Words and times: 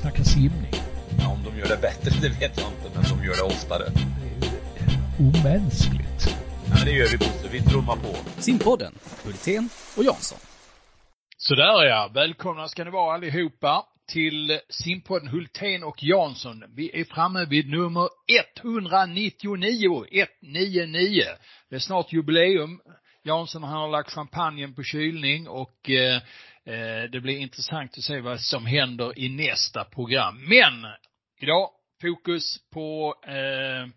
snacka 0.00 0.24
simning. 0.24 0.74
Ja, 1.18 1.28
om 1.28 1.44
de 1.44 1.58
gör 1.58 1.68
det 1.68 1.80
bättre, 1.82 2.10
det 2.22 2.28
vet 2.28 2.58
jag 2.58 2.68
inte, 2.68 2.88
men 2.94 3.18
de 3.18 3.24
gör 3.26 3.36
det 3.36 3.42
oftare. 3.42 3.84
Det 3.84 4.30
omänskligt. 5.18 6.36
Ja, 6.70 6.84
det 6.84 6.92
gör 6.92 7.08
vi 7.08 7.18
Bosse. 7.18 7.48
Vi 7.52 7.60
trummar 7.60 7.96
på. 7.96 8.40
Simpodden, 8.40 8.94
Hultén 9.24 9.68
och 9.96 10.04
Jansson. 10.04 10.38
Sådär 11.36 11.84
ja, 11.84 12.10
välkomna 12.14 12.68
ska 12.68 12.84
ni 12.84 12.90
vara 12.90 13.14
allihopa 13.14 13.84
till 14.12 14.60
simpodden 14.68 15.28
Hultén 15.28 15.84
och 15.84 16.02
Jansson. 16.02 16.64
Vi 16.76 17.00
är 17.00 17.04
framme 17.04 17.44
vid 17.44 17.70
nummer 17.70 18.08
199, 18.62 20.04
199. 20.10 21.24
Det 21.70 21.76
är 21.76 21.78
snart 21.78 22.12
jubileum. 22.12 22.80
Jansson 23.22 23.62
han 23.62 23.80
har 23.80 23.88
lagt 23.88 24.10
champagnen 24.10 24.74
på 24.74 24.82
kylning 24.82 25.48
och 25.48 25.90
eh, 25.90 26.22
det 27.12 27.22
blir 27.22 27.38
intressant 27.38 27.98
att 27.98 28.04
se 28.04 28.20
vad 28.20 28.40
som 28.40 28.66
händer 28.66 29.18
i 29.18 29.28
nästa 29.28 29.84
program. 29.84 30.48
Men 30.48 30.86
idag 31.40 31.70
fokus 32.00 32.70
på 32.70 33.14
eh, 33.26 33.88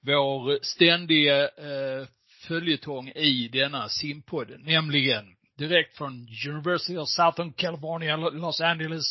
vår 0.00 0.58
ständiga 0.62 1.42
eh, 1.42 2.06
följetong 2.48 3.08
i 3.08 3.48
denna 3.52 3.88
simpodd, 3.88 4.60
nämligen 4.60 5.24
direkt 5.58 5.96
från 5.96 6.28
University 6.48 6.96
of 6.96 7.08
Southern 7.08 7.52
California, 7.52 8.16
Los 8.16 8.60
Angeles, 8.60 9.04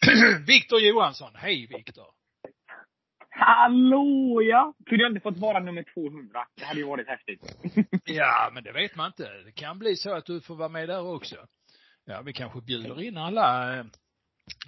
Viktor 0.46 0.80
Johansson. 0.80 1.30
Hej 1.34 1.66
Viktor! 1.66 2.06
Hallå 3.30 4.42
ja! 4.42 4.74
Kunde 4.86 5.04
jag 5.04 5.10
inte 5.10 5.20
fått 5.20 5.38
vara 5.38 5.60
nummer 5.60 5.84
200? 5.94 6.46
Det 6.56 6.64
hade 6.64 6.80
ju 6.80 6.86
varit 6.86 7.08
häftigt. 7.08 7.56
ja, 8.04 8.50
men 8.54 8.64
det 8.64 8.72
vet 8.72 8.96
man 8.96 9.06
inte. 9.06 9.30
Det 9.44 9.52
kan 9.52 9.78
bli 9.78 9.96
så 9.96 10.14
att 10.14 10.26
du 10.26 10.40
får 10.40 10.56
vara 10.56 10.68
med 10.68 10.88
där 10.88 11.06
också. 11.14 11.36
Ja, 12.12 12.22
vi 12.22 12.32
kanske 12.32 12.60
bjuder 12.60 13.02
in 13.02 13.16
alla 13.16 13.78
eh, 13.78 13.84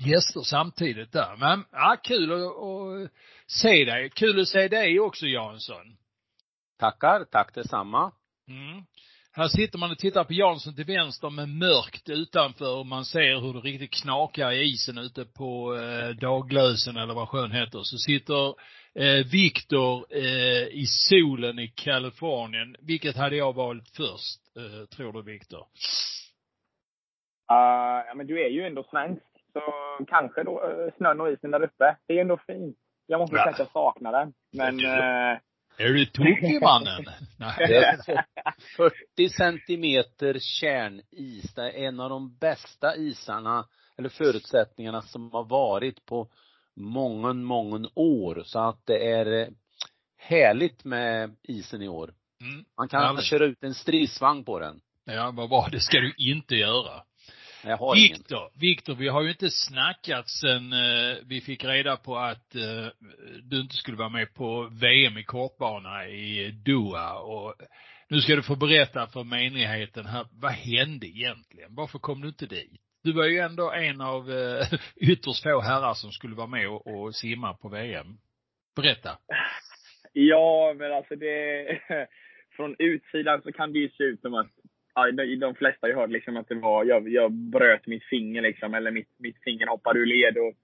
gäster 0.06 0.40
samtidigt 0.40 1.12
där. 1.12 1.36
Men, 1.36 1.64
ja, 1.72 1.96
kul 2.04 2.32
att, 2.32 2.40
att 2.40 3.10
se 3.46 3.84
dig. 3.84 4.10
Kul 4.10 4.41
att 4.41 4.48
se 4.48 4.69
dig 4.69 5.00
också 5.00 5.27
Jansson. 5.27 5.96
Tackar, 6.78 7.24
tack 7.24 7.54
detsamma. 7.54 8.12
Mm. 8.48 8.84
Här 9.32 9.48
sitter 9.48 9.78
man 9.78 9.91
och 9.91 9.98
tittar 9.98 10.24
på 10.24 10.32
Jansson 10.32 10.74
till 10.74 10.84
vänster 10.84 11.30
med 11.30 11.48
mörkt 11.48 12.08
utanför 12.08 12.77
och 12.77 12.86
man 12.86 13.04
ser 13.04 13.41
hur 13.41 13.52
det 13.52 13.60
riktigt 13.60 14.02
knakar 14.02 14.52
i 14.52 14.62
isen 14.62 14.98
ute 14.98 15.24
på 15.24 15.76
eh, 15.76 16.08
Daglösen 16.08 16.97
eller 16.97 17.14
vad 17.14 17.28
sjön 17.28 17.52
heter. 17.52 17.80
Så 17.82 17.98
sitter 17.98 18.54
eh, 18.94 19.26
Viktor 19.26 20.06
eh, 20.10 20.66
i 20.69 20.86
solen 20.86 21.58
i 21.58 21.69
Kalifornien. 21.69 22.76
Vilket 22.80 23.16
hade 23.16 23.36
jag 23.36 23.54
valt 23.54 23.88
först, 23.97 24.41
eh, 24.56 24.86
tror 24.97 25.12
du 25.12 25.22
Viktor? 25.22 25.66
Uh, 27.53 28.06
ja 28.09 28.14
men 28.17 28.27
du 28.27 28.45
är 28.45 28.48
ju 28.48 28.67
ändå 28.67 28.83
svensk. 28.91 29.23
Så 29.53 29.61
kanske 30.06 30.42
då 30.42 30.67
uh, 30.67 30.91
snön 30.97 31.20
och 31.20 31.33
isen 31.33 31.50
där 31.50 31.62
uppe. 31.62 31.97
Det 32.06 32.17
är 32.17 32.20
ändå 32.20 32.39
fint. 32.47 32.77
Jag 33.06 33.20
måste 33.20 33.37
säga 33.37 33.50
att 33.50 33.59
jag 33.59 33.70
saknar 33.70 34.12
det. 34.12 34.33
Men 34.53 34.81
uh, 34.81 35.39
är 35.78 35.89
du 35.89 36.06
tokig 36.06 36.62
mannen? 36.62 37.05
Det 37.59 37.77
är 37.77 38.25
40 38.77 39.28
centimeter 39.28 40.37
kärnis. 40.41 41.55
Det 41.55 41.62
är 41.62 41.89
en 41.89 42.00
av 42.00 42.11
de 42.11 42.39
bästa 42.39 42.97
isarna, 42.97 43.67
eller 43.98 44.09
förutsättningarna 44.09 45.03
som 45.03 45.33
har 45.33 45.45
varit 45.45 46.06
på 46.06 46.28
många, 46.77 47.33
många 47.33 47.89
år. 47.95 48.42
Så 48.45 48.59
att 48.59 48.87
det 48.87 49.11
är 49.11 49.42
eh, 49.42 49.48
härligt 50.17 50.84
med 50.84 51.37
isen 51.42 51.83
i 51.83 51.89
år. 51.89 52.15
Mm. 52.41 52.65
Man 52.78 52.89
kan 52.89 53.03
Härligt. 53.03 53.25
köra 53.25 53.45
ut 53.45 53.62
en 53.62 53.75
stridsvagn 53.75 54.45
på 54.45 54.59
den. 54.59 54.81
Ja, 55.05 55.33
vad 55.37 55.48
bra. 55.48 55.69
Det 55.72 55.81
ska 55.81 55.98
du 55.98 56.15
inte 56.17 56.55
göra. 56.55 57.03
Jag 57.66 57.76
har 57.76 57.94
Viktor, 57.94 58.38
ingen. 58.38 58.60
Viktor, 58.60 58.94
vi 58.94 59.08
har 59.08 59.22
ju 59.22 59.28
inte 59.28 59.50
snackat 59.50 60.28
sen 60.28 60.72
eh, 60.72 61.16
vi 61.26 61.40
fick 61.40 61.64
reda 61.64 61.96
på 61.96 62.16
att 62.16 62.54
eh, 62.54 62.86
du 63.42 63.60
inte 63.60 63.74
skulle 63.74 63.96
vara 63.96 64.08
med 64.08 64.34
på 64.34 64.68
VM 64.72 65.18
i 65.18 65.24
kortbana 65.24 66.08
i 66.08 66.50
Doha 66.50 67.19
och 67.19 67.54
nu 68.08 68.20
ska 68.20 68.36
du 68.36 68.42
få 68.42 68.56
berätta 68.56 69.06
för 69.06 69.24
menigheten 69.24 70.06
här, 70.06 70.26
vad 70.32 70.53
hände 70.53 71.06
egentligen? 71.06 71.74
Varför 71.74 71.98
kom 71.98 72.20
du 72.20 72.28
inte 72.28 72.47
dit? 72.47 72.80
Du 73.04 73.12
var 73.12 73.24
ju 73.24 73.38
ändå 73.38 73.70
en 73.70 74.00
av 74.00 74.30
eh, 74.30 74.66
ytterst 74.97 75.42
få 75.42 75.60
herrar 75.60 75.94
som 75.94 76.12
skulle 76.12 76.34
vara 76.34 76.47
med 76.47 76.69
och, 76.69 76.86
och 76.86 77.14
simma 77.14 77.54
på 77.54 77.69
VM. 77.69 78.06
Berätta. 78.76 79.19
Ja, 80.12 80.74
men 80.78 80.92
alltså 80.92 81.16
det, 81.16 81.66
från 82.56 82.76
utsidan 82.78 83.42
så 83.42 83.53
kan 83.53 83.72
det 83.72 83.78
ju 83.78 83.88
se 83.88 84.04
ut 84.04 84.20
som 84.20 84.34
att 84.34 84.50
ja, 84.94 85.10
de, 85.10 85.37
de 85.37 85.55
flesta 85.55 85.88
jag 85.88 85.97
hörde 85.97 86.12
liksom 86.12 86.37
att 86.37 86.49
det 86.49 86.55
var, 86.55 86.84
jag, 86.84 87.09
jag 87.09 87.32
bröt 87.32 87.87
mitt 87.87 88.05
finger 88.05 88.43
liksom, 88.43 88.75
eller 88.75 88.91
mitt, 88.91 89.09
mitt 89.19 89.43
finger 89.44 89.66
hoppade 89.66 89.99
ur 89.99 90.06
led 90.06 90.37
och 90.37 90.55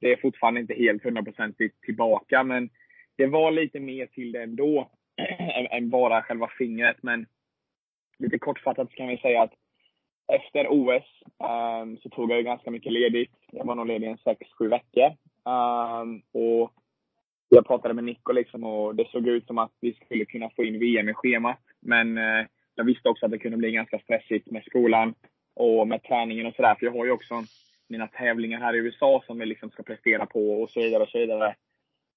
det 0.00 0.12
är 0.12 0.16
fortfarande 0.16 0.60
inte 0.60 0.74
helt 0.74 1.04
hundraprocentigt 1.04 1.80
tillbaka, 1.80 2.42
men 2.42 2.70
det 3.16 3.26
var 3.26 3.50
lite 3.50 3.80
mer 3.80 4.06
till 4.06 4.32
det 4.32 4.42
ändå, 4.42 4.90
än, 5.38 5.66
än 5.66 5.90
bara 5.90 6.22
själva 6.22 6.48
fingret. 6.58 6.96
Men 7.02 7.26
lite 8.18 8.38
kortfattat 8.38 8.90
kan 8.90 9.08
vi 9.08 9.18
säga 9.18 9.42
att 9.42 9.52
efter 10.32 10.66
OS 10.68 11.04
um, 11.38 11.48
ehm, 11.48 11.96
så 11.96 12.08
tog 12.08 12.30
jag 12.30 12.44
ganska 12.44 12.70
mycket 12.70 12.92
ledigt. 12.92 13.32
Jag 13.52 13.64
var 13.64 13.74
nog 13.74 13.86
ledig 13.86 14.06
en 14.06 14.18
sex, 14.18 14.40
sju 14.58 14.68
veckor. 14.68 15.16
Um, 15.44 16.22
och 16.32 16.72
jag 17.48 17.66
pratade 17.66 17.94
med 17.94 18.04
Nico 18.04 18.32
liksom 18.32 18.64
och 18.64 18.94
det 18.94 19.08
såg 19.08 19.28
ut 19.28 19.46
som 19.46 19.58
att 19.58 19.72
vi 19.80 19.92
skulle 19.92 20.24
kunna 20.24 20.50
få 20.50 20.64
in 20.64 20.78
VM 20.78 21.08
i 21.08 21.14
schemat. 21.14 21.60
Men 21.80 22.18
uh, 22.18 22.46
jag 22.76 22.84
visste 22.84 23.08
också 23.08 23.26
att 23.26 23.32
det 23.32 23.38
kunde 23.38 23.56
bli 23.56 23.72
ganska 23.72 23.98
stressigt 23.98 24.50
med 24.50 24.64
skolan 24.64 25.14
och 25.54 25.88
med 25.88 26.02
träningen 26.02 26.46
och 26.46 26.54
sådär. 26.54 26.74
För 26.74 26.86
jag 26.86 26.92
har 26.92 27.04
ju 27.04 27.10
också 27.10 27.34
mina 27.88 28.06
tävlingar 28.06 28.60
här 28.60 28.74
i 28.74 28.78
USA 28.78 29.22
som 29.26 29.38
vi 29.38 29.46
liksom 29.46 29.70
ska 29.70 29.82
prestera 29.82 30.26
på 30.26 30.62
och 30.62 30.70
så 30.70 30.80
vidare 30.80 31.02
och 31.02 31.08
så 31.08 31.18
vidare. 31.18 31.54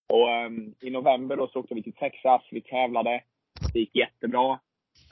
Och 0.10 0.46
um, 0.46 0.76
i 0.82 0.90
november 0.90 1.36
då 1.38 1.48
så 1.48 1.60
åkte 1.60 1.76
vi 1.76 1.84
till 1.84 1.94
Texas. 1.94 2.42
Vi 2.52 2.62
tävlade. 2.62 3.24
Det 3.74 3.80
gick 3.80 3.96
jättebra. 3.96 4.60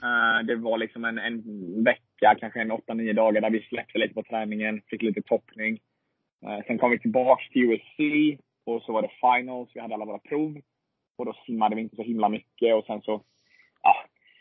Uh, 0.02 0.46
det 0.46 0.56
var 0.56 0.78
liksom 0.78 1.04
en, 1.04 1.18
en 1.18 1.42
vecka, 1.84 2.36
kanske 2.40 2.60
en 2.60 2.72
8-9 2.72 3.12
dagar 3.12 3.40
där 3.40 3.50
vi 3.50 3.62
släppte 3.62 3.98
lite 3.98 4.14
på 4.14 4.22
träningen, 4.22 4.82
fick 4.86 5.02
lite 5.02 5.22
toppning. 5.22 5.78
Uh, 6.46 6.66
sen 6.66 6.78
kom 6.78 6.90
vi 6.90 6.98
tillbaks 6.98 7.48
till 7.48 7.62
USC 7.62 7.98
och 8.64 8.82
så 8.82 8.92
var 8.92 9.02
det 9.02 9.10
finals. 9.20 9.70
Vi 9.74 9.80
hade 9.80 9.94
alla 9.94 10.04
våra 10.04 10.18
prov. 10.18 10.60
Och 11.16 11.26
då 11.26 11.32
simmade 11.46 11.76
vi 11.76 11.82
inte 11.82 11.96
så 11.96 12.02
himla 12.02 12.28
mycket 12.28 12.74
och 12.74 12.84
sen 12.84 13.00
så, 13.02 13.22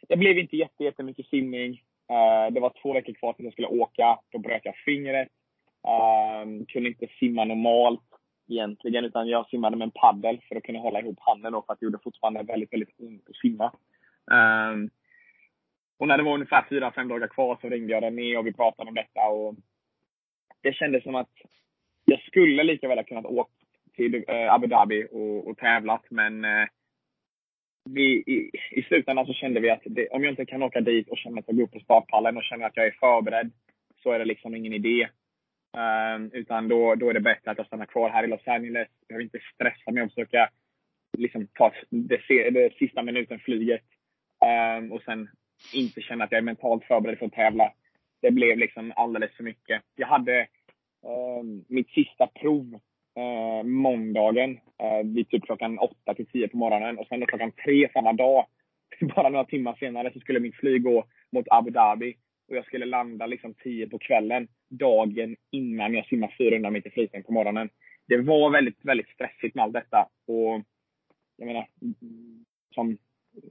det 0.07 0.17
blev 0.17 0.37
inte 0.37 0.57
jätte, 0.57 0.83
jättemycket 0.83 1.27
simning. 1.27 1.71
Uh, 2.11 2.53
det 2.53 2.59
var 2.59 2.73
två 2.81 2.93
veckor 2.93 3.13
kvar 3.13 3.33
tills 3.33 3.45
jag 3.45 3.53
skulle 3.53 3.67
åka. 3.67 4.19
Då 4.31 4.39
bröt 4.39 4.65
jag 4.65 4.75
fingret. 4.75 5.27
Uh, 5.87 6.65
kunde 6.67 6.89
inte 6.89 7.07
simma 7.19 7.45
normalt 7.45 8.01
egentligen, 8.49 9.05
utan 9.05 9.27
jag 9.27 9.49
simmade 9.49 9.77
med 9.77 9.85
en 9.85 9.91
paddel 9.91 10.41
för 10.47 10.55
att 10.55 10.63
kunna 10.63 10.79
hålla 10.79 10.99
ihop 10.99 11.19
handen 11.19 11.53
då, 11.53 11.61
för 11.61 11.73
att 11.73 11.79
det 11.79 11.85
gjorde 11.85 11.99
fortfarande 12.03 12.43
väldigt, 12.43 12.73
väldigt 12.73 12.99
ont 12.99 13.29
att 13.29 13.35
simma. 13.35 13.65
Uh, 14.31 14.87
och 15.99 16.07
när 16.07 16.17
det 16.17 16.23
var 16.23 16.33
ungefär 16.33 16.65
fyra, 16.69 16.91
fem 16.91 17.07
dagar 17.07 17.27
kvar 17.27 17.57
så 17.61 17.69
ringde 17.69 17.93
jag 17.93 18.03
René 18.03 18.37
och 18.37 18.47
vi 18.47 18.53
pratade 18.53 18.89
om 18.89 18.95
detta. 18.95 19.27
Och 19.27 19.55
det 20.61 20.73
kändes 20.73 21.03
som 21.03 21.15
att 21.15 21.31
jag 22.05 22.19
skulle 22.19 22.63
lika 22.63 22.87
väl 22.87 22.97
ha 22.97 23.03
kunnat 23.03 23.25
åka 23.25 23.51
till 23.95 24.15
uh, 24.15 24.53
Abu 24.53 24.67
Dhabi 24.67 25.07
och, 25.11 25.47
och 25.47 25.57
tävlat, 25.57 26.05
men 26.09 26.45
uh, 26.45 26.67
vi, 27.89 28.23
i, 28.27 28.51
i 28.71 28.83
slutändan 28.83 29.25
så 29.25 29.33
kände 29.33 29.59
vi 29.59 29.69
att 29.69 29.81
det, 29.85 30.07
om 30.07 30.23
jag 30.23 30.31
inte 30.31 30.45
kan 30.45 30.63
åka 30.63 30.81
dit 30.81 31.09
och 31.09 31.17
känna 31.17 31.39
att 31.39 31.45
jag 31.47 31.55
går 31.55 31.63
upp 31.63 31.71
på 31.71 31.79
startpallen 31.79 32.37
och 32.37 32.43
känner 32.43 32.65
att 32.65 32.77
jag 32.77 32.87
är 32.87 32.95
förberedd, 32.99 33.51
så 34.03 34.11
är 34.11 34.19
det 34.19 34.25
liksom 34.25 34.55
ingen 34.55 34.73
idé. 34.73 35.07
Um, 35.77 36.31
utan 36.33 36.67
då, 36.67 36.95
då 36.95 37.09
är 37.09 37.13
det 37.13 37.19
bättre 37.19 37.51
att 37.51 37.57
jag 37.57 37.67
stannar 37.67 37.85
kvar 37.85 38.09
här 38.09 38.23
i 38.23 38.27
Los 38.27 38.47
Angeles. 38.47 38.87
Jag 38.99 39.07
behöver 39.07 39.23
inte 39.23 39.39
stressa 39.53 39.91
med 39.91 40.03
att 40.03 40.13
försöka 40.13 40.49
liksom, 41.17 41.47
ta 41.47 41.71
det, 41.89 42.49
det 42.49 42.73
sista 42.73 43.03
minuten 43.03 43.39
flyget. 43.39 43.81
Um, 44.77 44.91
och 44.91 45.01
sen 45.01 45.29
inte 45.73 46.01
känna 46.01 46.23
att 46.23 46.31
jag 46.31 46.39
är 46.39 46.43
mentalt 46.43 46.83
förberedd 46.83 47.19
för 47.19 47.25
att 47.25 47.33
tävla. 47.33 47.73
Det 48.21 48.31
blev 48.31 48.57
liksom 48.57 48.93
alldeles 48.95 49.31
för 49.35 49.43
mycket. 49.43 49.81
Jag 49.95 50.07
hade 50.07 50.47
um, 51.39 51.65
mitt 51.67 51.89
sista 51.89 52.27
prov 52.27 52.79
eh, 53.17 53.63
måndagen 53.63 54.59
eh, 54.83 55.05
vid 55.05 55.29
typ 55.29 55.43
klockan 55.43 55.79
8 55.79 56.13
till 56.13 56.27
10 56.27 56.47
på 56.47 56.57
morgonen. 56.57 56.97
Och 56.97 57.07
sen 57.07 57.19
då 57.19 57.25
klockan 57.25 57.51
3 57.51 57.89
samma 57.93 58.13
dag, 58.13 58.45
bara 59.15 59.29
några 59.29 59.45
timmar 59.45 59.75
senare, 59.79 60.13
så 60.13 60.19
skulle 60.19 60.39
mitt 60.39 60.55
flyg 60.55 60.83
gå 60.83 61.05
mot 61.31 61.45
Abu 61.49 61.71
Dhabi. 61.71 62.15
Och 62.49 62.55
jag 62.55 62.65
skulle 62.65 62.85
landa 62.85 63.25
liksom 63.25 63.53
10 63.53 63.87
på 63.87 63.99
kvällen, 63.99 64.47
dagen 64.69 65.35
innan 65.51 65.93
jag 65.93 66.05
simmar 66.05 66.35
400 66.37 66.71
meter 66.71 66.89
frisim 66.89 67.23
på 67.23 67.33
morgonen. 67.33 67.69
Det 68.07 68.17
var 68.17 68.49
väldigt, 68.49 68.85
väldigt 68.85 69.09
stressigt 69.09 69.55
med 69.55 69.63
allt 69.63 69.73
detta. 69.73 70.09
Och 70.27 70.61
jag 71.37 71.47
menar, 71.47 71.67
som, 72.75 72.97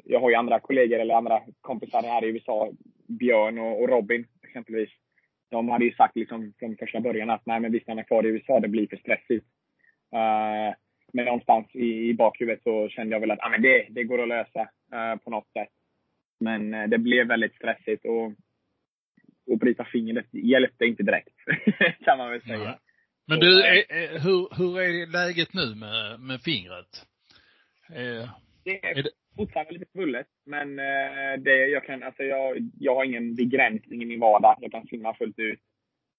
jag 0.04 0.20
har 0.20 0.30
ju 0.30 0.36
andra 0.36 0.60
kollegor 0.60 0.98
eller 0.98 1.14
andra 1.14 1.42
kompisar 1.60 2.02
här 2.02 2.24
i 2.24 2.28
USA, 2.28 2.70
Björn 3.08 3.58
och, 3.58 3.82
och 3.82 3.88
Robin 3.88 4.26
exempelvis. 4.42 4.90
De 5.50 5.68
hade 5.68 5.84
ju 5.84 5.92
sagt 5.92 6.16
liksom 6.16 6.52
från 6.58 6.76
första 6.76 7.00
början 7.00 7.30
att 7.30 7.46
nej 7.46 7.60
men 7.60 7.72
vi 7.72 7.80
stannar 7.80 8.02
kvar 8.02 8.26
i 8.26 8.28
USA, 8.28 8.60
det 8.60 8.68
blir 8.68 8.86
för 8.86 8.96
stressigt. 8.96 9.46
Uh, 10.14 10.75
men 11.12 11.25
någonstans 11.25 11.67
i, 11.75 12.08
i 12.08 12.14
bakhuvudet 12.14 12.62
så 12.62 12.88
kände 12.88 13.14
jag 13.14 13.20
väl 13.20 13.31
att 13.31 13.41
ah, 13.41 13.49
men 13.49 13.62
det, 13.62 13.87
det 13.91 14.05
går 14.05 14.23
att 14.23 14.29
lösa 14.29 14.61
uh, 14.94 15.17
på 15.25 15.31
något 15.31 15.53
sätt. 15.53 15.69
Men 16.41 16.75
uh, 16.75 16.88
det 16.88 16.99
blev 16.99 17.26
väldigt 17.26 17.55
stressigt 17.55 18.05
och 18.05 18.32
att 19.53 19.61
bryta 19.61 19.85
fingret 19.85 20.26
hjälpte 20.32 20.85
inte 20.85 21.03
direkt, 21.03 21.35
kan 22.05 22.19
man 22.19 22.31
väl 22.31 22.43
säga. 22.43 22.79
Men 23.29 23.41
du, 23.41 23.62
hur, 24.23 24.56
hur 24.56 24.81
är 24.81 25.06
läget 25.06 25.55
nu 25.55 25.75
med, 25.75 26.20
med 26.20 26.41
fingret? 26.41 27.06
Eh, 27.91 28.31
det 28.64 28.87
är, 28.87 28.99
är 28.99 29.02
det... 29.02 29.11
fortfarande 29.37 29.73
lite 29.73 29.93
svullet, 29.93 30.26
men 30.47 30.79
eh, 30.79 31.38
det, 31.38 31.67
jag 31.67 31.85
kan, 31.85 32.02
alltså 32.02 32.23
jag, 32.23 32.70
jag 32.79 32.94
har 32.94 33.05
ingen 33.05 33.35
begränsning 33.35 34.02
i 34.02 34.06
min 34.06 34.20
vardag. 34.20 34.59
Jag 34.61 34.73
kan 34.73 34.87
simma 34.87 35.14
fullt 35.14 35.38
ut. 35.38 35.61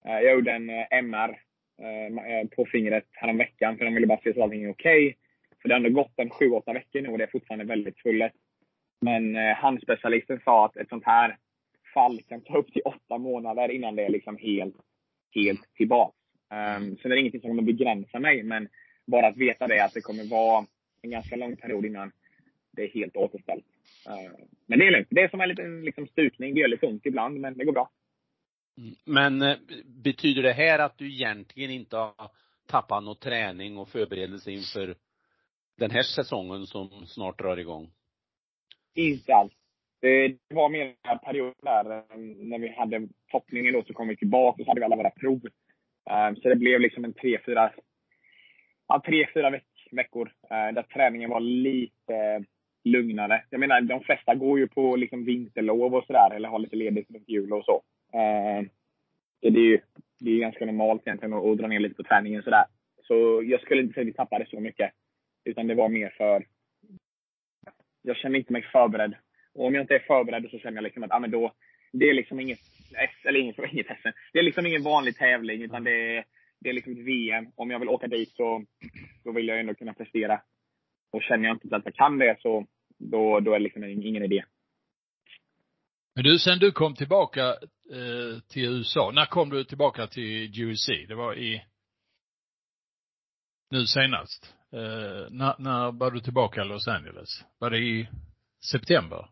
Eh, 0.06 0.12
jag 0.12 0.34
gjorde 0.34 0.52
en 0.52 0.70
MR 0.90 1.40
Eh, 1.82 2.32
eh, 2.32 2.48
på 2.48 2.64
fingret 2.64 3.04
häromveckan, 3.12 3.78
för 3.78 3.84
de 3.84 3.94
ville 3.94 4.06
bara 4.06 4.20
se 4.20 4.34
så 4.34 4.42
allting 4.42 4.64
är 4.64 4.70
okej. 4.70 5.06
Okay. 5.06 5.14
För 5.62 5.68
det 5.68 5.74
har 5.74 5.80
ändå 5.80 6.02
gått 6.02 6.12
en 6.16 6.30
sju, 6.30 6.50
åtta 6.50 6.72
veckor 6.72 7.00
nu 7.00 7.08
och 7.08 7.18
det 7.18 7.24
är 7.24 7.30
fortfarande 7.30 7.64
väldigt 7.64 7.98
svullet. 7.98 8.32
Men 9.00 9.36
eh, 9.36 9.54
handspecialisten 9.54 10.40
sa 10.44 10.66
att 10.66 10.76
ett 10.76 10.88
sånt 10.88 11.04
här 11.04 11.36
fall 11.94 12.20
kan 12.28 12.40
ta 12.40 12.58
upp 12.58 12.72
till 12.72 12.82
åtta 12.84 13.18
månader 13.18 13.68
innan 13.68 13.96
det 13.96 14.04
är 14.04 14.08
liksom 14.08 14.36
helt, 14.36 14.76
helt 15.34 15.74
tillbaka. 15.74 16.14
Um, 16.50 16.58
ehm, 16.58 16.96
sen 16.96 17.10
är 17.10 17.14
det 17.14 17.20
ingenting 17.20 17.40
som 17.40 17.50
kommer 17.50 17.62
begränsa 17.62 18.18
mig, 18.18 18.42
men 18.42 18.68
bara 19.06 19.26
att 19.26 19.36
veta 19.36 19.66
det, 19.66 19.84
att 19.84 19.94
det 19.94 20.00
kommer 20.00 20.24
vara 20.24 20.66
en 21.02 21.10
ganska 21.10 21.36
lång 21.36 21.56
period 21.56 21.86
innan 21.86 22.12
det 22.70 22.82
är 22.82 22.88
helt 22.88 23.16
återställt. 23.16 23.64
Uh, 24.08 24.46
men 24.66 24.78
det 24.78 24.86
är 24.86 24.90
lugnt. 24.90 25.08
Det 25.10 25.20
är 25.20 25.28
som 25.28 25.40
en 25.40 25.48
liten 25.48 25.84
liksom, 25.84 26.06
stukning. 26.06 26.54
Det 26.54 26.60
gör 26.60 26.68
lite 26.68 26.86
ont 26.86 27.06
ibland, 27.06 27.40
men 27.40 27.58
det 27.58 27.64
går 27.64 27.72
bra. 27.72 27.90
Men 29.04 29.42
eh, 29.42 29.56
betyder 29.86 30.42
det 30.42 30.52
här 30.52 30.78
att 30.78 30.98
du 30.98 31.12
egentligen 31.12 31.70
inte 31.70 31.96
har 31.96 32.30
tappat 32.66 33.04
någon 33.04 33.16
träning 33.16 33.78
och 33.78 33.88
förberedelse 33.88 34.50
inför 34.50 34.94
den 35.78 35.90
här 35.90 36.02
säsongen 36.02 36.66
som 36.66 37.06
snart 37.06 37.38
drar 37.38 37.56
igång? 37.56 37.90
Inte 38.94 39.34
alls. 39.34 39.52
Det 40.00 40.36
var 40.48 40.68
mer 40.68 40.94
en 41.02 41.18
period 41.18 41.54
där 41.62 41.96
eh, 41.96 42.18
när 42.18 42.58
vi 42.58 42.68
hade 42.68 43.08
toppningen 43.30 43.74
då 43.74 43.82
så 43.82 43.94
kom 43.94 44.08
vi 44.08 44.16
tillbaka 44.16 44.62
och 44.62 44.64
så 44.64 44.70
hade 44.70 44.80
vi 44.80 44.84
alla 44.84 44.96
våra 44.96 45.10
prov. 45.10 45.40
Eh, 46.10 46.34
så 46.42 46.48
det 46.48 46.56
blev 46.56 46.80
liksom 46.80 47.04
en 47.04 47.14
tre, 47.14 47.38
fyra, 47.46 47.72
ja, 48.88 49.02
tre, 49.06 49.26
fyra 49.34 49.50
veck, 49.50 49.64
veckor 49.90 50.32
där 50.48 50.82
träningen 50.82 51.30
var 51.30 51.40
lite 51.40 52.44
lugnare. 52.84 53.44
Jag 53.50 53.60
menar, 53.60 53.80
de 53.80 54.00
flesta 54.00 54.34
går 54.34 54.58
ju 54.58 54.68
på 54.68 54.96
liksom 54.96 55.24
vinterlov 55.24 55.94
och 55.94 56.04
sådär, 56.04 56.34
eller 56.34 56.48
har 56.48 56.58
lite 56.58 56.76
ledigt 56.76 57.10
runt 57.10 57.28
jul 57.28 57.52
och 57.52 57.64
så. 57.64 57.82
Eh, 58.12 58.68
så 59.40 59.50
det 59.50 59.58
är 59.58 59.64
ju 59.64 59.80
det 60.20 60.30
är 60.30 60.38
ganska 60.38 60.64
normalt 60.66 61.02
egentligen 61.06 61.32
att 61.32 61.58
dra 61.58 61.66
ner 61.66 61.80
lite 61.80 61.94
på 61.94 62.02
träningen 62.02 62.42
sådär. 62.42 62.64
Så 63.02 63.42
jag 63.44 63.60
skulle 63.60 63.82
inte 63.82 63.94
säga 63.94 64.02
att 64.02 64.08
vi 64.08 64.12
tappade 64.12 64.46
så 64.46 64.60
mycket. 64.60 64.90
Utan 65.44 65.66
det 65.66 65.74
var 65.74 65.88
mer 65.88 66.14
för... 66.16 66.46
Jag 68.02 68.16
känner 68.16 68.38
inte 68.38 68.52
mig 68.52 68.62
förberedd. 68.62 69.14
Och 69.54 69.66
om 69.66 69.74
jag 69.74 69.82
inte 69.82 69.94
är 69.94 69.98
förberedd 70.06 70.50
så 70.50 70.58
känner 70.58 70.76
jag 70.76 70.82
liksom 70.82 71.02
att, 71.02 71.12
ah, 71.12 71.18
men 71.18 71.30
då, 71.30 71.52
det 71.92 72.10
är 72.10 72.14
liksom 72.14 72.40
inget, 72.40 72.58
eller 73.24 73.40
inget, 73.40 73.58
inget 73.72 73.86
SM. 73.86 74.08
Det 74.32 74.38
är 74.38 74.42
liksom 74.42 74.66
ingen 74.66 74.82
vanlig 74.82 75.16
tävling, 75.16 75.62
utan 75.62 75.84
det 75.84 76.16
är, 76.16 76.24
det 76.60 76.68
är 76.68 76.72
liksom 76.72 76.92
ett 76.92 77.06
VM. 77.06 77.46
Om 77.54 77.70
jag 77.70 77.78
vill 77.78 77.88
åka 77.88 78.06
dit 78.06 78.30
så 78.30 78.64
då 79.24 79.32
vill 79.32 79.48
jag 79.48 79.60
ändå 79.60 79.74
kunna 79.74 79.94
prestera. 79.94 80.40
Och 81.10 81.22
känner 81.22 81.48
jag 81.48 81.54
inte 81.54 81.76
att 81.76 81.84
jag 81.84 81.94
kan 81.94 82.18
det 82.18 82.36
så 82.40 82.66
då, 82.98 83.40
då 83.40 83.50
är 83.50 83.58
det 83.58 83.64
liksom 83.64 83.84
ingen 83.84 84.22
idé. 84.22 84.44
Men 86.14 86.24
du, 86.24 86.38
sen 86.38 86.58
du 86.58 86.72
kom 86.72 86.94
tillbaka 86.94 87.42
eh, 87.92 88.40
till 88.48 88.64
USA, 88.64 89.10
när 89.14 89.26
kom 89.26 89.50
du 89.50 89.64
tillbaka 89.64 90.06
till 90.06 90.50
GUC? 90.50 90.86
Det 91.08 91.14
var 91.14 91.34
i, 91.34 91.64
nu 93.70 93.86
senast? 93.86 94.54
Eh, 94.72 95.30
när, 95.30 95.54
när 95.58 95.92
var 95.92 96.10
du 96.10 96.20
tillbaka 96.20 96.62
i 96.62 96.64
Los 96.64 96.88
Angeles? 96.88 97.44
Var 97.58 97.70
det 97.70 97.78
i 97.78 98.08
september? 98.72 99.28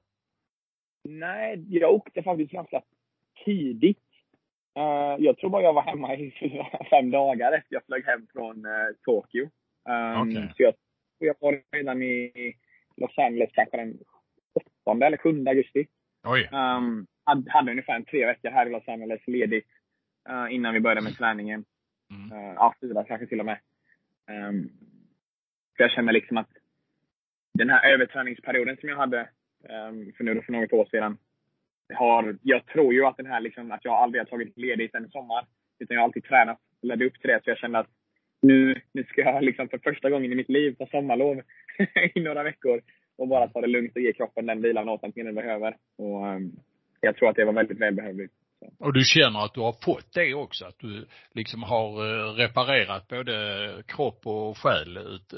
Nej, 1.08 1.64
jag 1.68 1.94
åkte 1.94 2.22
faktiskt 2.22 2.52
ganska 2.52 2.82
tidigt. 3.44 4.02
Uh, 4.78 5.24
jag 5.24 5.38
tror 5.38 5.50
bara 5.50 5.62
jag 5.62 5.72
var 5.72 5.82
hemma 5.82 6.16
i 6.16 6.30
fyra, 6.30 6.66
fem 6.90 7.10
dagar 7.10 7.52
efter 7.52 7.74
jag 7.74 7.84
flög 7.86 8.04
hem 8.04 8.26
från 8.32 8.66
uh, 8.66 8.92
Tokyo. 9.04 9.50
Um, 9.88 10.28
okay. 10.28 10.48
Så 10.56 10.62
jag, 10.62 10.74
jag 11.18 11.34
var 11.40 11.62
redan 11.72 12.02
i 12.02 12.32
Los 12.96 13.18
Angeles 13.18 13.50
kanske 13.52 13.76
den 13.76 13.98
8 14.84 15.06
eller 15.06 15.16
7 15.16 15.44
augusti. 15.46 15.86
Oj. 16.26 16.48
Um, 16.52 17.06
hade, 17.26 17.50
hade 17.50 17.70
ungefär 17.70 17.94
en 17.94 18.04
tre 18.04 18.26
veckor 18.26 18.50
här 18.50 18.66
i 18.66 18.70
Los 18.70 18.88
Angeles 18.88 19.20
ledigt 19.26 19.68
uh, 20.30 20.54
innan 20.54 20.74
vi 20.74 20.80
började 20.80 21.00
med 21.00 21.16
träningen. 21.16 21.64
Mm. 22.10 22.32
Uh, 22.32 22.54
ja, 22.54 22.74
fyra 22.80 23.04
kanske 23.04 23.26
till 23.26 23.40
och 23.40 23.46
med. 23.46 23.58
Um, 24.30 24.70
för 25.76 25.84
jag 25.84 25.90
känner 25.90 26.12
liksom 26.12 26.36
att 26.36 26.50
den 27.54 27.70
här 27.70 27.92
överträningsperioden 27.92 28.76
som 28.76 28.88
jag 28.88 28.96
hade 28.96 29.28
um, 29.68 30.12
för 30.16 30.24
nu 30.24 30.42
för 30.42 30.52
något 30.52 30.72
år 30.72 30.88
sedan. 30.90 31.18
Har, 31.94 32.38
jag 32.42 32.66
tror 32.66 32.94
ju 32.94 33.06
att 33.06 33.16
den 33.16 33.26
här 33.26 33.40
liksom, 33.40 33.72
att 33.72 33.84
jag 33.84 33.94
aldrig 33.94 34.20
har 34.20 34.26
tagit 34.26 34.58
ledigt 34.58 34.94
en 34.94 35.10
sommar. 35.10 35.46
Utan 35.78 35.94
jag 35.94 36.00
har 36.00 36.04
alltid 36.04 36.24
tränat 36.24 36.58
och 36.80 36.88
ledde 36.88 37.06
upp 37.06 37.20
till 37.20 37.30
det. 37.30 37.40
Så 37.44 37.50
jag 37.50 37.58
kände 37.58 37.78
att 37.78 37.90
nu, 38.42 38.80
nu 38.92 39.04
ska 39.04 39.20
jag 39.20 39.44
liksom 39.44 39.68
för 39.68 39.78
första 39.78 40.10
gången 40.10 40.32
i 40.32 40.34
mitt 40.34 40.48
liv 40.48 40.74
ta 40.74 40.86
sommarlov 40.86 41.42
i 42.14 42.20
några 42.20 42.42
veckor. 42.42 42.80
Och 43.18 43.28
bara 43.28 43.48
ta 43.48 43.60
det 43.60 43.66
lugnt 43.66 43.96
och 43.96 44.02
ge 44.02 44.12
kroppen 44.12 44.46
den 44.46 44.62
vilan 44.62 44.88
och 44.88 44.94
återhämtningen 44.94 45.34
den 45.34 45.44
behöver. 45.44 45.76
Och 45.98 46.26
um, 46.26 46.52
jag 47.06 47.16
tror 47.16 47.28
att 47.28 47.36
det 47.36 47.44
var 47.44 47.52
väldigt 47.52 47.80
välbehövligt. 47.80 48.34
Och 48.78 48.92
du 48.92 49.00
känner 49.04 49.44
att 49.44 49.54
du 49.54 49.60
har 49.60 49.76
fått 49.84 50.14
det 50.14 50.34
också? 50.34 50.64
Att 50.64 50.78
du 50.78 51.06
liksom 51.32 51.62
har 51.62 51.88
eh, 51.88 52.32
reparerat 52.34 53.08
både 53.08 53.34
kropp 53.86 54.26
och 54.26 54.58
själ 54.58 54.96
ut, 54.96 55.34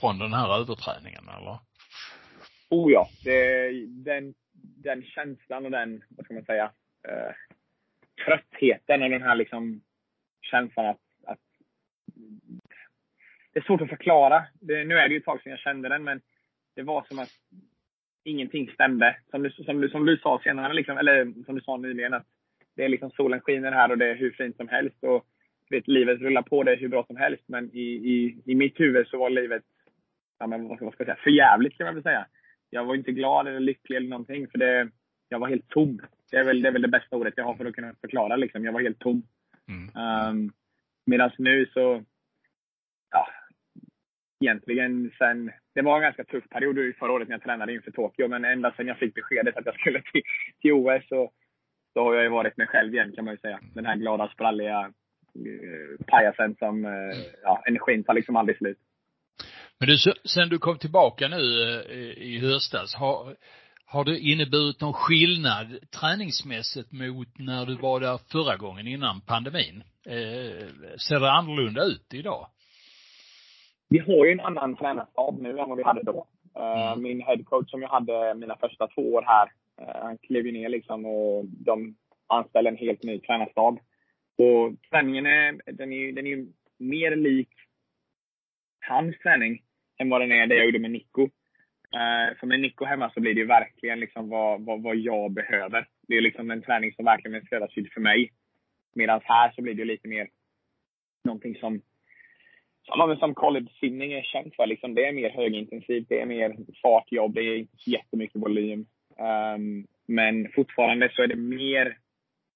från 0.00 0.18
den 0.18 0.32
här 0.32 0.60
överträningen, 0.60 1.28
eller? 1.28 1.58
Oh 2.70 2.92
ja. 2.92 3.08
Det, 3.24 3.70
den, 3.86 4.34
den 4.84 5.02
känslan 5.02 5.64
och 5.64 5.70
den, 5.70 6.04
vad 6.08 6.24
ska 6.24 6.34
man 6.34 6.44
säga, 6.44 6.70
eh, 7.08 7.32
tröttheten 8.24 9.02
och 9.02 9.10
den 9.10 9.22
här 9.22 9.36
liksom 9.36 9.80
känslan 10.42 10.86
att, 10.86 11.00
att 11.26 11.38
det 13.52 13.58
är 13.58 13.64
svårt 13.64 13.80
att 13.80 13.88
förklara. 13.88 14.44
Det, 14.60 14.84
nu 14.84 14.94
är 14.94 15.08
det 15.08 15.14
ju 15.14 15.18
ett 15.18 15.24
tag 15.24 15.42
sedan 15.42 15.50
jag 15.50 15.58
kände 15.58 15.88
den, 15.88 16.04
men 16.04 16.20
det 16.74 16.82
var 16.82 17.04
som 17.08 17.18
att 17.18 17.30
ingenting 18.24 18.70
stämde. 18.74 19.16
Som 19.30 19.42
du, 19.42 19.50
som 19.50 19.80
du, 19.80 19.88
som 19.88 20.06
du 20.06 20.16
sa 20.16 20.40
senare, 20.44 20.72
liksom, 20.72 20.98
eller 20.98 21.44
som 21.44 21.54
du 21.54 21.60
sa 21.60 21.76
nyligen, 21.76 22.14
att 22.14 22.26
det 22.76 22.84
är 22.84 22.88
liksom 22.88 23.10
solen 23.10 23.40
skiner 23.40 23.72
här 23.72 23.90
och 23.90 23.98
det 23.98 24.10
är 24.10 24.14
hur 24.14 24.30
fint 24.30 24.56
som 24.56 24.68
helst. 24.68 24.96
Och 25.00 25.26
vet, 25.70 25.88
livet 25.88 26.20
rullar 26.20 26.42
på, 26.42 26.62
det 26.62 26.72
är 26.72 26.76
hur 26.76 26.88
bra 26.88 27.04
som 27.06 27.16
helst. 27.16 27.42
Men 27.46 27.70
i, 27.76 27.82
i, 27.82 28.36
i 28.44 28.54
mitt 28.54 28.80
huvud 28.80 29.06
så 29.06 29.18
var 29.18 29.30
livet, 29.30 29.62
ja 30.38 30.46
men 30.46 30.68
vad 30.68 30.76
ska, 30.76 30.84
jag 30.84 30.96
säga, 30.96 31.16
förjävligt 31.24 31.76
kan 31.76 31.84
man 31.84 31.94
väl 31.94 32.02
säga. 32.02 32.26
Jag 32.70 32.84
var 32.84 32.94
inte 32.94 33.12
glad 33.12 33.48
eller 33.48 33.60
lycklig 33.60 33.96
eller 33.96 34.08
någonting 34.08 34.48
för 34.48 34.58
det, 34.58 34.88
jag 35.28 35.38
var 35.38 35.48
helt 35.48 35.68
tom. 35.68 36.00
Det 36.30 36.36
är 36.36 36.44
väl 36.44 36.62
det, 36.62 36.68
är 36.68 36.72
väl 36.72 36.82
det 36.82 36.88
bästa 36.88 37.16
ordet 37.16 37.34
jag 37.36 37.44
har 37.44 37.54
för 37.54 37.64
att 37.64 37.74
kunna 37.74 37.94
förklara 38.00 38.36
liksom. 38.36 38.64
Jag 38.64 38.72
var 38.72 38.80
helt 38.80 38.98
tom. 38.98 39.22
Mm. 39.68 40.28
Um, 40.30 40.52
Medan 41.06 41.30
nu 41.38 41.66
så, 41.66 42.04
egentligen 44.42 45.12
sen, 45.18 45.52
det 45.74 45.82
var 45.82 45.96
en 45.96 46.02
ganska 46.02 46.24
tuff 46.24 46.48
period 46.48 46.94
förra 46.98 47.12
året 47.12 47.28
när 47.28 47.34
jag 47.34 47.42
tränade 47.42 47.74
inför 47.74 47.90
Tokyo, 47.90 48.28
men 48.28 48.44
ända 48.44 48.72
sen 48.76 48.86
jag 48.86 48.98
fick 48.98 49.14
beskedet 49.14 49.56
att 49.56 49.66
jag 49.66 49.74
skulle 49.80 50.02
till, 50.02 50.22
till 50.60 50.72
OS 50.72 51.08
så 51.08 51.30
så 51.92 52.04
har 52.04 52.14
jag 52.14 52.24
ju 52.24 52.30
varit 52.30 52.56
mig 52.56 52.66
själv 52.66 52.94
igen 52.94 53.12
kan 53.12 53.24
man 53.24 53.34
ju 53.34 53.38
säga. 53.38 53.60
Den 53.74 53.86
här 53.86 53.96
glada, 53.96 54.28
spralliga 54.28 54.80
eh, 55.34 56.04
pajasen 56.06 56.56
som, 56.58 56.84
eh, 56.84 57.18
ja, 57.42 57.62
energin 57.66 58.04
tar 58.04 58.14
liksom 58.14 58.36
aldrig 58.36 58.58
slut. 58.58 58.78
Men 59.78 59.88
du, 59.88 59.96
sen 60.24 60.48
du 60.48 60.58
kom 60.58 60.78
tillbaka 60.78 61.28
nu 61.28 61.72
eh, 61.90 62.22
i 62.22 62.38
höstas, 62.38 62.94
har, 62.94 63.36
har 63.86 64.04
det 64.04 64.18
inneburit 64.18 64.80
någon 64.80 64.92
skillnad 64.92 65.78
träningsmässigt 66.00 66.92
mot 66.92 67.38
när 67.38 67.66
du 67.66 67.76
var 67.76 68.00
där 68.00 68.18
förra 68.32 68.56
gången 68.56 68.86
innan 68.86 69.20
pandemin? 69.20 69.82
Eh, 70.06 70.66
ser 70.96 71.20
det 71.20 71.30
annorlunda 71.30 71.84
ut 71.84 72.14
idag? 72.14 72.46
Vi 73.92 73.98
har 73.98 74.26
ju 74.26 74.32
en 74.32 74.40
annan 74.40 74.76
tränarstab 74.76 75.40
nu 75.40 75.58
än 75.58 75.68
vad 75.68 75.78
vi 75.78 75.84
hade 75.84 76.02
då. 76.02 76.26
Mm. 76.54 77.02
Min 77.02 77.20
headcoach 77.20 77.70
som 77.70 77.82
jag 77.82 77.88
hade 77.88 78.34
mina 78.34 78.56
första 78.56 78.86
två 78.86 79.02
år 79.14 79.22
här, 79.26 79.48
Eh, 79.82 80.02
han 80.02 80.18
klev 80.18 80.46
ju 80.46 80.52
ner 80.52 80.68
liksom 80.68 81.06
och 81.06 81.44
de 81.44 81.96
anställde 82.26 82.70
en 82.70 82.76
helt 82.76 83.02
ny 83.02 83.18
tränarstab. 83.18 83.78
Och 84.38 84.72
träningen 84.90 85.26
är, 85.26 85.72
den 85.72 85.92
är, 85.92 86.12
den 86.12 86.26
är 86.26 86.46
mer 86.78 87.16
lik 87.16 87.48
hans 88.80 89.18
träning 89.18 89.62
än 89.98 90.08
vad 90.08 90.20
den 90.20 90.32
är 90.32 90.46
det 90.46 90.54
jag 90.54 90.64
gjorde 90.64 90.78
med 90.78 90.90
Nico. 90.90 91.22
Uh, 91.94 92.38
för 92.40 92.46
med 92.46 92.60
Nico 92.60 92.84
hemma 92.84 93.10
så 93.10 93.20
blir 93.20 93.34
det 93.34 93.40
ju 93.40 93.46
verkligen 93.46 94.00
liksom 94.00 94.28
vad, 94.28 94.64
vad, 94.64 94.82
vad 94.82 94.96
jag 94.96 95.30
behöver. 95.30 95.88
Det 96.08 96.16
är 96.16 96.20
liksom 96.20 96.50
en 96.50 96.62
träning 96.62 96.92
som 96.92 97.04
verkligen 97.04 97.34
är 97.34 97.40
skräddarsydd 97.40 97.92
för 97.92 98.00
mig. 98.00 98.32
Medan 98.94 99.20
här 99.24 99.52
så 99.52 99.62
blir 99.62 99.74
det 99.74 99.84
lite 99.84 100.08
mer 100.08 100.28
någonting 101.24 101.56
som 101.56 101.80
som, 102.82 103.16
som 103.18 103.34
college 103.34 103.68
simning 103.80 104.12
är 104.12 104.22
känt 104.22 104.56
för. 104.56 104.66
Liksom, 104.66 104.94
det 104.94 105.06
är 105.06 105.12
mer 105.12 105.30
högintensivt, 105.30 106.08
det 106.08 106.20
är 106.20 106.26
mer 106.26 106.56
fartjobb, 106.82 107.34
det 107.34 107.40
är 107.40 107.56
inte 107.56 107.76
så 107.76 107.90
jättemycket 107.90 108.42
volym. 108.42 108.86
Um, 109.18 109.86
men 110.06 110.48
fortfarande 110.52 111.10
så 111.12 111.22
är 111.22 111.26
det 111.26 111.36
mer 111.36 111.98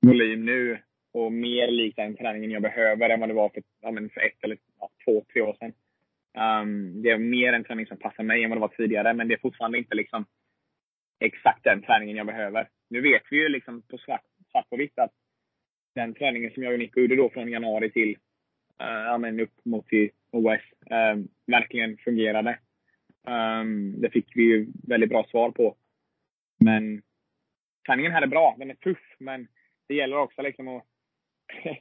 volym 0.06 0.44
nu 0.44 0.78
och 1.12 1.32
mer 1.32 1.70
likt 1.70 1.96
den 1.96 2.16
träningen 2.16 2.50
jag 2.50 2.62
behöver 2.62 3.10
än 3.10 3.20
vad 3.20 3.28
det 3.28 3.34
var 3.34 3.48
för, 3.48 3.62
ja, 3.82 3.90
men 3.90 4.10
för 4.10 4.20
ett 4.20 4.44
eller 4.44 4.58
ja, 4.80 4.90
två, 5.04 5.24
tre 5.32 5.42
år 5.42 5.56
sedan. 5.58 5.72
Um, 6.62 7.02
det 7.02 7.10
är 7.10 7.18
mer 7.18 7.52
en 7.52 7.64
träning 7.64 7.86
som 7.86 7.96
passar 7.96 8.22
mig 8.22 8.44
än 8.44 8.50
vad 8.50 8.56
det 8.56 8.60
var 8.60 8.68
tidigare, 8.76 9.14
men 9.14 9.28
det 9.28 9.34
är 9.34 9.38
fortfarande 9.38 9.78
inte 9.78 9.94
liksom 9.94 10.26
exakt 11.20 11.64
den 11.64 11.82
träningen 11.82 12.16
jag 12.16 12.26
behöver. 12.26 12.68
Nu 12.90 13.00
vet 13.00 13.22
vi 13.30 13.36
ju 13.36 13.48
liksom 13.48 13.82
på 13.82 13.98
svart, 13.98 14.24
svart 14.50 14.70
på 14.70 14.76
vitt 14.76 14.98
att 14.98 15.12
den 15.94 16.14
träningen 16.14 16.50
som 16.50 16.62
jag 16.62 16.72
och 16.72 16.78
Nico 16.78 17.00
gjorde 17.00 17.16
då 17.16 17.30
från 17.30 17.50
januari 17.50 17.90
till 17.90 18.08
uh, 18.82 19.04
ja, 19.06 19.18
men 19.18 19.40
upp 19.40 19.64
mot 19.64 19.86
till 19.88 20.10
OS 20.32 20.60
ehm, 20.90 21.28
verkligen 21.46 21.96
fungerade. 21.96 22.58
Um, 23.26 24.00
det 24.00 24.10
fick 24.10 24.36
vi 24.36 24.42
ju 24.42 24.66
väldigt 24.88 25.10
bra 25.10 25.26
svar 25.30 25.50
på. 25.50 25.76
Men 26.60 27.02
träningen 27.86 28.12
här 28.12 28.22
är 28.22 28.26
bra. 28.26 28.56
Den 28.58 28.70
är 28.70 28.74
tuff, 28.74 29.16
men 29.18 29.48
det 29.88 29.94
gäller 29.94 30.16
också 30.16 30.42
liksom 30.42 30.68
att... 30.68 30.84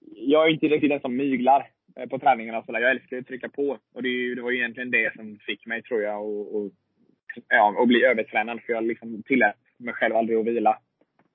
jag 0.00 0.46
är 0.46 0.52
inte 0.52 0.66
riktigt 0.66 0.90
den 0.90 1.00
som 1.00 1.16
myglar 1.16 1.70
eh, 1.96 2.08
på 2.08 2.18
träningarna. 2.18 2.62
Så 2.62 2.72
jag 2.72 2.90
älskar 2.90 3.18
att 3.18 3.26
trycka 3.26 3.48
på. 3.48 3.78
Och 3.94 4.02
det, 4.02 4.34
det 4.34 4.42
var 4.42 4.52
egentligen 4.52 4.90
det 4.90 5.14
som 5.16 5.38
fick 5.46 5.66
mig, 5.66 5.82
tror 5.82 6.02
jag, 6.02 6.20
att 6.20 6.72
ja, 7.48 7.84
bli 7.86 8.04
övertränad. 8.04 8.60
För 8.62 8.72
jag 8.72 8.84
liksom 8.84 9.22
tillät 9.22 9.56
mig 9.78 9.94
själv 9.94 10.16
aldrig 10.16 10.38
att 10.38 10.46
vila. 10.46 10.78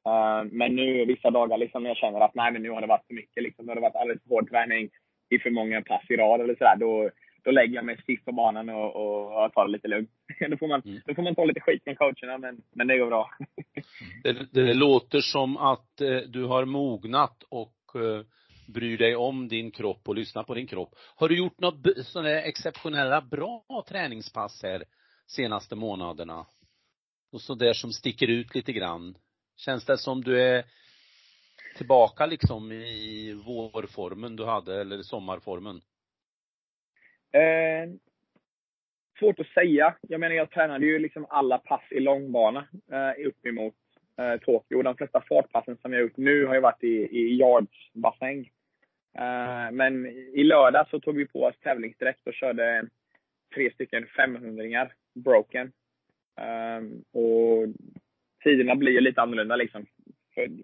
Uh, 0.08 0.52
men 0.52 0.76
nu 0.76 1.06
vissa 1.06 1.32
dagar 1.32 1.58
liksom 1.58 1.86
jag 1.86 1.98
känner 1.98 2.20
att 2.20 2.36
nej, 2.36 2.52
men 2.52 2.64
nu 2.64 2.70
har 2.70 2.82
det 2.82 2.88
varit 2.88 3.08
för 3.08 3.14
mycket. 3.14 3.44
Liksom, 3.44 3.66
nu 3.66 3.70
har 3.70 3.76
det 3.76 3.82
varit 3.82 3.96
alldeles 3.96 4.24
för 4.24 4.30
hård 4.30 4.50
träning 4.50 4.90
i 5.32 5.40
för 5.40 5.50
många 5.50 5.82
pass 5.82 6.04
i 6.10 6.16
rad 6.16 6.42
eller 6.42 6.56
sådär. 6.56 6.76
Då, 6.80 7.10
då 7.44 7.52
lägger 7.52 7.76
jag 7.76 7.86
mig 7.86 7.98
sist 8.06 8.26
på 8.26 8.32
banan 8.32 8.70
och, 8.70 8.96
och, 8.96 9.46
och 9.46 9.54
tar 9.54 9.66
det 9.66 9.72
lite 9.72 9.88
lugnt. 9.88 10.10
då, 10.50 10.58
får 10.58 10.68
man, 10.68 10.82
mm. 10.86 11.02
då 11.06 11.16
får 11.16 11.24
man 11.24 11.36
ta 11.36 11.46
lite 11.46 11.60
skit 11.60 11.84
från 11.84 11.96
coacherna, 11.96 12.38
men, 12.38 12.62
men 12.76 12.88
det 12.88 12.98
går 12.98 13.08
bra. 13.08 13.30
det, 14.24 14.48
det 14.52 14.74
låter 14.74 15.22
som 15.22 15.58
att 15.58 16.02
eh, 16.02 16.18
du 16.18 16.44
har 16.44 16.66
mognat 16.66 17.44
och 17.50 17.96
eh, 17.96 18.26
bryr 18.74 18.98
dig 18.98 19.16
om 19.16 19.48
din 19.48 19.72
kropp 19.72 20.08
och 20.08 20.16
lyssnar 20.16 20.44
på 20.44 20.54
din 20.54 20.68
kropp. 20.68 20.96
Har 21.16 21.30
du 21.30 21.38
gjort 21.38 21.60
något 21.60 22.06
sådana 22.06 22.42
exceptionella 22.42 23.22
bra 23.22 23.86
träningspass 23.88 24.64
här 24.64 24.84
senaste 25.28 25.76
månaderna? 25.76 26.46
Och 27.32 27.42
så 27.42 27.56
där 27.56 27.74
som 27.74 27.92
sticker 27.92 28.28
ut 28.28 28.56
lite 28.56 28.74
grann? 28.74 29.18
Känns 29.58 29.86
det 29.86 29.98
som 29.98 30.22
du 30.24 30.42
är 30.42 30.64
tillbaka 31.76 32.26
liksom 32.26 32.72
i 32.72 33.34
vårformen 33.46 34.36
du 34.36 34.46
hade, 34.46 34.82
eller 34.82 34.98
sommarformen? 34.98 35.82
Eh, 37.32 37.90
svårt 39.20 39.40
att 39.40 39.48
säga. 39.48 39.96
Jag 40.02 40.20
menar, 40.20 40.36
jag 40.36 40.52
tränade 40.52 40.86
ju 40.86 41.00
liksom 41.00 41.26
alla 41.30 41.58
pass 41.58 41.84
i 41.92 42.00
långbana 42.00 42.68
eh, 42.92 43.28
uppemot 43.28 43.76
eh, 44.18 44.38
Tokyo. 44.38 44.82
De 44.82 44.96
flesta 44.96 45.24
fartpassen 45.30 45.78
som 45.78 45.94
jag 45.94 46.02
gjort 46.02 46.18
nu 46.18 46.46
har 46.46 46.56
ju 46.56 46.62
varit 46.62 46.84
i, 46.84 47.08
i 47.12 47.38
yards-bassäng. 47.40 48.50
Eh, 49.18 49.72
men 49.72 50.06
i 50.08 50.44
lördag 50.44 50.88
så 50.90 51.00
tog 51.00 51.16
vi 51.16 51.28
på 51.28 51.44
oss 51.44 51.56
tävlingsdräkt 51.60 52.28
och 52.28 52.34
körde 52.34 52.88
tre 53.56 53.72
stycken 53.74 54.06
500-ringar, 54.06 54.94
broken. 55.14 55.72
Eh, 56.40 56.82
och 57.22 57.68
tiderna 58.44 58.76
blir 58.76 58.92
ju 58.92 59.02
lite 59.02 59.22
annorlunda 59.22 59.56
liksom. 59.56 59.86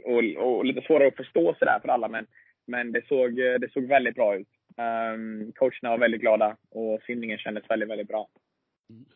Och, 0.03 0.45
och, 0.45 0.65
lite 0.65 0.81
svårare 0.81 1.07
att 1.07 1.15
förstå 1.15 1.55
sådär 1.59 1.79
för 1.79 1.89
alla, 1.89 2.07
men, 2.07 2.25
men 2.67 2.91
det, 2.91 3.07
såg, 3.07 3.35
det 3.35 3.71
såg 3.73 3.83
väldigt 3.83 4.15
bra 4.15 4.35
ut. 4.35 4.47
Um, 4.77 5.51
coacherna 5.55 5.89
var 5.89 5.97
väldigt 5.97 6.21
glada 6.21 6.57
och 6.69 7.01
simningen 7.05 7.37
kändes 7.37 7.69
väldigt, 7.69 7.89
väldigt 7.89 8.07
bra. 8.07 8.27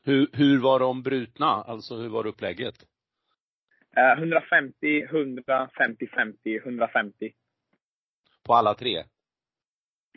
Hur, 0.04 0.28
hur 0.34 0.62
var 0.62 0.80
de 0.80 1.04
brutna? 1.04 1.46
Alltså 1.46 1.96
hur 1.96 2.10
var 2.10 2.28
upplägget? 2.28 2.76
Uh, 3.98 4.20
150, 4.20 5.02
100, 5.02 5.70
50, 5.78 6.08
50, 6.08 6.58
150. 6.58 7.34
På 8.44 8.54
alla 8.54 8.74
tre? 8.74 9.04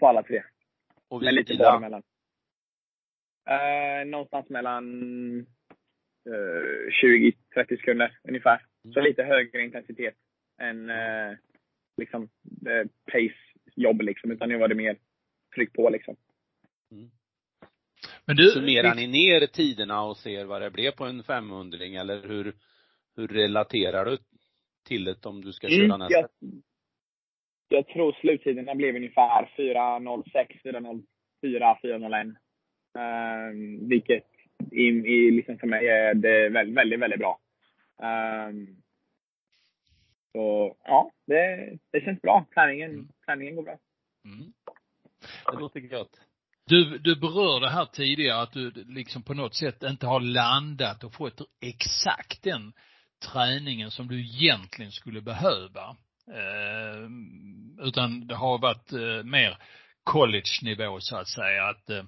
På 0.01 0.07
alla 0.09 0.23
tre. 0.23 0.43
Och 1.09 1.23
Med 1.23 1.35
lite 1.35 1.53
vila? 1.53 1.77
emellan. 1.77 2.03
Uh, 3.51 4.11
någonstans 4.11 4.49
mellan 4.49 4.85
uh, 6.29 6.89
20-30 7.05 7.33
sekunder 7.69 8.19
ungefär. 8.29 8.63
Mm. 8.85 8.93
Så 8.95 9.01
lite 9.01 9.23
högre 9.23 9.63
intensitet 9.65 10.15
än 10.63 10.91
uh, 10.91 11.37
liksom 11.97 12.23
uh, 12.23 12.87
pace-jobb 13.13 14.01
liksom. 14.03 14.31
Utan 14.31 14.49
nu 14.49 14.59
var 14.59 14.69
det 14.69 14.75
mer 14.75 14.97
tryck 15.55 15.73
på 15.73 15.91
liksom. 15.91 16.17
Mm. 16.93 17.11
Men 18.27 18.37
du, 18.37 18.51
Summerar 18.51 18.95
ni 18.95 19.07
ner 19.07 19.47
tiderna 19.47 20.03
och 20.03 20.17
ser 20.17 20.45
vad 20.45 20.63
det 20.63 20.71
blev 20.71 20.91
på 20.91 21.05
en 21.05 21.23
500 21.23 21.79
eller 21.79 22.29
hur, 22.29 22.55
hur 23.17 23.29
relaterar 23.29 24.05
du 24.05 24.19
till 24.89 25.05
det 25.05 25.27
om 25.27 25.41
du 25.41 25.53
ska 25.53 25.69
köra 25.69 25.85
mm, 25.85 25.99
nästa? 25.99 26.15
Jag, 26.19 26.29
jag 27.69 27.89
tror 27.89 28.13
sluttiderna 28.13 28.75
blev 28.75 28.97
ungefär 28.97 29.51
4.06, 29.57 31.03
4.04, 31.43 31.77
4.01. 31.83 32.35
Um, 32.97 33.89
vilket 33.89 34.25
i, 34.73 34.83
i, 34.83 35.31
liksom 35.31 35.59
för 35.59 35.67
mig 35.67 35.89
är 35.89 36.15
det 36.15 36.49
väldigt, 36.49 36.77
väldigt, 36.77 37.01
väldigt 37.01 37.19
bra. 37.19 37.41
Um, 38.03 38.84
så 40.35 40.77
ja, 40.85 41.11
det, 41.27 41.79
det 41.93 42.01
känns 42.01 42.23
bra. 42.23 42.47
Träningen, 42.55 42.91
mm. 42.91 43.09
träningen 43.27 43.57
går 43.57 43.63
bra. 43.63 43.79
Mm. 44.25 44.53
Det 45.53 45.61
låter 45.61 45.81
gött. 45.81 46.21
Du, 46.67 46.99
du 46.99 47.17
berörde 47.17 47.71
här 47.71 47.85
tidigare 47.85 48.43
att 48.43 48.53
du 48.53 48.71
liksom 48.71 49.23
på 49.23 49.35
något 49.35 49.55
sätt 49.55 49.83
inte 49.83 50.07
har 50.07 50.21
landat 50.21 51.05
och 51.05 51.15
fått 51.15 51.41
exakt 51.61 52.43
den 52.43 52.73
träningen 53.33 53.91
som 53.91 54.09
du 54.09 54.21
egentligen 54.21 54.93
skulle 54.93 55.21
behöva. 55.21 55.97
Eh, 56.29 57.09
utan 57.87 58.27
det 58.27 58.35
har 58.35 58.59
varit 58.59 58.93
eh, 58.93 59.25
mer 59.25 59.59
college-nivå 60.05 61.01
så 61.01 61.17
att 61.17 61.29
säga, 61.29 61.65
att 61.65 61.91
eh, 61.91 62.05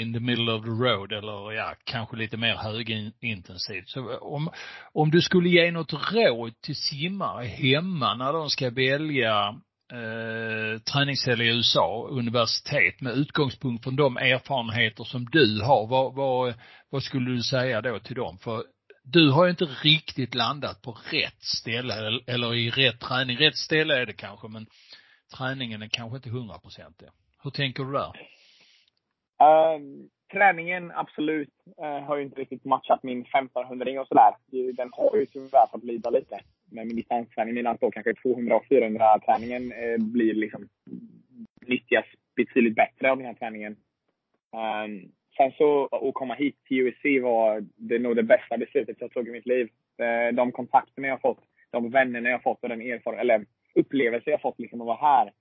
in 0.00 0.12
the 0.12 0.20
middle 0.20 0.52
of 0.52 0.64
the 0.64 0.70
road 0.70 1.12
eller 1.12 1.52
ja, 1.52 1.74
kanske 1.84 2.16
lite 2.16 2.36
mer 2.36 2.54
högintensivt. 2.54 3.88
Så 3.88 4.18
om, 4.18 4.50
om 4.92 5.10
du 5.10 5.20
skulle 5.20 5.48
ge 5.48 5.70
något 5.70 6.12
råd 6.12 6.60
till 6.60 6.76
simmare 6.76 7.46
hemma 7.46 8.14
när 8.14 8.32
de 8.32 8.50
ska 8.50 8.70
välja 8.70 9.48
eh, 9.92 10.80
träningsställe 10.92 11.44
i 11.44 11.48
USA, 11.48 12.08
universitet, 12.10 13.00
med 13.00 13.12
utgångspunkt 13.12 13.84
från 13.84 13.96
de 13.96 14.16
erfarenheter 14.16 15.04
som 15.04 15.24
du 15.24 15.62
har, 15.62 15.86
vad, 15.86 16.14
vad, 16.14 16.54
vad 16.90 17.02
skulle 17.02 17.30
du 17.30 17.42
säga 17.42 17.80
då 17.80 17.98
till 17.98 18.16
dem? 18.16 18.38
För 18.38 18.64
du 19.02 19.30
har 19.30 19.44
ju 19.44 19.50
inte 19.50 19.64
riktigt 19.64 20.34
landat 20.34 20.82
på 20.82 20.98
rätt 21.10 21.42
ställe 21.42 22.20
eller 22.26 22.54
i 22.54 22.70
rätt 22.70 23.00
träning. 23.00 23.36
Rätt 23.36 23.56
ställe 23.56 24.00
är 24.00 24.06
det 24.06 24.12
kanske, 24.12 24.48
men 24.48 24.66
träningen 25.36 25.82
är 25.82 25.88
kanske 25.88 26.16
inte 26.16 26.30
hundraprocentig. 26.30 27.08
Hur 27.42 27.50
tänker 27.50 27.84
du 27.84 27.92
där? 27.92 28.12
Uh, 29.42 29.80
träningen, 30.32 30.92
absolut, 30.94 31.54
uh, 31.82 32.06
har 32.06 32.16
ju 32.16 32.22
inte 32.22 32.40
riktigt 32.40 32.64
matchat 32.64 33.02
min 33.02 33.24
1500-ring 33.24 34.00
och 34.00 34.08
sådär. 34.08 34.34
Den 34.72 34.90
har 34.92 35.16
ju 35.16 35.26
tyvärr 35.26 35.70
fått 35.70 35.84
lida 35.84 36.10
lite 36.10 36.40
med 36.70 36.86
min 36.86 36.96
distansträning. 36.96 37.54
Medan 37.54 37.76
då 37.80 37.90
kanske 37.90 38.14
200 38.14 38.56
och 38.56 38.66
400 38.68 39.18
träningen 39.18 39.72
uh, 39.72 39.78
eh, 39.78 39.98
blir 39.98 40.34
liksom 40.34 40.68
nyttjas 41.66 42.04
betydligt 42.36 42.74
bättre 42.74 43.10
av 43.10 43.16
den 43.16 43.26
här 43.26 43.34
träningen. 43.34 43.76
Um, 44.52 45.12
sen 45.36 45.52
så, 45.58 45.88
att 45.92 46.14
komma 46.14 46.34
hit 46.34 46.56
till 46.64 46.80
USC 46.80 47.22
var 47.22 47.64
det 47.76 47.98
nog 47.98 48.16
det 48.16 48.22
bästa 48.22 48.58
beslutet 48.58 48.96
jag 49.00 49.12
tog 49.12 49.28
i 49.28 49.30
mitt 49.30 49.46
liv. 49.46 49.68
Eh, 49.98 50.34
de 50.34 50.52
kontakterna 50.52 51.08
jag 51.08 51.20
fått, 51.20 51.38
de 51.70 51.90
vännerna 51.90 52.28
jag 52.28 52.42
fått 52.42 52.62
och 52.62 52.68
den 52.68 52.80
erfarenhet, 52.80 53.20
eller 53.20 53.44
upplevelse 53.74 54.30
jag 54.30 54.40
fått 54.40 54.58
liksom 54.58 54.80
att 54.80 54.86
vara 54.86 54.96
här 54.96 55.32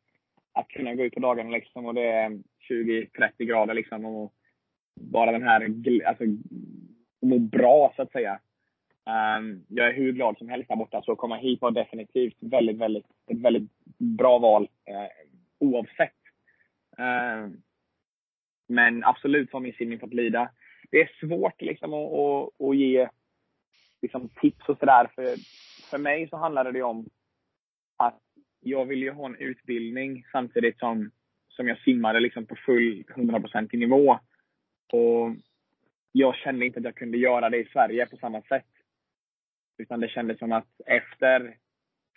att 0.60 0.68
kunna 0.68 0.96
gå 0.96 1.04
ut 1.04 1.14
på 1.14 1.20
dagarna 1.20 1.50
liksom 1.50 1.86
och 1.86 1.94
det 1.94 2.08
är 2.08 2.30
20-30 2.70 3.32
grader 3.38 3.74
liksom 3.74 4.06
och 4.06 4.34
bara 4.96 5.32
den 5.32 5.44
här, 5.44 5.74
alltså 6.06 6.24
må 7.22 7.40
bra 7.40 7.94
så 7.96 8.02
att 8.02 8.12
säga. 8.12 8.40
Um, 9.06 9.66
jag 9.68 9.88
är 9.88 9.94
hur 9.94 10.12
glad 10.12 10.38
som 10.38 10.50
helst 10.50 10.70
här 10.70 10.76
borta, 10.76 11.02
så 11.02 11.12
att 11.12 11.18
komma 11.18 11.36
hit 11.36 11.62
var 11.62 11.72
definitivt 11.72 12.38
väldigt, 12.40 12.78
väldigt, 12.78 13.06
ett 13.28 13.42
väldigt 13.42 13.72
bra 13.98 14.38
val 14.38 14.70
eh, 14.86 15.28
oavsett. 15.60 16.14
Uh, 17.00 17.54
men 18.68 19.04
absolut 19.04 19.54
har 19.54 19.60
min 19.60 19.74
simning 19.74 20.00
fått 20.00 20.14
lida. 20.14 20.50
Det 20.92 21.02
är 21.02 21.12
svårt 21.20 21.62
liksom 21.62 21.94
att, 21.94 22.14
att, 22.14 22.68
att 22.68 22.78
ge 22.78 23.10
liksom, 24.02 24.30
tips 24.42 24.70
och 24.70 24.78
sådär. 24.80 25.10
För, 25.16 25.36
för 25.90 25.98
mig 25.98 26.30
så 26.30 26.38
handlade 26.38 26.72
det 26.72 26.84
om 26.84 27.10
jag 28.62 28.86
ville 28.86 29.06
ju 29.06 29.12
ha 29.12 29.26
en 29.26 29.36
utbildning 29.36 30.26
samtidigt 30.32 30.80
som, 30.80 31.12
som 31.50 31.68
jag 31.68 31.80
simmade 31.80 32.20
liksom 32.20 32.46
på 32.46 32.56
full 32.56 33.04
100% 33.16 33.76
nivå. 33.76 34.20
Och 34.92 35.36
jag 36.12 36.36
kände 36.36 36.66
inte 36.66 36.80
att 36.80 36.86
jag 36.86 36.96
kunde 36.96 37.18
göra 37.18 37.50
det 37.50 37.58
i 37.58 37.66
Sverige 37.66 38.06
på 38.06 38.18
samma 38.18 38.42
sätt. 38.42 38.66
Utan 39.78 40.00
det 40.00 40.08
kändes 40.08 40.40
som 40.40 40.52
att 40.52 40.82
efter 40.86 41.56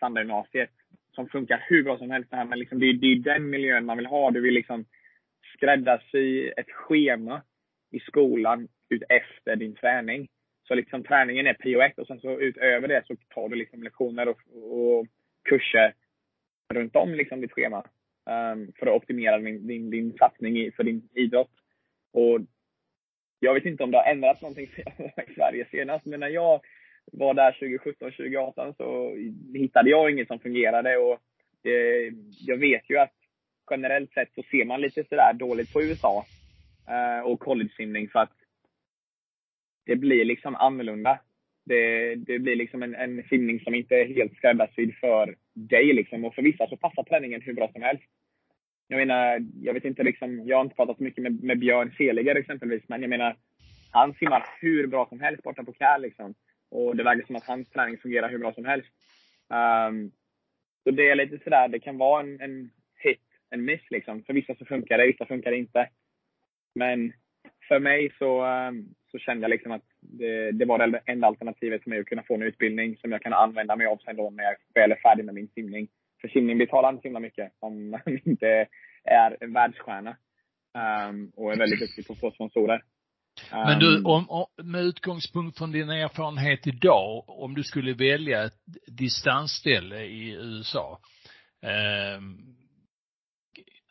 Sandagymnasiet, 0.00 0.70
som 1.14 1.28
funkar 1.28 1.64
hur 1.68 1.82
bra 1.82 1.98
som 1.98 2.10
helst 2.10 2.30
det 2.30 2.36
här, 2.36 2.44
men 2.44 2.58
liksom 2.58 2.78
det, 2.78 2.86
är, 2.86 2.92
det 2.92 3.06
är 3.06 3.16
den 3.16 3.50
miljön 3.50 3.84
man 3.84 3.96
vill 3.96 4.06
ha. 4.06 4.30
Du 4.30 4.40
vill 4.40 4.54
liksom 4.54 4.84
skräddarsy 5.56 6.48
ett 6.56 6.70
schema 6.70 7.42
i 7.90 8.00
skolan 8.00 8.68
ut 8.88 9.02
efter 9.08 9.56
din 9.56 9.74
träning. 9.74 10.28
Så 10.68 10.74
liksom 10.74 11.04
träningen 11.04 11.46
är 11.46 11.54
prio 11.54 11.80
ett 11.80 11.98
och 11.98 12.06
sen 12.06 12.20
så 12.20 12.40
utöver 12.40 12.88
det 12.88 13.02
så 13.06 13.16
tar 13.28 13.48
du 13.48 13.56
liksom 13.56 13.82
lektioner 13.82 14.28
och, 14.28 14.40
och 14.54 15.06
kurser 15.42 15.94
runt 16.74 16.96
om 16.96 17.14
liksom 17.14 17.40
ditt 17.40 17.52
schema 17.52 17.84
um, 18.26 18.72
för 18.78 18.86
att 18.86 18.94
optimera 18.94 19.38
din, 19.38 19.66
din, 19.66 19.90
din 19.90 20.12
satsning 20.18 20.58
i, 20.58 20.72
för 20.72 20.84
din 20.84 21.08
idrott. 21.14 21.50
Och 22.12 22.40
jag 23.40 23.54
vet 23.54 23.64
inte 23.64 23.84
om 23.84 23.90
det 23.90 23.98
har 23.98 24.12
ändrats 24.12 24.42
någonting 24.42 24.64
i 25.28 25.34
Sverige 25.34 25.66
senast, 25.70 26.06
men 26.06 26.20
när 26.20 26.28
jag 26.28 26.60
var 27.12 27.34
där 27.34 27.52
2017, 27.52 28.10
2018 28.10 28.74
så 28.74 29.16
hittade 29.54 29.90
jag 29.90 30.10
inget 30.10 30.28
som 30.28 30.38
fungerade 30.38 30.96
och 30.96 31.18
det, 31.62 32.12
jag 32.38 32.56
vet 32.56 32.90
ju 32.90 32.98
att 32.98 33.14
generellt 33.70 34.12
sett 34.12 34.34
så 34.34 34.42
ser 34.50 34.64
man 34.64 34.80
lite 34.80 35.04
sådär 35.04 35.32
dåligt 35.32 35.72
på 35.72 35.82
USA 35.82 36.26
eh, 36.88 37.26
och 37.26 37.40
college-simning 37.40 38.08
för 38.08 38.18
att 38.18 38.32
det 39.86 39.96
blir 39.96 40.24
liksom 40.24 40.54
annorlunda. 40.54 41.18
Det, 41.64 42.14
det 42.14 42.38
blir 42.38 42.56
liksom 42.56 42.82
en, 42.82 42.94
en 42.94 43.22
simning 43.28 43.60
som 43.60 43.74
inte 43.74 43.94
är 43.94 44.14
helt 44.14 44.36
skräddarsydd 44.36 44.94
för 44.94 45.36
dig 45.54 45.92
liksom. 45.92 46.24
Och 46.24 46.34
för 46.34 46.42
vissa 46.42 46.66
så 46.66 46.76
passar 46.76 47.02
träningen 47.02 47.40
hur 47.40 47.54
bra 47.54 47.72
som 47.72 47.82
helst. 47.82 48.04
Jag 48.88 48.98
menar, 48.98 49.46
jag 49.62 49.74
vet 49.74 49.84
inte 49.84 50.02
liksom, 50.02 50.46
jag 50.46 50.56
har 50.56 50.64
inte 50.64 50.76
pratat 50.76 50.96
så 50.96 51.02
mycket 51.02 51.22
med, 51.22 51.42
med 51.42 51.58
Björn 51.58 51.94
Seliger 51.96 52.34
exempelvis, 52.34 52.82
men 52.86 53.00
jag 53.00 53.10
menar, 53.10 53.36
han 53.90 54.14
simmar 54.14 54.44
hur 54.60 54.86
bra 54.86 55.06
som 55.08 55.20
helst 55.20 55.42
borta 55.42 55.64
på 55.64 55.72
Kär 55.72 55.98
liksom. 55.98 56.34
Och 56.70 56.96
det 56.96 57.02
verkar 57.02 57.26
som 57.26 57.36
att 57.36 57.46
hans 57.46 57.68
träning 57.68 57.98
fungerar 57.98 58.28
hur 58.30 58.38
bra 58.38 58.52
som 58.54 58.64
helst. 58.64 58.88
Um, 59.48 60.12
så 60.84 60.90
det 60.90 61.10
är 61.10 61.14
lite 61.14 61.38
sådär, 61.44 61.68
det 61.68 61.78
kan 61.78 61.98
vara 61.98 62.20
en, 62.20 62.40
en 62.40 62.70
hit, 62.96 63.20
en 63.50 63.64
miss 63.64 63.90
liksom. 63.90 64.22
För 64.22 64.32
vissa 64.32 64.54
så 64.54 64.64
funkar 64.64 64.98
det, 64.98 65.06
vissa 65.06 65.26
funkar 65.26 65.50
det 65.50 65.56
inte. 65.56 65.88
Men 66.74 67.12
för 67.68 67.78
mig 67.78 68.12
så, 68.18 68.46
um, 68.46 68.94
så 69.10 69.18
kände 69.18 69.44
jag 69.44 69.50
liksom 69.50 69.72
att 69.72 69.91
det, 70.02 70.52
det 70.52 70.64
var 70.64 70.78
det 70.78 71.00
enda 71.06 71.26
alternativet 71.26 71.82
för 71.82 71.90
mig 71.90 72.00
att 72.00 72.06
kunna 72.06 72.22
få 72.22 72.34
en 72.34 72.42
utbildning 72.42 72.96
som 72.96 73.12
jag 73.12 73.22
kan 73.22 73.32
använda 73.32 73.76
mig 73.76 73.86
av 73.86 73.96
sen 73.96 74.16
då 74.16 74.30
när 74.30 74.44
jag 74.44 74.56
väl 74.74 74.92
är 74.92 74.96
färdig 74.96 75.24
med 75.24 75.34
min 75.34 75.48
simning. 75.48 75.88
För 76.20 76.28
simning 76.28 76.58
betalar 76.58 76.88
inte 76.88 77.02
så 77.02 77.08
himla 77.08 77.20
mycket 77.20 77.52
om 77.60 77.90
man 77.90 78.00
inte 78.24 78.66
är 79.04 79.36
en 79.40 79.52
världsstjärna. 79.52 80.16
Um, 81.08 81.32
och 81.36 81.52
är 81.52 81.58
väldigt 81.58 81.80
duktig 81.80 82.06
på 82.06 82.12
att 82.12 82.20
få 82.20 82.30
sponsorer. 82.30 82.82
Men 83.50 83.78
du, 83.78 83.96
ehm. 83.96 84.06
om, 84.06 84.30
om, 84.30 84.46
med 84.62 84.82
utgångspunkt 84.82 85.58
från 85.58 85.72
din 85.72 85.90
erfarenhet 85.90 86.66
idag, 86.66 87.24
om 87.26 87.54
du 87.54 87.62
skulle 87.62 87.94
välja 87.94 88.44
ett 88.44 88.60
distansställe 88.86 90.02
i 90.04 90.30
USA, 90.30 91.00
eh, 91.62 92.20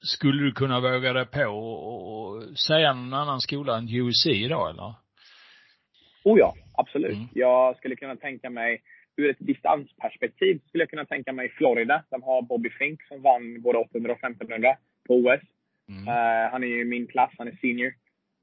skulle 0.02 0.44
du 0.44 0.52
kunna 0.52 0.80
våga 0.80 1.14
dig 1.14 1.26
på 1.26 1.46
och 1.46 2.58
säga 2.60 2.94
någon 2.94 3.14
annan 3.14 3.42
skola 3.42 3.78
än 3.78 3.90
UC 3.90 4.26
idag 4.26 4.70
eller? 4.70 4.94
Oh 6.24 6.40
ja, 6.40 6.54
absolut. 6.74 7.18
Mm. 7.18 7.28
Jag 7.34 7.78
skulle 7.78 7.96
kunna 7.96 8.16
tänka 8.16 8.50
mig, 8.50 8.82
ur 9.16 9.30
ett 9.30 9.38
distansperspektiv, 9.40 10.60
skulle 10.68 10.82
jag 10.82 10.90
kunna 10.90 11.06
tänka 11.06 11.34
mig 11.34 11.50
Florida. 11.50 12.04
De 12.10 12.24
har 12.24 12.42
Bobby 12.42 12.70
Fink 12.70 13.04
som 13.04 13.22
vann 13.22 13.62
både 13.62 13.78
800 13.78 14.12
och 14.12 14.20
1500 14.20 14.78
på 15.08 15.16
OS. 15.16 15.42
Mm. 15.90 16.08
Uh, 16.08 16.52
han 16.52 16.64
är 16.64 16.68
ju 16.68 16.86
min 16.86 17.08
klass, 17.08 17.32
han 17.38 17.48
är 17.48 17.58
senior. 17.62 17.94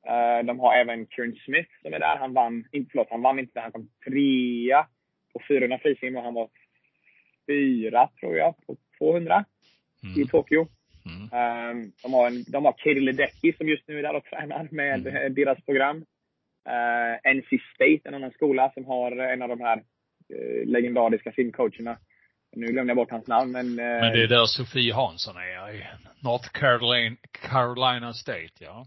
Uh, 0.08 0.46
de 0.46 0.60
har 0.60 0.74
även 0.74 1.06
Kieran 1.06 1.36
Smith 1.44 1.70
som 1.82 1.94
är 1.94 1.98
där. 1.98 2.16
Han 2.16 2.34
vann, 2.34 2.64
inte 2.72 2.90
förlåt, 2.90 3.10
han 3.10 3.22
vann 3.22 3.38
inte, 3.38 3.60
han 3.60 3.72
kom 3.72 3.88
trea 4.04 4.86
på 5.32 5.42
400 5.48 5.78
frisim 5.78 6.16
och 6.16 6.22
han 6.22 6.34
var 6.34 6.48
fyra, 7.46 8.08
tror 8.20 8.36
jag, 8.36 8.54
på 8.66 8.76
200 8.98 9.44
mm. 10.04 10.20
i 10.20 10.26
Tokyo. 10.26 10.66
Mm. 11.06 11.22
Um, 11.22 11.92
de, 12.02 12.12
har 12.12 12.26
en, 12.26 12.44
de 12.48 12.64
har 12.64 12.72
Katie 12.72 13.00
Ledecky 13.00 13.52
som 13.52 13.68
just 13.68 13.88
nu 13.88 13.98
är 13.98 14.02
där 14.02 14.16
och 14.16 14.24
tränar 14.24 14.68
med 14.70 15.06
mm. 15.06 15.34
deras 15.34 15.64
program. 15.64 16.04
Uh, 16.68 17.34
NC 17.34 17.58
State, 17.74 18.00
en 18.04 18.14
annan 18.14 18.30
skola 18.30 18.70
som 18.74 18.84
har 18.84 19.12
en 19.12 19.42
av 19.42 19.48
de 19.48 19.60
här 19.60 19.76
uh, 19.76 20.66
legendariska 20.66 21.32
simcoacherna. 21.32 21.98
Nu 22.56 22.66
glömde 22.66 22.90
jag 22.90 22.96
bort 22.96 23.10
hans 23.10 23.26
namn 23.26 23.52
men... 23.52 23.66
Uh, 23.66 23.76
men 23.76 24.12
det 24.12 24.22
är 24.22 24.28
där 24.28 24.44
Sofie 24.44 24.94
Hansson 24.94 25.36
är, 25.36 25.74
i 25.74 25.84
North 26.22 26.48
Carolina, 26.52 27.16
Carolina 27.32 28.12
State, 28.12 28.52
ja. 28.58 28.86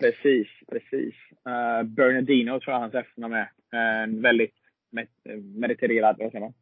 Precis, 0.00 0.48
precis. 0.70 1.14
Uh, 1.48 1.82
Bernardino 1.82 2.60
tror 2.60 2.72
jag 2.74 2.80
hans 2.80 2.94
efternamn 2.94 3.34
är. 3.34 3.50
En 3.72 4.16
uh, 4.16 4.22
väldigt 4.22 4.54
med, 4.90 5.08
mediterad, 5.44 6.16
vad 6.18 6.32
säger 6.32 6.40
man? 6.40 6.54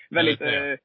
väldigt, 0.10 0.42
uh, 0.42 0.76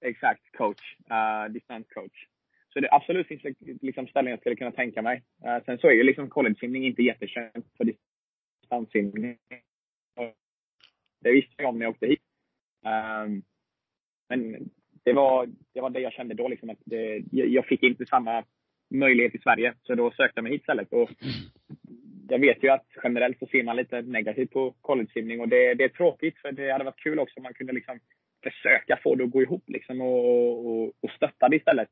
exakt, 0.00 0.42
coach. 0.56 0.96
Uh, 1.10 1.52
distanscoach. 1.52 2.26
Så 2.72 2.80
det 2.80 2.92
absolut 2.92 3.26
finns 3.26 3.44
liksom, 3.44 3.78
liksom 3.80 4.06
ställen 4.06 4.30
jag 4.30 4.40
skulle 4.40 4.56
kunna 4.56 4.72
tänka 4.72 5.02
mig. 5.02 5.22
Uh, 5.46 5.64
sen 5.64 5.78
så 5.78 5.88
är 5.88 5.92
ju 5.92 6.02
liksom 6.02 6.30
collegesimning 6.30 6.86
inte 6.86 7.02
jättekänt 7.02 7.66
för 7.76 7.84
distanssimning. 7.84 9.38
Det 11.20 11.32
visste 11.32 11.54
jag 11.56 11.68
om 11.68 11.78
när 11.78 11.86
jag 11.86 11.90
åkte 11.90 12.06
hit. 12.06 12.22
Um, 12.84 13.42
men 14.28 14.70
det 15.04 15.12
var, 15.12 15.48
det 15.74 15.80
var 15.80 15.90
det 15.90 16.00
jag 16.00 16.12
kände 16.12 16.34
då 16.34 16.48
liksom 16.48 16.70
att 16.70 16.78
det, 16.84 17.22
jag 17.30 17.66
fick 17.66 17.82
inte 17.82 18.06
samma 18.06 18.44
möjlighet 18.90 19.34
i 19.34 19.38
Sverige. 19.38 19.74
Så 19.82 19.94
då 19.94 20.10
sökte 20.10 20.38
jag 20.38 20.42
mig 20.42 20.52
hit 20.52 20.60
istället. 20.60 20.92
Och 20.92 21.10
jag 22.28 22.38
vet 22.38 22.64
ju 22.64 22.68
att 22.68 22.86
generellt 23.02 23.38
så 23.38 23.46
ser 23.46 23.62
man 23.62 23.76
lite 23.76 24.02
negativt 24.02 24.50
på 24.50 24.74
collegesimning 24.80 25.40
och 25.40 25.48
det, 25.48 25.74
det 25.74 25.84
är 25.84 25.88
tråkigt 25.88 26.38
för 26.38 26.52
det 26.52 26.72
hade 26.72 26.84
varit 26.84 27.00
kul 27.00 27.18
också 27.18 27.36
om 27.36 27.42
man 27.42 27.54
kunde 27.54 27.72
liksom 27.72 28.00
försöka 28.42 28.96
få 29.02 29.14
det 29.14 29.24
att 29.24 29.30
gå 29.30 29.42
ihop 29.42 29.64
liksom 29.66 30.00
och, 30.00 30.66
och, 30.66 30.92
och 31.00 31.10
stötta 31.16 31.48
det 31.48 31.56
istället. 31.56 31.88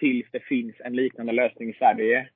Tills 0.00 0.26
det 0.32 0.40
finns 0.40 0.74
en 0.84 0.96
liknande 0.96 1.32
lösning 1.32 1.70
i 1.70 1.72
Sverige. 1.72 2.28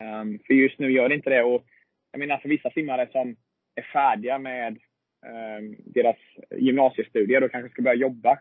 Um, 0.00 0.38
för 0.46 0.54
just 0.54 0.78
nu 0.78 0.92
gör 0.92 1.08
det 1.08 1.14
inte 1.14 1.30
det. 1.30 1.42
Och 1.42 1.64
jag 2.12 2.18
menar 2.18 2.38
för 2.38 2.48
vissa 2.48 2.70
simmare 2.70 3.08
som 3.12 3.36
är 3.74 3.82
färdiga 3.82 4.38
med 4.38 4.78
um, 5.26 5.76
deras 5.84 6.16
gymnasiestudier 6.56 7.42
och 7.42 7.50
kanske 7.50 7.70
ska 7.70 7.82
börja 7.82 7.96
jobba 7.96 8.38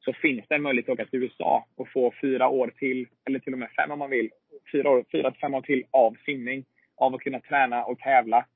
så 0.00 0.12
finns 0.12 0.44
det 0.48 0.54
en 0.54 0.62
möjlighet 0.62 0.88
att 0.88 0.92
åka 0.92 1.06
till 1.06 1.22
USA 1.22 1.66
och 1.76 1.88
få 1.88 2.12
fyra 2.20 2.48
år 2.48 2.72
till, 2.78 3.06
eller 3.24 3.38
till 3.38 3.52
och 3.52 3.58
med 3.58 3.70
fem 3.70 3.90
om 3.90 3.98
man 3.98 4.10
vill, 4.10 4.30
fyra, 4.72 4.90
år, 4.90 5.04
fyra 5.12 5.30
till 5.30 5.40
fem 5.40 5.54
år 5.54 5.62
till 5.62 5.84
av 5.90 6.16
simning. 6.24 6.64
Av 6.96 7.14
att 7.14 7.20
kunna 7.20 7.40
träna 7.40 7.84
och 7.84 7.98
tävla. 7.98 8.46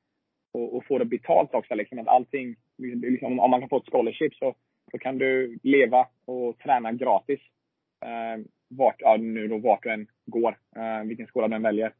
Och, 0.52 0.76
och 0.76 0.85
få 0.85 0.98
det 0.98 1.05
betalt 1.05 1.55
också. 1.55 1.74
Liksom, 1.74 1.98
att 1.98 2.09
allting, 2.09 2.57
liksom, 2.78 3.40
om 3.40 3.50
man 3.50 3.61
kan 3.61 3.68
få 3.68 3.76
ett 3.76 3.90
scholarship 3.92 4.35
så, 4.35 4.55
så 4.90 4.98
kan 4.98 5.18
du 5.18 5.59
leva 5.62 6.07
och 6.24 6.59
träna 6.59 6.92
gratis. 6.92 7.40
Um, 8.35 8.48
vart, 8.76 8.96
ja, 8.98 9.16
nu 9.16 9.48
då, 9.48 9.58
vart 9.58 9.82
du 9.82 9.90
än 9.90 10.06
går. 10.26 10.58
Eh, 10.76 11.04
vilken 11.04 11.26
skola 11.26 11.48
du 11.48 11.54
än 11.54 11.62
väljer. 11.62 11.92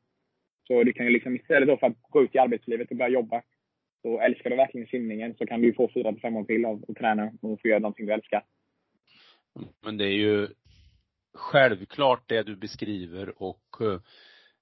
Så 0.67 0.85
du 0.85 0.93
kan 0.93 1.07
ju 1.07 1.13
liksom 1.13 1.37
istället 1.37 1.69
då 1.69 1.77
för 1.77 1.87
att 1.87 2.03
gå 2.11 2.23
ut 2.23 2.35
i 2.35 2.39
arbetslivet 2.39 2.91
och 2.91 2.97
börja 2.97 3.11
jobba. 3.11 3.43
Så 4.03 4.21
älskar 4.21 4.51
du 4.51 4.57
verkligen 4.57 4.87
simningen 4.87 5.35
så 5.35 5.47
kan 5.47 5.63
du 5.63 5.73
få 5.73 5.91
fyra 5.95 6.13
till 6.13 6.21
fem 6.21 6.37
år 6.37 6.45
till 6.45 6.65
av 6.65 6.85
att 6.89 6.97
träna 6.97 7.33
och 7.43 7.61
få 7.61 7.69
göra 7.69 7.79
någonting 7.79 8.07
du 8.07 8.13
älskar. 8.13 8.45
Men 9.85 9.97
det 9.97 10.05
är 10.05 10.17
ju 10.17 10.49
självklart 11.35 12.29
det 12.29 12.43
du 12.43 12.57
beskriver 12.57 13.43
och 13.43 13.81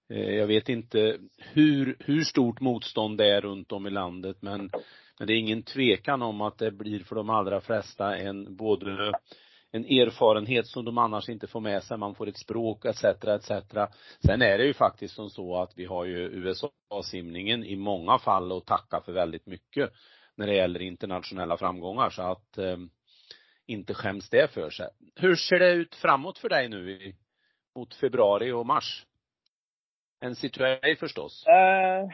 eh, 0.09 0.35
jag 0.35 0.47
vet 0.47 0.69
inte 0.69 1.19
hur, 1.53 1.97
hur 1.99 2.21
stort 2.21 2.61
motstånd 2.61 3.19
det 3.19 3.35
är 3.35 3.41
runt 3.41 3.73
om 3.73 3.87
i 3.87 3.91
landet 3.91 4.37
men, 4.41 4.71
men 5.19 5.27
det 5.27 5.33
är 5.33 5.39
ingen 5.39 5.63
tvekan 5.63 6.23
om 6.23 6.41
att 6.41 6.59
det 6.59 6.71
blir 6.71 7.01
för 7.01 7.17
de 7.17 7.31
allra 7.31 7.61
flesta 7.61 8.17
en 8.17 8.57
både 8.57 9.13
en 9.73 9.85
erfarenhet 9.85 10.67
som 10.67 10.85
de 10.85 10.99
annars 10.99 11.29
inte 11.29 11.47
får 11.47 11.61
med 11.61 11.83
sig, 11.83 11.99
man 11.99 12.15
får 12.15 12.29
ett 12.29 12.37
språk 12.37 12.85
etc. 12.85 13.05
etc. 13.05 13.51
Sen 14.27 14.43
är 14.43 14.59
det 14.59 14.65
ju 14.65 14.75
faktiskt 14.75 15.15
som 15.15 15.31
så 15.31 15.57
att 15.57 15.73
vi 15.77 15.85
har 15.85 16.05
ju 16.05 16.19
USA-simningen 16.19 17.65
i 17.65 17.77
många 17.77 18.19
fall 18.19 18.53
att 18.53 18.67
tacka 18.67 19.01
för 19.01 19.13
väldigt 19.13 19.47
mycket 19.47 19.91
när 20.37 20.47
det 20.47 20.55
gäller 20.55 20.83
internationella 20.83 21.57
framgångar 21.57 22.11
så 22.11 22.23
att 22.23 22.59
eh, 22.59 22.77
inte 23.67 23.95
skäms 23.95 24.31
det 24.31 24.53
för 24.53 24.71
sig. 24.71 24.89
Hur 25.17 25.35
ser 25.35 25.59
det 25.59 25.73
ut 25.73 25.95
framåt 25.95 26.39
för 26.39 26.49
dig 26.49 26.69
nu 26.69 26.91
i, 26.91 27.15
mot 27.77 27.95
februari 27.95 28.53
och 28.53 28.67
mars? 28.67 29.07
En 30.21 30.35
situation 30.35 30.97
förstås. 31.01 31.47
Uh, 31.49 32.11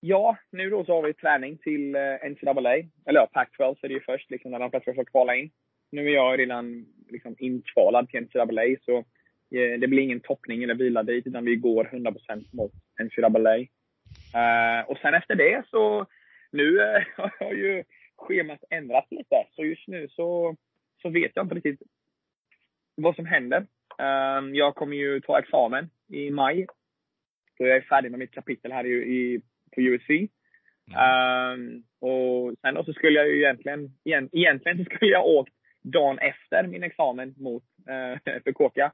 ja, 0.00 0.36
nu 0.50 0.70
då 0.70 0.84
så 0.84 0.94
har 0.94 1.02
vi 1.02 1.14
träning 1.14 1.58
till 1.58 1.94
eh, 1.94 2.00
uh, 2.00 2.30
NCAA. 2.30 2.74
Eller 3.06 3.20
ja, 3.20 3.28
Pac-12 3.32 3.74
så 3.80 3.86
är 3.86 3.88
det 3.88 3.94
ju 3.94 4.00
först 4.00 4.30
liksom 4.30 4.50
när 4.50 4.58
de 4.58 4.70
flesta 4.70 4.94
får 4.94 5.04
kvala 5.04 5.36
in. 5.36 5.50
Nu 5.90 6.08
är 6.08 6.14
jag 6.14 6.38
redan 6.38 6.86
liksom 7.08 7.36
inkvalad 7.38 8.08
till 8.08 8.20
NCAA 8.20 8.76
så 8.84 8.98
uh, 8.98 9.78
det 9.80 9.88
blir 9.88 10.02
ingen 10.02 10.20
toppning 10.20 10.62
eller 10.62 10.74
vila 10.74 11.02
dit 11.02 11.26
utan 11.26 11.44
vi 11.44 11.56
går 11.56 11.84
100% 11.84 12.44
mot 12.52 12.72
NCAA. 13.02 13.58
Uh, 13.58 14.90
och 14.90 14.98
sen 14.98 15.14
efter 15.14 15.34
det 15.34 15.62
så, 15.70 16.06
nu 16.52 16.78
har 17.16 17.52
ju 17.52 17.84
schemat 18.16 18.64
ändrats 18.70 19.10
lite. 19.10 19.46
Så 19.50 19.64
just 19.64 19.88
nu 19.88 20.08
så 20.08 20.56
så 21.02 21.08
vet 21.08 21.32
jag 21.34 21.44
inte 21.44 21.54
riktigt 21.54 21.82
vad 22.94 23.16
som 23.16 23.26
händer. 23.26 23.66
Um, 23.98 24.54
jag 24.54 24.74
kommer 24.74 24.96
ju 24.96 25.20
ta 25.20 25.38
examen 25.38 25.90
i 26.08 26.30
maj. 26.30 26.66
Så 27.56 27.66
jag 27.66 27.76
är 27.76 27.80
färdig 27.80 28.10
med 28.10 28.18
mitt 28.18 28.34
kapitel 28.34 28.72
här 28.72 28.86
i, 28.86 28.90
i 28.90 29.40
på 29.74 29.80
USC. 29.80 30.10
Mm. 30.10 31.52
Um, 31.52 31.84
och 32.00 32.54
sen 32.60 32.74
då 32.74 32.84
så 32.84 32.92
skulle 32.92 33.18
jag 33.18 33.28
ju 33.28 33.36
egentligen, 33.38 33.90
egentligen 34.32 34.78
så 34.78 34.84
skulle 34.84 35.10
jag 35.10 35.26
åkt 35.26 35.52
dagen 35.90 36.18
efter 36.18 36.66
min 36.66 36.82
examen 36.82 37.34
mot 37.36 37.62
uh, 37.90 38.40
Fukuoka 38.44 38.92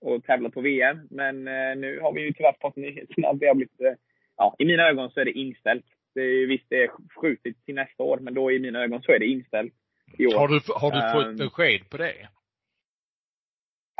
och 0.00 0.24
tävla 0.24 0.50
på 0.50 0.60
VM. 0.60 1.08
Men 1.10 1.48
uh, 1.48 1.76
nu 1.76 2.00
har 2.00 2.12
vi 2.12 2.20
ju 2.20 2.32
tyvärr 2.32 2.56
fått 2.60 2.76
nyheten 2.76 3.24
att 3.24 3.40
det 3.40 3.46
har 3.46 3.54
blivit, 3.54 3.80
uh, 3.80 3.92
ja, 4.36 4.56
i 4.58 4.64
mina 4.64 4.82
ögon 4.82 5.10
så 5.10 5.20
är 5.20 5.24
det 5.24 5.38
inställt. 5.38 5.84
Det 6.14 6.20
är, 6.20 6.46
visst, 6.46 6.66
det 6.68 6.82
är 6.82 6.90
skjutit 7.20 7.64
till 7.64 7.74
nästa 7.74 8.02
år, 8.02 8.18
men 8.18 8.34
då 8.34 8.52
i 8.52 8.58
mina 8.58 8.82
ögon 8.82 9.02
så 9.02 9.12
är 9.12 9.18
det 9.18 9.26
inställt 9.26 9.74
i 10.18 10.26
år. 10.26 10.38
Har 10.38 10.48
du, 10.48 10.60
har 10.74 10.90
du 10.90 11.12
fått 11.12 11.26
um, 11.26 11.36
besked 11.36 11.90
på 11.90 11.96
det? 11.96 12.28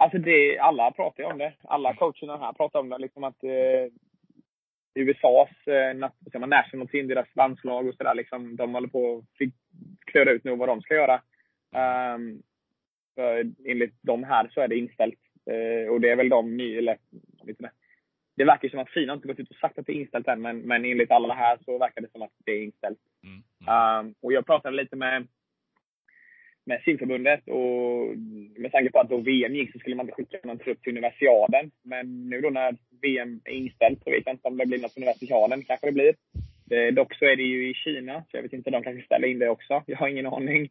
Alltså 0.03 0.19
det, 0.19 0.59
alla 0.59 0.91
pratar 0.91 1.23
ju 1.23 1.31
om 1.31 1.39
det. 1.39 1.53
Alla 1.65 1.95
coacherna 1.95 2.37
här 2.37 2.53
pratar 2.53 2.81
om 2.81 2.89
det. 2.89 2.99
Liksom 2.99 3.25
att 3.25 3.45
eh, 3.45 3.93
USAs 4.95 5.67
eh, 5.67 6.47
national 6.47 6.89
team, 6.89 7.09
deras 7.09 7.37
landslag 7.37 7.89
och 7.89 7.95
sådär, 7.95 8.15
liksom, 8.15 8.57
de 8.57 8.75
håller 8.75 8.89
på 8.89 9.19
att 9.19 9.49
klura 10.07 10.31
ut 10.31 10.45
nu 10.45 10.57
vad 10.57 10.69
de 10.69 10.83
ska 10.83 10.95
göra. 10.95 11.23
Um, 11.73 12.43
för 13.15 13.53
enligt 13.65 13.95
de 14.03 14.25
här 14.25 14.49
så 14.55 14.61
är 14.61 14.69
det 14.69 14.79
inställt. 14.79 15.19
Eh, 15.51 15.93
och 15.93 16.01
det 16.01 16.11
är 16.11 16.17
väl 16.17 16.29
de 16.29 16.57
ny, 16.57 16.77
eller, 16.77 16.99
vet 17.45 17.49
inte, 17.49 17.71
det 18.37 18.45
verkar 18.45 18.69
som 18.69 18.79
att 18.79 18.91
Fina 18.91 19.13
inte 19.13 19.29
gått 19.29 19.41
ut 19.41 19.51
och 19.51 19.57
sagt 19.57 19.79
att 19.79 19.87
det 19.87 19.93
är 19.93 20.01
inställt 20.01 20.29
än, 20.29 20.43
men, 20.43 20.59
men 20.59 20.85
enligt 20.85 21.11
alla 21.11 21.35
här 21.35 21.59
så 21.65 21.79
verkar 21.79 22.01
det 22.01 22.11
som 22.13 22.23
att 22.23 22.33
det 22.45 22.53
är 22.53 22.63
inställt. 22.63 22.99
Mm. 23.25 23.43
Mm. 23.61 24.07
Um, 24.07 24.15
och 24.21 24.33
jag 24.33 24.47
pratade 24.47 24.77
lite 24.77 24.97
med, 24.97 25.27
med 26.65 26.83
simförbundet 26.85 27.49
och 27.49 28.19
med 28.57 28.73
tanke 28.73 28.91
på 28.91 29.01
att 29.01 29.11
då 29.11 29.17
VM 29.17 29.55
gick 29.55 29.73
så 29.73 29.79
skulle 29.79 29.97
man 29.97 30.07
inte 30.07 30.15
skicka 30.15 30.39
någon 30.45 30.59
trupp 30.59 30.83
till 30.83 30.93
universiaden. 30.93 31.71
Men 31.83 32.29
nu 32.29 32.41
då 32.41 32.51
när 32.51 32.77
VM 33.03 33.41
är 33.45 33.53
inställt 33.53 34.05
så 34.05 34.11
vet 34.11 34.27
jag 34.27 34.35
inte 34.35 34.49
om 34.49 34.57
det 34.57 34.67
blir 34.67 34.83
något 34.83 34.97
universiaden. 34.97 35.65
kanske 35.65 35.87
det 35.87 35.93
blir. 35.93 36.15
Eh, 36.71 36.95
dock 36.95 37.15
så 37.15 37.25
är 37.25 37.37
det 37.37 37.43
ju 37.43 37.71
i 37.71 37.75
Kina, 37.75 38.25
så 38.31 38.37
jag 38.37 38.43
vet 38.43 38.53
inte, 38.53 38.71
de 38.71 38.83
kanske 38.83 39.05
ställer 39.05 39.29
in 39.29 39.39
det 39.39 39.49
också. 39.49 39.83
Jag 39.87 39.97
har 39.97 40.09
ingen 40.09 40.27
aning. 40.27 40.69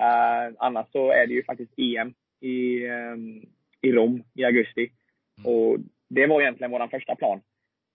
Uh, 0.00 0.54
annars 0.58 0.86
så 0.92 1.10
är 1.10 1.26
det 1.26 1.34
ju 1.34 1.44
faktiskt 1.44 1.72
EM 1.76 2.14
i, 2.40 2.86
um, 2.86 3.42
i 3.80 3.92
Rom 3.92 4.24
i 4.34 4.44
augusti. 4.44 4.90
Mm. 5.38 5.52
Och 5.52 5.78
det 6.08 6.26
var 6.26 6.40
egentligen 6.40 6.70
vår 6.70 6.88
första 6.88 7.14
plan. 7.16 7.40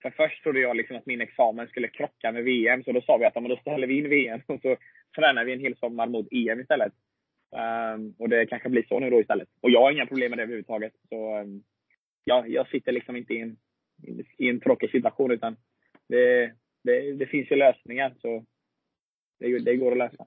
För 0.01 0.09
först 0.09 0.43
trodde 0.43 0.59
jag 0.59 0.77
liksom 0.77 0.97
att 0.97 1.05
min 1.05 1.21
examen 1.21 1.67
skulle 1.67 1.87
krocka 1.87 2.31
med 2.31 2.43
VM, 2.43 2.83
så 2.83 2.91
då 2.91 3.01
sa 3.01 3.17
vi 3.17 3.25
att 3.25 3.33
då 3.33 3.57
ställer 3.57 3.87
vi 3.87 3.97
in 3.97 4.09
VM 4.09 4.41
och 4.47 4.61
så 4.61 4.77
tränar 5.15 5.45
vi 5.45 5.53
en 5.53 5.59
hel 5.59 5.77
sommar 5.77 6.07
mot 6.07 6.27
EM 6.31 6.59
istället. 6.59 6.93
Um, 7.95 8.15
och 8.19 8.29
det 8.29 8.45
kanske 8.45 8.69
blir 8.69 8.85
så 8.89 8.99
nu 8.99 9.09
då 9.09 9.21
istället. 9.21 9.49
Och 9.61 9.69
jag 9.69 9.81
har 9.81 9.91
inga 9.91 10.05
problem 10.05 10.29
med 10.29 10.39
det 10.39 10.43
överhuvudtaget. 10.43 10.93
Så 11.09 11.39
um, 11.39 11.63
ja, 12.23 12.47
jag 12.47 12.67
sitter 12.69 12.91
liksom 12.91 13.15
inte 13.15 13.33
i 13.33 13.41
en, 13.41 13.57
i 14.37 14.49
en 14.49 14.59
tråkig 14.59 14.91
situation 14.91 15.31
utan 15.31 15.55
det, 16.07 16.51
det, 16.83 17.13
det 17.13 17.25
finns 17.25 17.51
ju 17.51 17.55
lösningar. 17.55 18.13
Så 18.21 18.45
det, 19.39 19.59
det 19.59 19.75
går 19.75 19.91
att 19.91 19.97
lösa. 19.97 20.25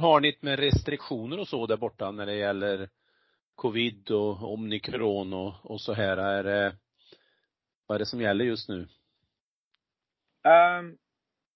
Har 0.00 0.20
ni 0.20 0.38
med 0.40 0.58
restriktioner 0.58 1.40
och 1.40 1.48
så 1.48 1.66
där 1.66 1.76
borta 1.76 2.10
när 2.10 2.26
det 2.26 2.34
gäller 2.34 2.88
covid 3.54 4.10
och 4.10 4.52
omikron 4.52 5.32
och, 5.32 5.52
och 5.62 5.80
så 5.80 5.92
här? 5.92 6.16
Är 6.16 6.44
det, 6.44 6.72
vad 7.86 7.94
är 7.94 7.98
det 7.98 8.06
som 8.06 8.20
gäller 8.20 8.44
just 8.44 8.68
nu? 8.68 8.86
Um, 10.44 10.96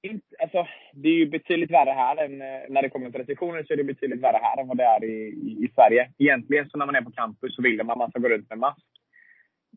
inte, 0.03 0.27
alltså, 0.43 0.67
det 0.93 1.09
är 1.09 1.15
ju 1.15 1.27
betydligt 1.27 1.71
värre 1.71 1.91
här 1.91 2.17
än 2.25 2.43
eh, 2.43 2.69
när 2.69 2.83
det 2.83 2.89
kommer 2.91 3.11
till 3.11 3.19
restriktioner 3.19 3.65
så 3.65 3.73
är 3.73 3.77
det 3.77 3.85
betydligt 3.85 4.23
värre 4.23 4.41
här 4.43 4.61
än 4.61 4.69
vad 4.69 4.77
det 4.77 4.85
är 4.85 5.05
i, 5.05 5.29
i, 5.29 5.65
i 5.65 5.73
Sverige. 5.75 6.11
Egentligen 6.19 6.71
så 6.71 6.79
när 6.79 6.87
man 6.87 6.97
är 6.97 7.03
på 7.03 7.13
campus 7.13 7.57
så 7.57 7.63
vill 7.63 7.77
man 7.77 7.91
att 7.91 7.99
man 7.99 8.11
ska 8.11 8.19
gå 8.19 8.29
runt 8.29 8.51
med 8.51 8.59
mask. 8.59 8.87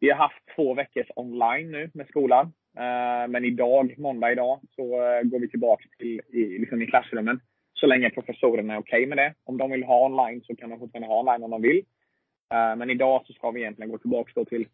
Vi 0.02 0.10
har 0.10 0.18
haft 0.18 0.44
två 0.56 0.74
veckors 0.74 1.08
online 1.16 1.72
nu 1.72 1.92
med 1.94 2.08
skolan. 2.08 2.46
Uh, 2.78 3.28
men 3.30 3.46
idag, 3.46 3.96
måndag 3.98 4.32
idag, 4.32 4.60
så 4.76 4.84
uh, 4.84 5.22
går 5.24 5.40
vi 5.40 5.50
tillbaka 5.50 5.84
till 5.98 6.22
i, 6.34 6.60
liksom 6.60 6.82
i 6.82 6.88
klassrummen. 6.88 7.40
Så 7.80 7.88
länge 7.88 8.10
professorerna 8.10 8.74
är 8.74 8.78
okej 8.78 8.98
okay 8.98 9.08
med 9.08 9.18
det. 9.18 9.34
Om 9.44 9.58
de 9.58 9.72
vill 9.72 9.84
ha 9.84 10.06
online 10.06 10.42
så 10.42 10.56
kan 10.56 10.70
de 10.70 10.80
fortfarande 10.80 11.08
ha 11.08 11.20
online 11.20 11.44
om 11.44 11.52
de 11.52 11.62
vill. 11.62 11.78
Uh, 12.54 12.76
men 12.76 12.90
idag 12.90 13.24
så 13.26 13.34
ska 13.34 13.52
vi 13.52 13.62
egentligen 13.62 13.92
gå 13.92 13.98
tillbaka 13.98 14.46
till 14.46 14.68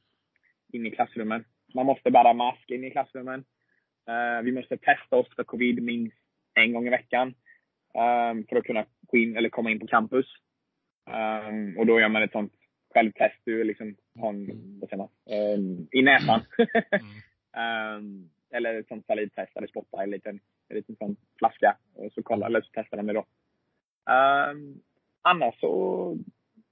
in 0.74 0.86
i 0.86 0.92
klassrummen. 0.92 1.44
Man 1.74 1.86
måste 1.86 2.12
bära 2.12 2.34
mask 2.34 2.72
in 2.72 2.84
i 2.84 2.92
klassrummen. 2.92 3.44
Uh, 4.10 4.44
vi 4.44 4.52
måste 4.52 4.78
testa 4.78 5.16
oss 5.16 5.36
för 5.36 5.44
covid 5.44 5.84
minst 5.84 6.18
en 6.54 6.74
gång 6.74 6.88
i 6.88 6.90
veckan. 6.90 7.28
Um, 7.94 8.46
för 8.50 8.56
att 8.56 8.64
kunna 8.64 8.86
gå 9.02 9.18
in, 9.18 9.38
eller 9.38 9.50
komma 9.50 9.72
in 9.72 9.80
på 9.80 9.88
campus. 9.88 10.26
Och 11.78 11.86
då 11.86 12.00
gör 12.00 12.10
man 12.10 12.24
ett 12.24 12.32
sånt 12.32 12.54
självtest. 12.94 13.36
Du 13.44 13.64
liksom 13.64 13.96
har 14.20 14.30
en, 14.30 14.80
vad 14.80 14.90
säger 14.90 14.98
man, 14.98 15.10
i 15.92 16.02
näsan. 16.02 16.42
mm. 17.58 18.30
eller 18.52 18.80
ett 18.80 18.88
sånt 18.88 19.06
salivtest, 19.06 19.58
eller 19.58 19.68
spotta 19.68 20.02
i 20.02 20.04
en 20.04 20.10
liten, 20.10 20.40
en 20.72 20.78
liten 20.78 20.96
sån 20.96 21.16
flaska. 21.38 21.78
Och 21.94 22.14
så 22.14 22.24
kolla, 22.24 22.46
eller 22.46 22.62
så 22.62 22.70
testar 22.74 22.98
de 22.98 23.08
det 23.08 23.14
då. 23.14 23.26
annars 25.22 25.60
så, 25.60 26.18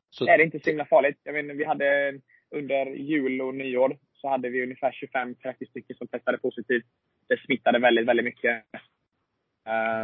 så, 0.09 0.27
är 0.27 0.37
det 0.37 0.43
inte 0.43 0.59
så 0.59 0.69
himla 0.69 0.85
farligt. 0.85 1.19
Jag 1.23 1.33
menar, 1.33 1.53
vi 1.53 1.65
hade 1.65 2.19
under 2.51 2.85
jul 2.85 3.41
och 3.41 3.55
nyår 3.55 3.97
så 4.13 4.29
hade 4.29 4.49
vi 4.49 4.63
ungefär 4.63 4.91
25-30 5.13 5.69
stycken 5.69 5.95
som 5.95 6.07
testade 6.07 6.37
positivt 6.37 6.85
det 7.29 7.39
smittade 7.45 7.79
väldigt, 7.79 8.07
väldigt 8.07 8.23
mycket. 8.23 8.63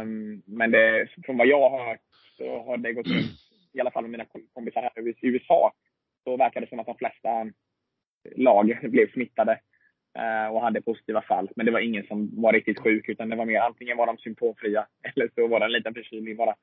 Um, 0.02 0.42
men 0.46 0.70
det, 0.70 1.08
från 1.24 1.36
vad 1.36 1.46
jag 1.46 1.70
har 1.70 1.88
hört 1.88 2.00
så 2.36 2.62
har 2.62 2.76
det 2.76 2.92
gått 2.92 3.06
runt, 3.06 3.30
i 3.72 3.80
alla 3.80 3.90
fall 3.90 4.02
med 4.02 4.10
mina 4.10 4.26
kompisar 4.52 4.82
här 4.82 5.08
i 5.08 5.14
USA, 5.20 5.72
så 6.24 6.36
verkar 6.36 6.60
det 6.60 6.68
som 6.68 6.80
att 6.80 6.86
de 6.86 6.96
flesta 6.96 7.50
lag 8.36 8.78
blev 8.82 9.12
smittade 9.12 9.60
och 10.52 10.60
hade 10.60 10.82
positiva 10.82 11.22
fall. 11.22 11.48
Men 11.56 11.66
det 11.66 11.72
var 11.72 11.80
ingen 11.80 12.06
som 12.06 12.42
var 12.42 12.52
riktigt 12.52 12.80
sjuk, 12.80 13.08
utan 13.08 13.28
det 13.28 13.36
var 13.36 13.46
mer 13.46 13.60
antingen 13.60 13.96
var 13.96 14.06
de 14.06 14.18
symptomfria 14.18 14.86
eller 15.14 15.30
så 15.34 15.48
var 15.48 15.60
det 15.60 15.66
en 15.66 15.72
liten 15.72 15.94
förkylning 15.94 16.36
bara. 16.36 16.54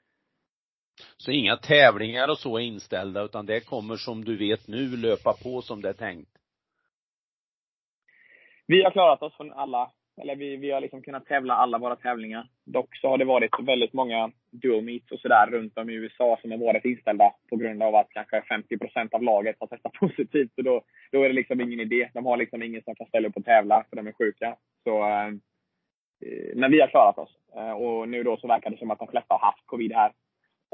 Så 1.17 1.31
inga 1.31 1.57
tävlingar 1.57 2.27
och 2.27 2.37
så 2.37 2.57
är 2.57 2.61
inställda, 2.61 3.23
utan 3.23 3.45
det 3.45 3.65
kommer 3.65 3.95
som 3.95 4.25
du 4.25 4.37
vet 4.37 4.67
nu 4.67 4.97
löpa 4.97 5.33
på 5.43 5.61
som 5.61 5.81
det 5.81 5.89
är 5.89 5.93
tänkt? 5.93 6.29
Vi 8.67 8.83
har 8.83 8.91
klarat 8.91 9.21
oss 9.21 9.37
från 9.37 9.53
alla 9.53 9.91
eller 10.21 10.35
vi, 10.35 10.57
vi 10.57 10.71
har 10.71 10.81
liksom 10.81 11.01
kunnat 11.01 11.25
tävla 11.25 11.53
alla 11.53 11.77
våra 11.77 11.95
tävlingar. 11.95 12.47
Dock 12.65 12.97
så 12.97 13.07
har 13.07 13.17
det 13.17 13.25
varit 13.25 13.51
väldigt 13.59 13.93
många 13.93 14.31
dual 14.51 14.81
meets 14.81 15.11
och 15.11 15.19
sådär 15.19 15.47
runt 15.51 15.77
om 15.77 15.89
i 15.89 15.93
USA 15.93 16.37
som 16.41 16.51
har 16.51 16.57
varit 16.57 16.85
inställda 16.85 17.33
på 17.49 17.55
grund 17.55 17.83
av 17.83 17.95
att 17.95 18.09
kanske 18.09 18.39
50% 18.39 19.09
av 19.11 19.23
laget 19.23 19.55
har 19.59 19.67
testat 19.67 19.93
positivt. 19.99 20.51
Så 20.55 20.61
då, 20.61 20.81
då 21.11 21.23
är 21.23 21.27
det 21.27 21.33
liksom 21.33 21.61
ingen 21.61 21.79
idé. 21.79 22.09
De 22.13 22.25
har 22.25 22.37
liksom 22.37 22.63
ingen 22.63 22.83
som 22.83 22.95
kan 22.95 23.07
ställa 23.07 23.27
upp 23.27 23.37
och 23.37 23.45
tävla 23.45 23.85
för 23.89 23.95
de 23.95 24.07
är 24.07 24.11
sjuka. 24.11 24.55
Så, 24.83 25.03
eh, 25.03 25.27
eh, 25.27 26.55
men 26.55 26.71
vi 26.71 26.81
har 26.81 26.87
klarat 26.87 27.17
oss. 27.17 27.37
Eh, 27.55 27.71
och 27.71 28.09
nu 28.09 28.23
då 28.23 28.37
så 28.37 28.47
verkar 28.47 28.69
det 28.69 28.77
som 28.77 28.91
att 28.91 28.99
de 28.99 29.07
flesta 29.07 29.33
har 29.33 29.45
haft 29.45 29.65
covid 29.65 29.93
här 29.93 30.11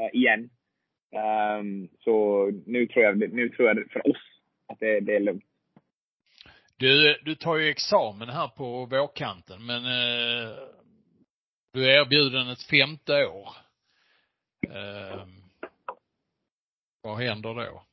eh, 0.02 0.20
igen. 0.20 0.50
Eh, 1.16 1.90
så 2.00 2.46
nu 2.66 2.88
tror 2.88 3.06
jag, 3.06 3.34
nu 3.34 3.50
tror 3.50 3.68
jag 3.68 3.92
för 3.92 4.10
oss 4.10 4.24
att 4.68 4.80
det, 4.80 5.00
det 5.00 5.16
är 5.16 5.20
lugnt. 5.20 5.49
Du, 6.80 7.20
du 7.26 7.36
tar 7.36 7.58
ju 7.58 7.70
examen 7.70 8.30
här 8.30 8.48
på 8.48 8.86
vårkanten, 8.86 9.66
men 9.66 9.86
eh, 9.86 10.56
du 11.74 11.86
är 11.86 12.02
erbjuden 12.02 12.50
ett 12.50 12.64
femte 12.64 13.26
år. 13.26 13.50
Eh, 14.70 15.26
vad 17.02 17.18
händer 17.18 17.54
då? 17.54 17.84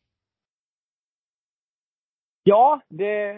Ja, 2.43 2.81
det, 2.89 3.35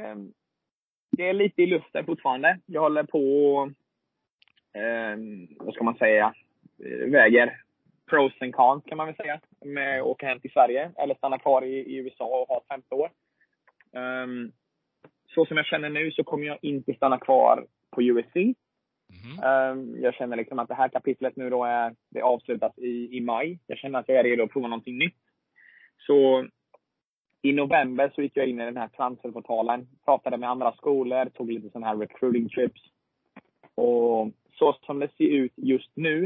det 1.17 1.29
är 1.29 1.33
lite 1.33 1.63
i 1.63 1.67
luften 1.67 2.07
fortfarande. 2.07 2.61
Jag 2.67 2.81
håller 2.81 3.05
på 3.05 3.19
eh, 4.75 5.17
vad 5.59 5.75
ska 5.75 5.85
man 5.85 5.99
säga, 5.99 6.35
väger 7.07 7.63
pros 8.11 8.33
and 8.41 8.55
cons 8.55 8.85
kan 8.85 8.97
man 8.97 9.07
väl 9.07 9.17
säga, 9.17 9.41
med 9.65 10.01
att 10.01 10.07
åka 10.07 10.27
hem 10.27 10.41
till 10.41 10.53
Sverige 10.53 10.93
eller 10.97 11.15
stanna 11.15 11.39
kvar 11.39 11.63
i, 11.63 11.75
i 11.75 11.97
USA 11.97 12.25
och 12.25 12.49
ha 12.49 12.59
ett 12.59 12.69
femte 12.69 12.95
år. 12.95 13.11
Um, 13.93 14.53
så 15.39 15.47
som 15.47 15.57
jag 15.57 15.67
känner 15.67 15.91
nu 15.91 16.11
så 16.11 16.25
kommer 16.25 16.47
jag 16.47 16.59
inte 16.63 16.95
stanna 16.95 17.19
kvar 17.19 17.67
på 17.91 18.03
USC. 18.03 18.37
Mm. 18.37 19.73
Um, 19.73 20.03
jag 20.03 20.15
känner 20.15 20.37
liksom 20.37 20.59
att 20.59 20.69
det 20.69 20.75
här 20.75 20.89
kapitlet 20.89 21.37
nu 21.37 21.51
då 21.51 21.65
är, 21.65 21.95
det 22.11 22.23
avslutas 22.23 22.79
i, 22.79 23.17
i 23.17 23.21
maj. 23.21 23.59
Jag 23.67 23.79
känner 23.79 23.99
att 23.99 24.09
jag 24.09 24.19
är 24.19 24.25
redo 24.25 24.45
att 24.45 24.51
prova 24.51 24.69
någonting 24.69 24.99
nytt. 24.99 25.17
Så 26.07 26.47
i 27.43 27.53
november 27.53 28.13
så 28.15 28.23
gick 28.23 28.37
jag 28.37 28.47
in 28.47 28.61
i 28.61 28.65
den 28.65 28.77
här 28.77 28.89
transferportalen, 28.89 29.89
pratade 30.05 30.37
med 30.37 30.51
andra 30.51 30.73
skolor, 30.73 31.25
tog 31.25 31.53
lite 31.53 31.71
sådana 31.71 31.87
här 31.87 31.97
recruiting 31.97 32.49
trips. 32.49 32.81
Och 33.75 34.31
så 34.59 34.73
som 34.87 34.99
det 34.99 35.09
ser 35.17 35.29
ut 35.29 35.53
just 35.57 35.91
nu, 35.95 36.25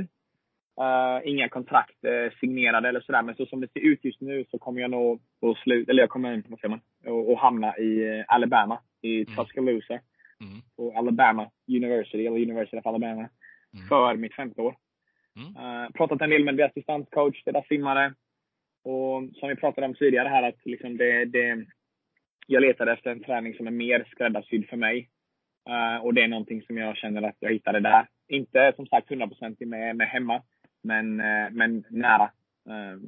uh, 0.81 1.29
inga 1.29 1.49
kontrakt 1.49 2.05
uh, 2.05 2.39
signerade 2.41 2.89
eller 2.89 3.01
sådär, 3.01 3.23
men 3.23 3.35
så 3.35 3.47
som 3.47 3.61
det 3.61 3.73
ser 3.73 3.81
ut 3.81 4.05
just 4.05 4.21
nu 4.21 4.45
så 4.51 4.59
kommer 4.59 4.81
jag 4.81 4.91
nog 4.91 5.21
att 5.43 5.59
sluta, 5.59 5.91
eller 5.91 6.03
jag 6.03 6.11
kommer, 6.11 6.43
vad 6.49 6.61
säger 6.61 6.69
man, 6.69 7.33
att 7.33 7.39
hamna 7.39 7.79
i 7.79 8.19
eh, 8.19 8.25
Alabama 8.29 8.81
i 9.03 9.25
mm. 9.25 9.37
Tuscaloosa. 9.37 9.95
Mm. 10.41 10.63
På 10.77 10.93
Alabama 10.97 11.51
University, 11.69 12.27
eller 12.27 12.43
University 12.43 12.79
of 12.79 12.87
Alabama. 12.87 13.29
Mm. 13.75 13.89
För 13.89 14.17
mitt 14.17 14.35
femte 14.35 14.61
år. 14.61 14.77
Mm. 15.37 15.57
Uh, 15.57 15.91
pratat 15.91 16.21
en 16.21 16.31
del 16.31 16.45
med 16.45 16.57
deras 16.57 16.75
distanscoach, 16.75 17.45
deras 17.45 17.67
simmare. 17.67 18.15
Och 18.85 19.23
som 19.35 19.49
vi 19.49 19.57
pratade 19.57 19.87
om 19.87 19.95
tidigare 19.95 20.29
här 20.29 20.43
att 20.43 20.59
liksom 20.65 20.97
det, 20.97 21.25
det, 21.25 21.67
jag 22.47 22.61
letade 22.61 22.93
efter 22.93 23.11
en 23.11 23.25
träning 23.25 23.55
som 23.55 23.67
är 23.67 23.71
mer 23.71 24.09
skräddarsydd 24.11 24.69
för 24.69 24.77
mig. 24.77 25.09
Uh, 25.69 26.05
och 26.05 26.15
det 26.15 26.23
är 26.23 26.29
någonting 26.29 26.63
som 26.63 26.77
jag 26.77 26.97
känner 26.97 27.23
att 27.23 27.37
jag 27.39 27.53
hittade 27.53 27.81
där. 27.81 28.09
Inte 28.29 28.73
som 28.77 28.87
sagt 28.87 29.11
100% 29.11 29.67
med, 29.67 29.97
med 29.97 30.09
hemma, 30.09 30.43
men, 30.83 31.21
uh, 31.21 31.51
men 31.51 31.85
nära. 31.91 32.31
Uh, 32.69 33.01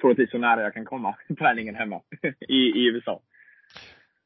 troligtvis 0.00 0.30
så 0.30 0.38
nära 0.38 0.62
jag 0.62 0.74
kan 0.74 0.84
komma 0.84 1.16
träningen 1.38 1.74
hemma 1.74 2.00
i, 2.48 2.56
i 2.56 2.86
USA. 2.86 3.22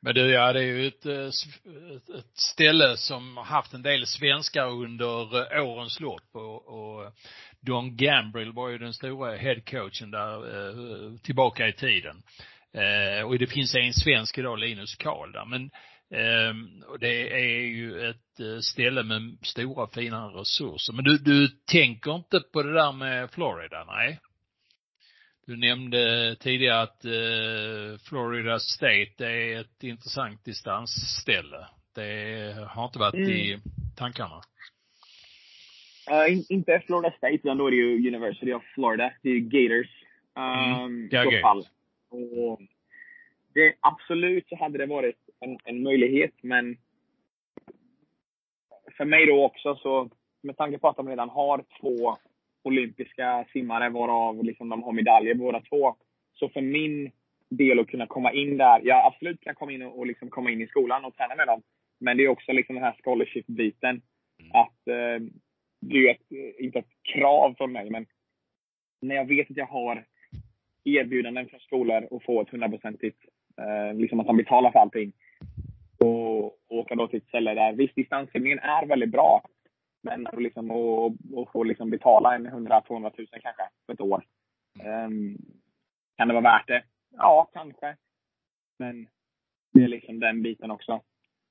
Men 0.02 0.14
du, 0.14 0.30
ja, 0.30 0.52
det 0.52 0.60
är 0.60 0.64
ju 0.64 0.86
eh, 0.86 0.92
ett, 0.92 2.10
ett 2.18 2.38
ställe 2.38 2.96
som 2.96 3.36
har 3.36 3.44
haft 3.44 3.74
en 3.74 3.82
del 3.82 4.06
svenskar 4.06 4.66
under 4.66 5.56
eh, 5.56 5.64
årens 5.64 6.00
lopp 6.00 6.28
och, 6.32 6.68
och 6.68 7.04
eh, 7.04 7.10
Don 7.60 7.96
Gambrill 7.96 8.52
var 8.52 8.68
ju 8.68 8.78
den 8.78 8.94
stora 8.94 9.36
headcoachen 9.36 10.10
där 10.10 11.18
tillbaka 11.18 11.68
i 11.68 11.72
tiden. 11.72 12.22
och 13.26 13.38
det 13.38 13.46
finns 13.46 13.74
en 13.74 13.92
svensk 13.92 14.38
idag, 14.38 14.58
Linus 14.58 14.94
Karl 14.94 15.32
där. 15.32 15.44
Men 15.44 15.70
ehm, 16.14 16.82
det 17.00 17.32
är 17.32 17.60
ju 17.60 18.10
ett 18.10 18.64
ställe 18.64 19.02
med 19.02 19.36
stora 19.42 19.86
fina 19.86 20.26
resurser. 20.26 20.92
Men 20.92 21.04
du, 21.04 21.18
du 21.18 21.48
tänker 21.48 22.14
inte 22.14 22.40
på 22.52 22.62
det 22.62 22.72
där 22.72 22.92
med 22.92 23.30
Florida, 23.30 23.84
nej? 23.84 24.18
Du 25.50 25.56
nämnde 25.56 26.36
tidigare 26.40 26.82
att 26.82 27.04
eh, 27.04 27.98
Florida 28.08 28.58
State 28.58 29.26
är 29.26 29.60
ett 29.60 29.82
intressant 29.82 30.44
distansställe. 30.44 31.66
Det 31.94 32.54
har 32.68 32.84
inte 32.84 32.98
varit 32.98 33.14
Mm. 33.14 33.30
i 33.30 33.58
tankarna. 33.96 34.40
Uh, 36.10 36.32
in, 36.32 36.44
inte 36.48 36.82
Florida 36.86 37.10
State, 37.16 37.34
utan 37.34 37.58
då 37.58 37.66
är 37.66 37.70
det 37.70 37.76
ju 37.76 38.08
University 38.08 38.52
of 38.52 38.62
Florida. 38.74 39.12
Det 39.22 39.28
är 39.28 39.32
ju 39.34 39.40
Gators. 39.40 39.90
Um, 40.36 40.84
Mm. 40.84 41.08
Gators. 41.08 41.42
fall. 41.42 41.66
Och 42.10 42.60
det, 43.54 43.74
absolut 43.80 44.48
så 44.48 44.56
hade 44.56 44.78
det 44.78 44.86
varit 44.86 45.16
en, 45.40 45.58
en 45.64 45.82
möjlighet, 45.82 46.34
men 46.42 46.76
för 48.96 49.04
mig 49.04 49.26
då 49.26 49.44
också 49.44 49.76
så, 49.76 50.10
med 50.42 50.56
tanke 50.56 50.78
på 50.78 50.88
att 50.88 50.96
de 50.96 51.08
redan 51.08 51.28
har 51.28 51.64
två 51.80 52.16
olympiska 52.62 53.44
simmare 53.53 53.88
varav 53.88 54.44
liksom 54.44 54.68
de 54.68 54.83
har 54.83 54.92
medaljer 54.92 55.35
båda 55.35 55.61
två. 55.61 55.96
Så 56.35 56.49
för 56.49 56.61
min 56.61 57.11
del 57.49 57.79
att 57.79 57.88
kunna 57.88 58.07
komma 58.07 58.33
in 58.33 58.57
där, 58.57 58.81
jag 58.85 59.07
absolut 59.07 59.40
kan 59.40 59.55
komma 59.55 59.73
in 59.73 59.83
och, 59.83 59.99
och 59.99 60.07
liksom 60.07 60.31
komma 60.31 60.51
in 60.51 60.62
i 60.62 60.66
skolan 60.66 61.05
och 61.05 61.16
träna 61.16 61.35
med 61.35 61.46
dem. 61.46 61.62
Men 62.01 62.16
det 62.16 62.25
är 62.25 62.29
också 62.29 62.53
liksom 62.53 62.75
den 62.75 62.85
här 62.85 62.96
scholarship-biten. 63.05 64.03
Att 64.53 64.88
eh, 64.88 65.25
det 65.81 65.96
är 65.96 66.01
ju 66.01 66.09
ett, 66.11 66.57
inte 66.59 66.79
ett 66.79 66.92
krav 67.03 67.55
från 67.55 67.73
mig, 67.73 67.90
men 67.90 68.07
när 69.01 69.14
jag 69.14 69.25
vet 69.29 69.51
att 69.51 69.57
jag 69.57 69.66
har 69.66 70.05
erbjudanden 70.85 71.49
från 71.49 71.61
skolor 71.61 72.09
och 72.11 72.23
få 72.23 72.40
ett 72.40 72.51
hundraprocentigt, 72.51 73.18
eh, 73.59 73.94
liksom 73.94 74.20
att 74.20 74.27
de 74.27 74.37
betalar 74.37 74.73
för 74.73 74.79
allting. 74.79 75.12
Och, 75.99 76.44
och 76.44 76.55
åka 76.68 76.94
då 76.94 77.07
till 77.07 77.18
ett 77.18 77.29
ställe 77.29 77.55
där, 77.55 77.73
visst 77.73 77.94
distanssimningen 77.94 78.59
är 78.59 78.87
väldigt 78.87 79.11
bra. 79.11 79.42
Men 80.02 80.26
att 80.26 80.42
liksom, 80.42 80.70
och, 80.70 81.06
och 81.34 81.52
få 81.52 81.64
liksom 81.64 81.90
betala 81.90 82.34
en 82.34 82.46
100-200 82.46 83.10
tusen 83.16 83.40
kanske 83.42 83.62
för 83.86 83.92
ett 83.92 84.00
år. 84.00 84.24
Ehm, 84.84 85.36
kan 86.16 86.28
det 86.28 86.34
vara 86.34 86.42
värt 86.58 86.68
det? 86.68 86.82
Ja, 87.16 87.50
kanske. 87.52 87.96
Men 88.78 89.08
det 89.72 89.82
är 89.84 89.88
liksom 89.88 90.20
den 90.20 90.42
biten 90.42 90.70
också. 90.70 91.02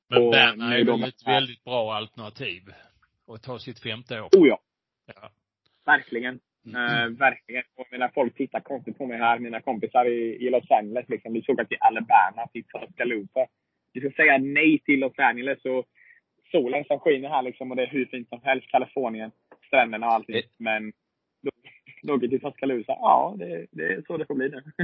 Men 0.09 0.23
Och 0.25 0.31
Berna 0.31 0.75
är 0.77 0.85
väl 0.85 0.99
med- 0.99 1.09
ett 1.09 1.27
väldigt 1.27 1.63
bra 1.63 1.93
alternativ. 1.93 2.63
att 3.33 3.43
ta 3.43 3.59
sitt 3.59 3.79
femte 3.79 4.21
år. 4.21 4.29
Oh 4.37 4.47
ja, 4.47 4.59
Ja. 5.05 5.29
verkligen. 5.85 6.39
Eh, 6.67 7.05
verkligen. 7.09 7.63
Och 7.75 7.87
menar, 7.91 8.11
folk 8.13 8.35
tittar 8.35 8.59
konstigt 8.59 8.97
på 8.97 9.05
mig 9.05 9.17
här. 9.17 9.39
Mina 9.39 9.61
kompisar 9.61 10.05
i, 10.05 10.45
i 10.45 10.49
Los 10.49 10.71
Angeles. 10.71 11.09
Liksom, 11.09 11.33
vi 11.33 11.41
ska 11.41 11.53
åka 11.53 11.65
till 11.65 11.77
Alabama, 11.79 12.47
till 12.53 12.63
Tuscaloosa. 12.63 13.45
Vi 13.93 13.99
ska 14.01 14.11
säga 14.11 14.37
nej 14.37 14.79
till 14.79 14.99
Los 14.99 15.19
Angeles 15.19 15.65
och 15.65 15.85
solen 16.51 16.85
som 16.85 16.99
skiner 16.99 17.29
här 17.29 17.41
liksom, 17.41 17.71
och 17.71 17.77
det 17.77 17.83
är 17.83 17.87
hur 17.87 18.05
fint 18.05 18.29
som 18.29 18.41
helst. 18.43 18.67
Kalifornien, 18.71 19.31
stränderna 19.67 20.07
och 20.07 20.13
allting. 20.13 20.35
Det- 20.35 20.49
Men 20.57 20.93
åker 22.07 22.27
till 22.27 22.41
Tuscaloosa. 22.41 22.91
Ja, 22.91 23.35
det, 23.37 23.67
det 23.71 23.83
är 23.93 24.01
så 24.07 24.17
det 24.17 24.25
får 24.25 24.35
bli 24.35 24.49
nu. 24.49 24.63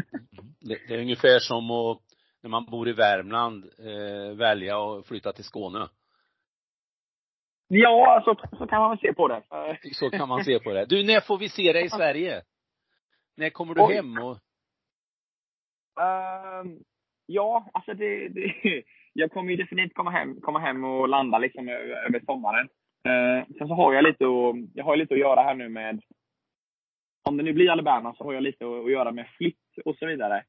Det, 0.60 0.78
det 0.88 0.94
är 0.94 1.00
ungefär 1.00 1.40
som 1.40 1.72
att, 1.72 2.02
när 2.44 2.50
man 2.50 2.66
bor 2.66 2.90
i 2.90 2.94
Värmland, 2.94 3.66
eh, 3.80 4.36
välja 4.38 4.78
att 4.80 5.08
flytta 5.08 5.34
till 5.34 5.44
Skåne. 5.44 5.88
ja, 7.68 8.22
så, 8.26 8.58
så 8.58 8.68
kan 8.68 8.82
man 8.82 8.90
väl 8.90 9.00
se 9.00 9.14
på 9.14 9.28
det. 9.28 9.36
Eh, 9.36 9.76
Så 9.94 10.10
kan 10.10 10.30
man 10.30 10.44
se 10.44 10.60
på 10.60 10.74
det. 10.74 10.86
Du, 10.86 11.04
när 11.04 11.20
får 11.22 11.38
vi 11.38 11.50
se 11.50 11.74
dig 11.74 11.86
i 11.86 11.90
Sverige? 11.90 12.42
När 13.38 13.50
kommer 13.50 13.74
du 13.76 13.82
Oj. 13.82 13.96
hem 13.96 14.18
och, 14.18 14.38
Ehm, 16.02 16.80
ja, 17.26 17.70
alltså 17.74 17.94
det, 17.94 18.28
det, 18.28 18.84
jag 19.18 19.32
kommer 19.32 19.52
ju 19.52 19.58
definitivt 19.58 19.94
komma 19.94 20.12
hem, 20.12 20.42
komma 20.42 20.60
hem 20.60 20.84
och 20.84 21.10
landa 21.10 21.38
liksom 21.38 21.70
över, 21.70 22.06
över 22.08 22.20
sommaren. 22.26 22.70
Eh, 23.08 23.48
sen 23.58 23.68
så 23.68 23.74
har 23.74 23.94
jag 23.94 24.04
lite 24.04 24.26
att, 24.26 24.56
jag 24.74 24.86
har 24.86 24.96
lite 24.96 25.14
att 25.14 25.20
göra 25.20 25.42
här 25.42 25.56
nu 25.56 25.70
med, 25.70 26.02
om 27.24 27.38
det 27.38 27.44
nu 27.44 27.54
blir 27.54 27.70
Alabama 27.70 28.16
så 28.18 28.24
har 28.24 28.34
jag 28.34 28.44
lite 28.44 28.66
att, 28.66 28.86
att 28.86 28.92
göra 28.92 29.12
med 29.12 29.28
flytt 29.38 29.78
och 29.86 29.96
så 29.96 30.06
vidare. 30.06 30.44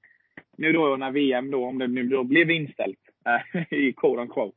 Nu 0.57 0.73
då 0.73 0.97
när 0.97 1.11
VM 1.11 1.51
då, 1.51 1.65
om 1.65 1.79
det 1.79 1.87
nu 1.87 2.03
då 2.03 2.25
blev 2.25 2.51
inställt, 2.51 2.99
eh, 3.27 3.63
i 3.79 3.93
quote 3.93 4.21
on 4.21 4.29
quote, 4.29 4.57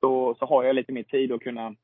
så, 0.00 0.34
så 0.34 0.46
har 0.46 0.64
jag 0.64 0.76
lite 0.76 0.92
mer 0.92 1.02
tid 1.02 1.32
att 1.32 1.42
kunna, 1.42 1.74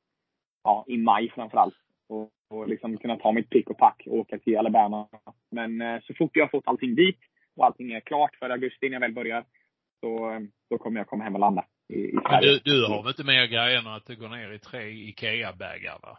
ja, 0.65 0.85
i 0.89 0.97
maj 0.97 1.31
framförallt, 1.31 1.75
och, 2.09 2.31
och 2.51 2.69
liksom 2.69 2.97
kunna 2.97 3.17
ta 3.17 3.33
mitt 3.33 3.51
pick 3.51 3.71
och 3.71 3.79
pack 3.79 4.03
och 4.07 4.19
åka 4.19 4.39
till 4.39 4.59
Alabama. 4.59 5.09
Men 5.51 5.81
eh, 5.81 6.01
så 6.03 6.15
fort 6.15 6.37
jag 6.37 6.45
har 6.45 6.51
fått 6.51 6.69
allting 6.69 6.95
dit 6.95 7.19
och 7.57 7.67
allting 7.67 7.93
är 7.93 8.01
klart 8.01 8.37
för 8.37 8.51
augusti 8.51 8.89
när 8.89 8.93
jag 8.93 9.01
väl 9.01 9.15
börjar, 9.15 9.45
så 10.05 10.41
då 10.71 10.79
kommer 10.79 11.01
jag 11.01 11.07
komma 11.07 11.25
hem 11.25 11.35
och 11.35 11.41
landa 11.41 11.65
i, 11.89 11.95
i 11.95 12.13
Men 12.31 12.41
du, 12.41 12.59
du 12.59 12.87
har 12.87 13.03
väl 13.03 13.11
inte 13.11 13.25
mer 13.25 13.47
grejer 13.47 13.79
än 13.79 13.87
att 13.87 14.07
det 14.07 14.15
går 14.15 14.29
ner 14.29 14.53
i 14.53 14.59
tre 14.59 14.83
IKEA-bagar 14.91 15.99
va? 16.03 16.19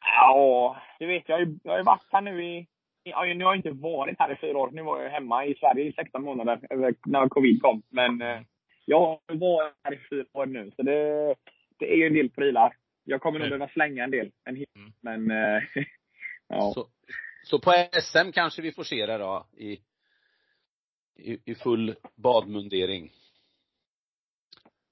Ja, 0.00 0.76
du 0.98 1.06
vet, 1.06 1.28
jag 1.28 1.36
har 1.36 1.40
ju, 1.40 1.58
jag 1.64 1.72
har 1.72 1.78
ju 1.78 1.84
varit 1.84 2.12
här 2.12 2.20
nu 2.20 2.44
i, 2.44 2.66
ja, 3.02 3.24
nu 3.24 3.44
har 3.44 3.52
jag 3.52 3.56
inte 3.56 3.70
varit 3.70 4.18
här 4.18 4.32
i 4.32 4.36
fyra 4.36 4.58
år. 4.58 4.70
Nu 4.70 4.82
var 4.82 5.02
jag 5.02 5.10
hemma 5.10 5.44
i 5.46 5.54
Sverige 5.54 5.84
i 5.84 5.92
16 5.92 6.22
månader 6.22 6.60
när 7.06 7.28
covid 7.28 7.62
kom. 7.62 7.82
Men 7.88 8.22
eh, 8.22 8.40
jag 8.84 9.00
har 9.00 9.34
varit 9.34 9.74
här 9.84 9.94
i 9.94 9.98
fyra 10.10 10.24
år 10.32 10.46
nu, 10.46 10.70
så 10.76 10.82
det, 10.82 11.34
det 11.78 11.92
är 11.92 11.96
ju 11.96 12.06
en 12.06 12.14
del 12.14 12.30
prylar. 12.30 12.76
Jag 13.04 13.20
kommer 13.20 13.38
nog 13.38 13.46
Mm. 13.46 13.58
behöva 13.58 13.72
slänga 13.72 14.04
en 14.04 14.10
del. 14.10 14.30
En 14.44 14.56
hel, 14.56 14.66
Mm. 14.76 14.92
Men, 15.00 15.30
eh, 15.30 15.62
ja. 16.48 16.72
så, 16.74 16.86
så 17.42 17.58
på 17.58 17.72
SM 18.02 18.32
kanske 18.32 18.62
vi 18.62 18.72
får 18.72 18.82
se 18.84 19.06
dig 19.06 19.18
då 19.18 19.46
i, 19.58 19.78
i, 21.18 21.38
i 21.44 21.54
full 21.54 21.94
badmundering. 22.16 23.12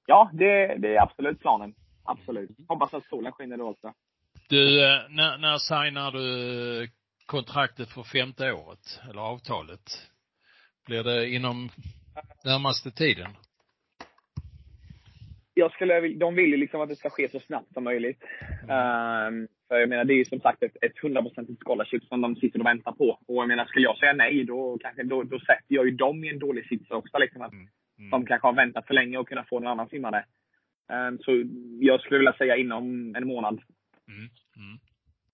Ja, 0.07 0.31
det, 0.33 0.77
det 0.79 0.97
är 0.97 1.03
absolut 1.03 1.41
planen. 1.41 1.75
Absolut. 2.05 2.51
Hoppas 2.69 2.95
att 2.95 3.05
solen 3.05 3.33
skiner 3.33 3.57
då 3.57 3.69
också. 3.69 3.93
Du, 4.49 4.85
eh, 4.85 5.01
när, 5.09 5.39
när 5.39 5.59
signar 5.59 6.12
du 6.12 6.89
kontraktet 7.27 7.89
för 7.89 8.03
femte 8.03 8.53
året? 8.53 9.01
Eller 9.11 9.21
avtalet? 9.21 10.11
Blir 10.87 11.05
det 11.05 11.29
inom 11.29 11.71
närmaste 12.45 12.91
tiden? 12.91 13.31
Jag 15.59 15.73
skulle, 15.73 16.01
de 16.01 16.35
vill 16.35 16.51
ju 16.51 16.57
liksom 16.57 16.81
att 16.81 16.88
det 16.88 16.97
ska 16.97 17.11
ske 17.11 17.29
så 17.29 17.40
snabbt 17.40 17.73
som 17.73 17.85
möjligt. 17.85 18.23
Ehm, 18.69 19.49
för 19.69 19.79
jag 19.81 19.88
menar, 19.88 20.05
det 20.05 20.14
är 20.14 20.23
ju 20.23 20.25
som 20.25 20.40
sagt 20.40 20.62
ett, 20.62 20.77
ett 20.81 20.97
100% 21.03 21.57
scholarship 21.61 22.05
som 22.05 22.21
de 22.21 22.37
sitter 22.37 22.61
och 22.61 22.66
väntar 22.66 22.92
på. 22.92 23.19
Och 23.29 23.37
jag 23.37 23.49
menar, 23.49 23.64
skulle 23.64 23.85
jag 23.85 23.99
säga 23.99 24.12
nej, 24.12 24.45
då, 24.45 24.79
kanske, 24.81 25.03
då, 25.03 25.23
då 25.23 25.38
sätter 25.38 25.75
jag 25.75 25.85
ju 25.85 25.90
dem 25.90 26.25
i 26.25 26.29
en 26.29 26.38
dålig 26.38 26.69
sits 26.69 26.90
också. 26.90 27.19
Liksom, 27.19 27.42
att 27.42 27.53
Mm. 27.99 28.11
De 28.11 28.27
kanske 28.27 28.47
har 28.47 28.55
väntat 28.55 28.87
för 28.87 28.95
länge 28.95 29.19
och 29.19 29.29
kunna 29.29 29.45
få 29.45 29.61
någon 29.61 29.73
annan 29.73 29.88
simmare. 29.88 30.25
Ehm, 30.92 31.19
så 31.19 31.45
jag 31.81 32.01
skulle 32.01 32.19
vilja 32.19 32.33
säga 32.33 32.57
inom 32.57 33.14
en 33.16 33.27
månad. 33.27 33.61
Mm. 34.09 34.29
Mm. 34.57 34.79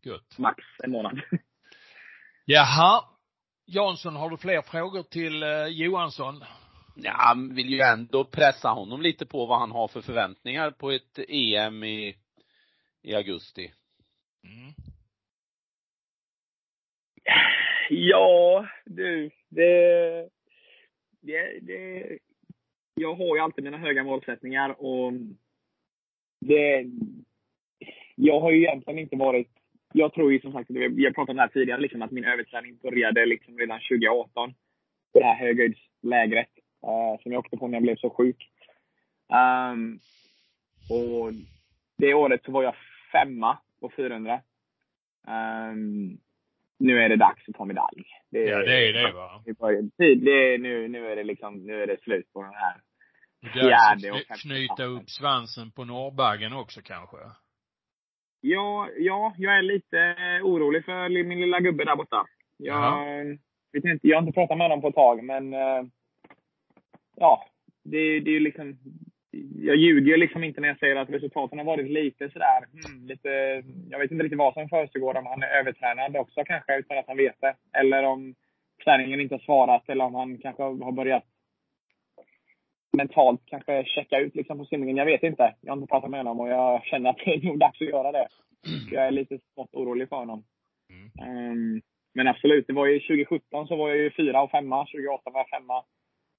Gött. 0.04 0.38
Max 0.38 0.64
en 0.85 0.90
månad. 0.90 1.20
Jaha. 2.44 3.04
Jansson, 3.66 4.16
har 4.16 4.30
du 4.30 4.37
fler 4.37 4.62
frågor 4.62 5.02
till 5.02 5.42
eh, 5.42 5.66
Johansson? 5.66 6.35
Ja, 6.94 7.12
han 7.14 7.55
vill 7.55 7.70
ju 7.70 7.81
ändå 7.81 8.24
pressa 8.24 8.68
honom 8.68 9.02
lite 9.02 9.26
på 9.26 9.46
vad 9.46 9.59
han 9.59 9.70
har 9.70 9.88
för 9.88 10.00
förväntningar 10.00 10.70
på 10.70 10.90
ett 10.90 11.18
EM 11.28 11.85
i, 11.85 12.16
i 13.02 13.14
augusti. 13.14 13.72
Mm. 14.44 14.72
Ja, 17.90 18.66
du. 18.85 19.31
Det, 19.48 20.28
det, 21.20 21.61
det, 21.61 22.18
jag 22.94 23.14
har 23.14 23.37
ju 23.37 23.42
alltid 23.42 23.64
mina 23.64 23.78
höga 23.78 24.05
målsättningar 24.05 24.83
och 24.83 25.12
det, 26.40 26.87
jag 28.16 28.40
har 28.40 28.52
ju 28.52 28.62
egentligen 28.62 28.98
inte 28.98 29.16
varit, 29.16 29.48
jag 29.92 30.14
tror 30.14 30.33
ju 30.33 30.40
som 30.40 30.52
sagt, 30.52 30.70
vi 30.70 31.05
har 31.05 31.12
pratat 31.12 31.31
om 31.31 31.37
det 31.37 31.42
här 31.42 31.48
tidigare, 31.48 31.81
liksom, 31.81 32.02
att 32.02 32.11
min 32.11 32.24
överträning 32.24 32.76
började 32.76 33.26
liksom 33.26 33.59
redan 33.59 33.81
2018. 33.81 34.55
På 35.12 35.18
det 35.18 35.24
här 35.24 35.38
höghöjdslägret 35.38 36.48
eh, 36.83 37.23
som 37.23 37.33
jag 37.33 37.38
åkte 37.38 37.57
på 37.57 37.68
när 37.68 37.75
jag 37.75 37.83
blev 37.83 37.97
så 37.97 38.11
sjuk. 38.11 38.51
Ehm, 39.33 39.99
och 40.90 41.33
det 41.99 42.14
året 42.14 42.45
så 42.45 42.53
var 42.53 42.62
jag 42.62 42.75
femma 43.12 43.59
på 43.81 43.90
400. 43.97 44.40
Ehm, 45.29 46.18
nu 46.79 47.03
är 47.03 47.09
det 47.09 47.16
dags 47.16 47.49
att 47.49 47.55
ta 47.55 47.64
medalj. 47.64 48.05
Det, 48.31 48.45
Ja, 48.45 48.59
det 48.59 48.88
är 48.88 48.92
det 48.92 49.12
va? 49.12 49.42
det 49.99 50.59
nu, 50.59 50.88
nu 50.88 51.07
är 51.07 51.16
det 51.16 51.25
liksom, 51.25 51.66
nu 51.66 51.83
är 51.83 51.87
det 51.87 52.01
slut 52.01 52.33
på 52.33 52.42
den 52.42 52.55
här. 52.55 52.81
Fjärde 53.53 54.11
och 54.11 54.27
femte 54.29 54.42
knyta 54.42 54.85
upp 54.85 55.11
svansen 55.11 55.71
på 55.71 55.85
norrbaggen 55.85 56.53
också 56.53 56.81
kanske? 56.85 57.16
Ja, 58.40 58.88
ja, 58.99 59.35
jag 59.38 59.59
är 59.59 59.62
lite 59.62 60.16
orolig 60.42 60.85
för 60.85 61.25
min 61.25 61.40
lilla 61.40 61.61
gubbe 61.61 61.85
där 61.85 61.97
borta. 61.97 62.27
Jag, 62.57 63.25
vet 63.73 63.85
inte, 63.85 64.09
jag 64.09 64.16
har 64.16 64.23
inte 64.23 64.35
pratat 64.35 64.59
med 64.59 64.64
honom 64.64 64.81
på 64.81 64.88
ett 64.88 64.95
tag, 64.95 65.25
men 65.25 65.55
eh, 65.55 65.83
ja, 67.22 67.44
det, 67.85 68.20
det 68.20 68.30
är 68.30 68.35
ju 68.35 68.40
liksom, 68.40 68.76
jag 69.68 69.76
ljuger 69.76 70.12
ju 70.12 70.16
liksom 70.16 70.44
inte 70.44 70.61
när 70.61 70.68
jag 70.68 70.78
säger 70.78 70.96
att 70.96 71.11
resultaten 71.11 71.58
har 71.58 71.64
varit 71.64 71.90
lite 71.90 72.30
sådär, 72.30 72.61
hmm, 72.72 73.06
lite, 73.06 73.28
jag 73.90 73.98
vet 73.98 74.11
inte 74.11 74.24
riktigt 74.24 74.38
vad 74.38 74.54
som 74.54 74.68
försiggår, 74.68 75.16
om 75.16 75.26
han 75.26 75.42
är 75.42 75.58
övertränad 75.61 76.16
också 76.16 76.44
kanske 76.44 76.78
utan 76.78 76.98
att 76.98 77.08
han 77.08 77.16
vet 77.16 77.40
det. 77.40 77.54
Eller 77.72 78.02
om 78.02 78.35
träningen 78.85 79.20
inte 79.20 79.35
har 79.35 79.40
svarat 79.40 79.88
eller 79.88 80.04
om 80.04 80.14
han 80.14 80.38
kanske 80.38 80.62
har 80.62 80.92
börjat 80.92 81.24
mentalt 82.96 83.40
kanske 83.46 83.85
checka 83.85 84.18
ut 84.18 84.35
liksom 84.35 84.58
på 84.58 84.64
simningen. 84.64 84.96
Jag 84.96 85.06
vet 85.06 85.22
inte. 85.22 85.54
Jag 85.61 85.72
har 85.72 85.76
inte 85.76 85.90
pratat 85.90 86.11
med 86.11 86.20
honom 86.20 86.40
och 86.40 86.48
jag 86.48 86.85
känner 86.85 87.11
att 87.11 87.16
det 87.24 87.35
är 87.35 87.46
nog 87.46 87.58
dags 87.58 87.80
att 87.80 87.88
göra 87.88 88.12
det. 88.12 88.28
Jag 88.90 89.06
är 89.06 89.11
lite 89.11 89.38
smått 89.54 89.74
orolig 89.74 90.08
för 90.08 90.16
honom. 90.16 90.44
Mm. 90.92 91.11
Ehm, 91.28 91.82
men 92.14 92.28
absolut, 92.28 92.66
det 92.66 92.72
var 92.72 92.87
ju 92.87 93.00
2017 93.00 93.66
så 93.66 93.76
var 93.76 93.88
jag 93.88 93.98
ju 93.98 94.11
fyra 94.11 94.42
och 94.42 94.50
femma, 94.50 94.87
2018 94.87 95.32
var 95.32 95.40
jag 95.40 95.61
femma. 95.61 95.85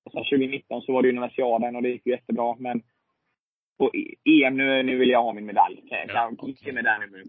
Och 0.05 0.11
sen 0.11 0.23
2019 0.23 0.81
så 0.81 0.93
var 0.93 1.01
det 1.01 1.09
universiaden 1.09 1.75
och 1.75 1.81
det 1.83 1.89
gick 1.89 2.05
ju 2.05 2.11
jättebra. 2.11 2.55
Men 2.59 2.81
på 3.77 3.91
EM 4.25 4.57
nu, 4.57 4.83
nu 4.83 4.97
vill 4.97 5.09
jag 5.09 5.23
ha 5.23 5.33
min 5.33 5.45
medalj. 5.45 5.75
Kan 5.89 5.97
jag 5.97 6.09
Ja, 6.09 6.13
kan 6.13 6.33
okej. 6.39 6.55
ge 6.61 6.71
mig 6.71 6.83
där 6.83 6.99
nu. 6.99 7.23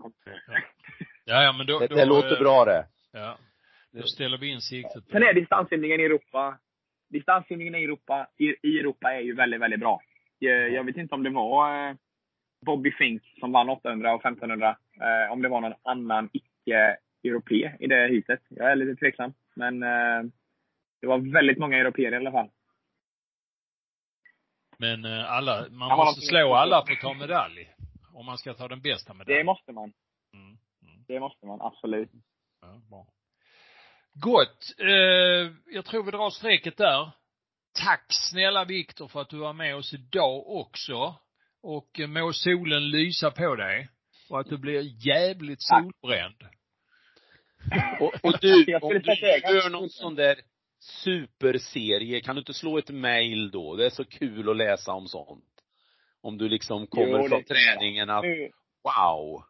Ja, 1.24 1.42
ja, 1.42 1.52
men 1.52 1.66
då, 1.66 1.78
Det, 1.78 1.87
då 1.87 1.94
det 1.96 2.04
låter 2.04 2.37
eh, 2.37 2.38
bra 2.40 2.64
det. 2.64 2.87
Ja. 3.12 3.38
Då 3.92 4.02
ställer 4.02 4.38
vi 4.38 4.48
in 4.48 4.60
siktet 4.60 5.06
på 5.06 5.10
Sen 5.12 5.22
är 5.22 5.34
distanssimningen 5.34 6.00
i 6.00 6.04
Europa. 6.04 6.58
Distanssimningen 7.08 7.74
i 7.74 7.84
Europa, 7.84 8.26
i, 8.37 8.44
i 8.68 8.78
Europa 8.78 9.12
är 9.12 9.20
ju 9.20 9.34
väldigt, 9.34 9.60
väldigt 9.60 9.80
bra. 9.80 10.00
Jag, 10.38 10.72
jag 10.72 10.84
vet 10.84 10.96
inte 10.96 11.14
om 11.14 11.22
det 11.22 11.30
var 11.30 11.88
eh, 11.88 11.94
Bobby 12.66 12.92
Fink 12.92 13.22
som 13.40 13.52
vann 13.52 13.68
800 13.68 14.14
och 14.14 14.20
1500. 14.20 14.76
Eh, 15.00 15.32
om 15.32 15.42
det 15.42 15.48
var 15.48 15.60
någon 15.60 15.74
annan 15.82 16.30
icke-europé 16.32 17.72
i 17.80 17.87
det 17.87 18.08
heatet. 18.08 18.40
Jag 18.48 18.70
är 18.72 18.76
lite 18.76 18.96
tveksam. 18.96 19.32
Men 19.56 19.82
eh, 19.82 20.22
det 21.00 21.06
var 21.06 21.32
väldigt 21.32 21.58
många 21.58 21.78
europeer 21.78 22.12
i 22.12 22.16
alla 22.16 22.32
fall. 22.32 22.48
Men 24.78 25.04
eh, 25.04 25.32
alla, 25.32 25.66
man 25.70 25.88
Ja, 25.88 25.96
måste 25.96 26.20
slå 26.20 26.54
alla 26.54 26.87
för 26.87 26.92
att 26.92 27.00
ta 27.00 27.14
medalj. 27.14 27.74
Om 28.12 28.26
man 28.26 28.38
ska 28.38 28.54
ta 28.54 28.68
den 28.68 28.80
bästa 28.80 29.14
medaljen. 29.14 29.38
Det 29.38 29.44
måste 29.44 29.72
man. 29.72 29.92
Mm. 30.34 30.46
Mm. 30.82 31.04
Det 31.08 31.20
måste 31.20 31.46
man 31.46 31.60
absolut. 31.60 32.10
Ja, 32.60 32.80
bra. 32.90 33.06
Gott. 34.14 34.74
Eh, 34.78 35.52
jag 35.74 35.84
tror 35.84 36.02
vi 36.04 36.10
drar 36.10 36.30
strecket 36.30 36.76
där. 36.76 37.10
Tack 37.84 38.06
snälla 38.08 38.64
Viktor 38.64 39.08
för 39.08 39.20
att 39.20 39.28
du 39.30 39.38
var 39.38 39.52
med 39.52 39.76
oss 39.76 39.94
idag 39.94 40.48
också. 40.48 41.14
Och 41.62 42.00
eh, 42.00 42.06
må 42.08 42.32
solen 42.32 42.90
lysa 42.90 43.30
på 43.30 43.54
dig. 43.54 43.88
Och 44.30 44.40
att 44.40 44.48
du 44.48 44.58
blir 44.58 45.06
jävligt 45.06 45.60
Tack. 45.70 45.82
solbränd. 45.82 46.48
Och, 48.00 48.14
och 48.22 48.38
du, 48.40 48.76
om 48.76 48.90
du 48.90 49.14
gör 49.54 49.70
någon 49.70 49.90
sån 49.90 50.14
där 50.14 50.40
superserie, 50.84 52.20
kan 52.20 52.34
du 52.34 52.38
inte 52.38 52.54
slå 52.54 52.78
ett 52.78 52.90
mail 52.90 53.50
då? 53.50 53.76
Det 53.76 53.86
är 53.86 53.90
så 53.90 54.04
kul 54.04 54.50
att 54.50 54.56
läsa 54.56 54.92
om 54.92 55.06
sånt. 55.06 55.44
Om 56.20 56.38
du 56.38 56.48
liksom 56.48 56.86
kommer 56.86 57.18
Jo, 57.18 57.28
från 57.28 57.44
träningen 57.44 58.10
att, 58.10 58.24
Nu, 58.24 58.50
wow. 58.82 59.44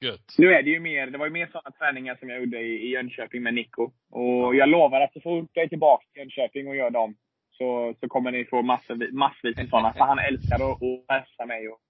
Gött. 0.00 0.34
nu 0.38 0.54
är 0.54 0.62
det 0.62 0.70
ju 0.70 0.80
mer, 0.80 1.06
det 1.06 1.18
var 1.18 1.26
ju 1.26 1.32
mer 1.32 1.46
sådana 1.46 1.70
träningar 1.70 2.16
som 2.16 2.28
jag 2.28 2.40
gjorde 2.40 2.60
i, 2.60 2.86
i 2.86 2.90
Jönköping 2.90 3.42
med 3.42 3.54
Nico. 3.54 3.90
Och 4.10 4.56
jag 4.56 4.68
lovar 4.68 5.00
att 5.00 5.12
så 5.12 5.20
fort 5.20 5.50
jag 5.52 5.64
är 5.64 5.68
tillbaka 5.68 6.04
till 6.12 6.20
Jönköping 6.20 6.68
och 6.68 6.76
gör 6.76 6.90
dem 6.90 7.16
så, 7.50 7.94
så 8.00 8.08
kommer 8.08 8.30
ni 8.30 8.44
få 8.44 8.62
massor, 8.62 9.12
massvis 9.12 9.56
med 9.56 9.68
sådana. 9.68 9.92
För 9.92 10.04
han 10.04 10.18
älskar 10.18 10.56
att, 10.56 10.82
att 10.82 11.06
pressa 11.06 11.46
mig 11.46 11.68
och 11.68 11.80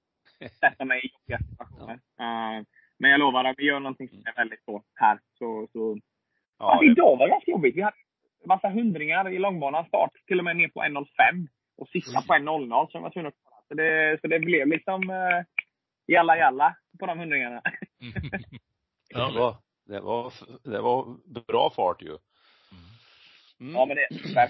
sätta 0.60 0.84
mig 0.84 1.00
i 1.04 1.10
jobbiga 1.12 1.38
situationer. 1.38 1.94
Eh, 1.94 2.64
men 2.98 3.10
jag 3.10 3.20
lovar 3.20 3.44
att 3.44 3.58
vi 3.58 3.64
gör 3.64 3.80
någonting 3.80 4.08
som 4.08 4.22
är 4.26 4.36
väldigt 4.36 4.64
så 4.64 4.82
här. 4.94 5.18
Så, 5.38 5.68
så. 5.72 5.98
Ja, 6.58 6.70
Alltså, 6.72 6.84
det, 6.84 6.92
idag 6.92 7.16
var 7.16 7.26
det 7.26 7.30
ganska 7.32 7.50
jobbigt. 7.50 7.76
Vi 7.76 7.82
hade 7.82 7.96
en 8.42 8.48
massa 8.48 8.68
hundringar 8.68 9.32
i 9.32 9.38
långbanan 9.38 9.84
start, 9.86 10.10
till 10.26 10.38
och 10.38 10.44
med 10.44 10.56
ner 10.56 10.68
på 10.68 10.80
1.05. 10.82 11.48
Och 11.78 11.88
sista 11.88 12.22
på 12.22 12.34
1.00 12.34 12.68
som 12.68 12.90
jag 12.92 13.00
var 13.00 13.10
tvungen 13.10 13.28
att 13.28 13.34
kolla. 13.44 13.56
Så 13.68 13.74
det, 13.74 14.18
så 14.20 14.26
det 14.26 14.38
blev 14.38 14.68
liksom 14.68 15.10
eh, 15.10 15.44
jalla 16.06 16.36
jalla 16.36 16.76
på 17.00 17.06
de 17.06 17.18
hundringarna. 17.18 17.62
det, 19.14 19.18
var, 19.38 19.56
det, 19.86 20.00
var, 20.00 20.32
det 20.64 20.80
var 20.80 21.18
bra 21.46 21.70
fart 21.76 22.02
ju. 22.02 22.16
Mm. 23.60 23.74
Ja, 23.74 23.86
men 23.86 23.96
det 23.96 24.02
är. 24.40 24.48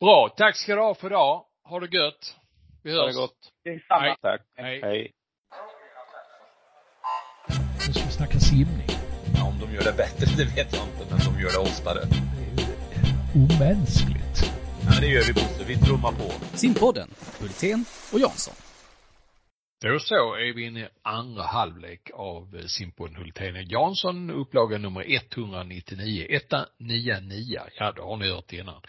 Bra. 0.00 0.28
Tack 0.36 0.56
ska 0.56 0.74
du 0.74 0.80
ha 0.80 0.94
för 0.94 1.06
idag. 1.06 1.44
Ha 1.64 1.80
det 1.80 1.96
gött. 1.96 2.36
Vi 2.82 2.96
Ha 2.96 3.04
hörs. 3.04 3.14
det 3.14 3.20
gott. 3.20 3.52
Det 3.64 3.70
är 3.70 3.78
samma. 3.88 4.00
Hej. 4.00 4.16
Tack. 4.20 4.40
Hej. 4.56 4.80
Hej. 4.82 5.12
Nu 7.86 7.92
ska 7.92 8.04
vi 8.04 8.10
snacka 8.12 8.38
simning. 8.38 8.83
Gör 9.74 9.84
det 9.84 9.96
bättre, 9.96 10.26
det 10.36 10.44
vet 10.44 10.74
jag 10.74 10.84
inte, 10.86 11.06
men 11.10 11.18
de 11.18 11.40
gör 11.40 11.52
det 11.52 11.58
oftare. 11.58 12.00
Det 12.04 12.16
är 12.56 13.06
ju 13.06 13.44
omänskligt. 13.44 14.52
Ja, 14.80 14.90
men 14.90 15.00
det 15.00 15.06
gör 15.06 15.24
vi 15.26 15.32
Bosse, 15.32 15.64
vi 15.66 15.76
trummar 15.76 16.12
på. 16.12 16.32
Simpodden, 16.56 17.10
Hultén 17.40 17.84
och 18.12 18.20
Jansson. 18.20 18.54
Då 19.80 19.98
så 19.98 20.34
är 20.34 20.54
vi 20.54 20.66
inne 20.66 20.80
i 20.80 20.88
andra 21.02 21.42
halvlek 21.42 22.10
av 22.14 22.56
eh, 22.56 22.66
Simpon 22.66 23.16
Hultén 23.16 23.68
Jansson, 23.68 24.30
upplaga 24.30 24.78
nummer 24.78 25.04
199, 25.08 26.26
199. 26.30 27.60
Ja, 27.78 27.92
det 27.92 28.02
har 28.02 28.16
ni 28.16 28.30
hört 28.30 28.52
innan. 28.52 28.80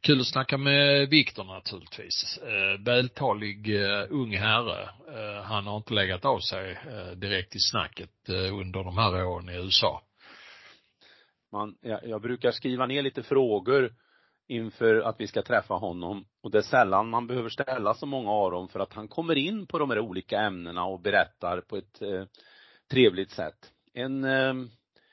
Kul 0.00 0.20
att 0.20 0.26
snacka 0.26 0.58
med 0.58 1.08
Viktor 1.08 1.44
naturligtvis. 1.44 2.38
Eh, 2.42 2.84
vältalig 2.84 3.82
eh, 3.82 4.04
ung 4.10 4.36
herre. 4.36 4.82
Eh, 4.82 5.42
han 5.44 5.66
har 5.66 5.76
inte 5.76 5.94
legat 5.94 6.24
av 6.24 6.40
sig 6.40 6.72
eh, 6.72 7.16
direkt 7.16 7.56
i 7.56 7.60
snacket 7.60 8.28
eh, 8.28 8.58
under 8.58 8.84
de 8.84 8.98
här 8.98 9.24
åren 9.24 9.48
i 9.48 9.56
USA. 9.56 10.02
Man, 11.52 11.76
jag, 11.80 12.08
jag 12.08 12.22
brukar 12.22 12.50
skriva 12.50 12.86
ner 12.86 13.02
lite 13.02 13.22
frågor 13.22 13.94
inför 14.48 15.00
att 15.00 15.20
vi 15.20 15.26
ska 15.26 15.42
träffa 15.42 15.74
honom 15.74 16.24
och 16.42 16.50
det 16.50 16.58
är 16.58 16.62
sällan 16.62 17.08
man 17.08 17.26
behöver 17.26 17.48
ställa 17.48 17.94
så 17.94 18.06
många 18.06 18.30
av 18.30 18.50
dem 18.50 18.68
för 18.68 18.80
att 18.80 18.92
han 18.92 19.08
kommer 19.08 19.34
in 19.38 19.66
på 19.66 19.78
de 19.78 19.90
här 19.90 19.98
olika 19.98 20.40
ämnena 20.40 20.84
och 20.84 21.00
berättar 21.00 21.60
på 21.60 21.76
ett 21.76 22.02
eh, 22.02 22.24
trevligt 22.90 23.30
sätt. 23.30 23.72
En 23.94 24.24
eh, 24.24 24.54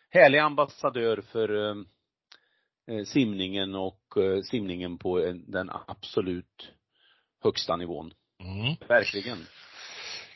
härlig 0.10 0.40
ambassadör 0.40 1.22
för 1.22 1.70
eh, 1.70 1.76
eh, 2.88 3.04
simningen 3.04 3.76
och 3.76 4.18
eh, 4.18 4.42
simningen 4.42 4.98
på 4.98 5.20
en, 5.20 5.52
den 5.52 5.70
absolut 5.88 6.72
högsta 7.44 7.76
nivån. 7.76 8.14
Mm. 8.40 8.76
Verkligen. 8.88 9.38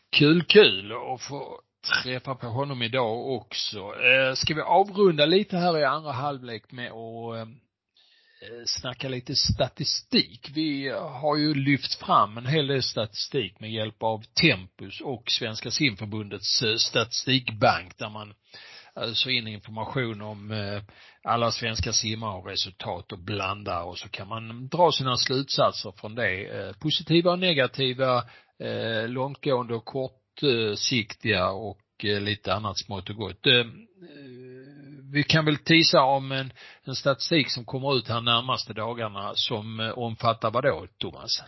Kul, 0.10 0.44
kul 0.44 0.92
att 0.92 1.22
få 1.22 1.62
träffa 1.82 2.36
på 2.36 2.48
honom 2.48 2.82
idag 2.82 3.28
också. 3.28 3.80
Eh, 3.80 4.34
ska 4.34 4.54
vi 4.54 4.62
avrunda 4.62 5.26
lite 5.26 5.58
här 5.58 5.78
i 5.78 5.84
andra 5.84 6.12
halvlek 6.12 6.72
med 6.72 6.92
att 6.92 7.38
ehm, 7.38 7.52
eh, 8.42 8.64
snacka 8.66 9.10
lite 9.10 9.36
statistik. 9.36 10.50
Vi 10.54 10.90
har 10.90 11.38
ju 11.38 11.54
lyft 11.54 11.96
fram 11.96 12.38
en 12.38 12.46
hel 12.46 12.68
del 12.68 12.84
statistik 12.84 13.60
med 13.60 13.72
hjälp 13.72 14.04
av 14.04 14.24
Tempus 14.42 15.02
och 15.02 15.24
Svenska 15.28 15.72
simförbundets 15.72 16.62
eh, 16.62 16.76
statistikbank 16.76 17.98
där 17.98 18.10
man 18.10 18.34
alltså 18.94 19.30
in 19.30 19.48
information 19.48 20.22
om 20.22 20.52
eh, 20.52 20.82
alla 21.24 21.52
svenska 21.52 21.94
simmare 21.94 22.38
och 22.38 22.48
resultat 22.48 23.12
och 23.12 23.20
blandar 23.20 23.84
och 23.84 23.98
så 23.98 24.10
kan 24.10 24.28
man 24.28 24.68
dra 24.68 24.92
sina 24.92 25.18
slutsatser 25.18 25.94
från 25.98 26.16
det. 26.16 26.46
Eh, 26.46 26.74
positiva 26.74 27.32
och 27.32 27.40
negativa, 27.40 28.24
långtgående 29.08 29.76
och 29.76 29.86
kortsiktiga 30.40 31.50
och 31.50 32.06
eh, 32.06 32.22
lite 32.22 32.54
annat 32.54 32.78
smått 32.78 33.10
och 33.10 33.16
gott. 33.16 33.48
Eh, 33.48 33.54
eh, 33.54 33.66
vi 35.14 35.24
kan 35.24 35.46
väl 35.46 35.58
tisa 35.58 36.02
om 36.02 36.32
en, 36.32 36.54
en 36.84 36.96
statistik 36.96 37.52
som 37.52 37.66
kommer 37.66 37.98
ut 37.98 38.08
här 38.08 38.22
närmaste 38.22 38.74
dagarna 38.74 39.36
som 39.36 39.94
omfattar 39.96 40.52
vad 40.52 40.64
då, 40.64 40.88
Thomas? 40.98 41.44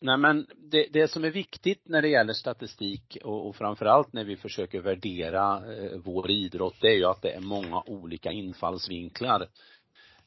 Nej 0.00 0.16
men 0.16 0.46
det, 0.70 0.86
det 0.92 1.08
som 1.08 1.24
är 1.24 1.30
viktigt 1.30 1.88
när 1.88 2.02
det 2.02 2.08
gäller 2.08 2.32
statistik 2.32 3.16
och, 3.24 3.48
och 3.48 3.56
framförallt 3.56 4.12
när 4.12 4.24
vi 4.24 4.36
försöker 4.36 4.80
värdera 4.80 5.74
eh, 5.74 5.98
vår 6.04 6.30
idrott, 6.30 6.76
det 6.80 6.88
är 6.88 6.96
ju 6.96 7.04
att 7.04 7.22
det 7.22 7.30
är 7.30 7.40
många 7.40 7.82
olika 7.86 8.32
infallsvinklar. 8.32 9.40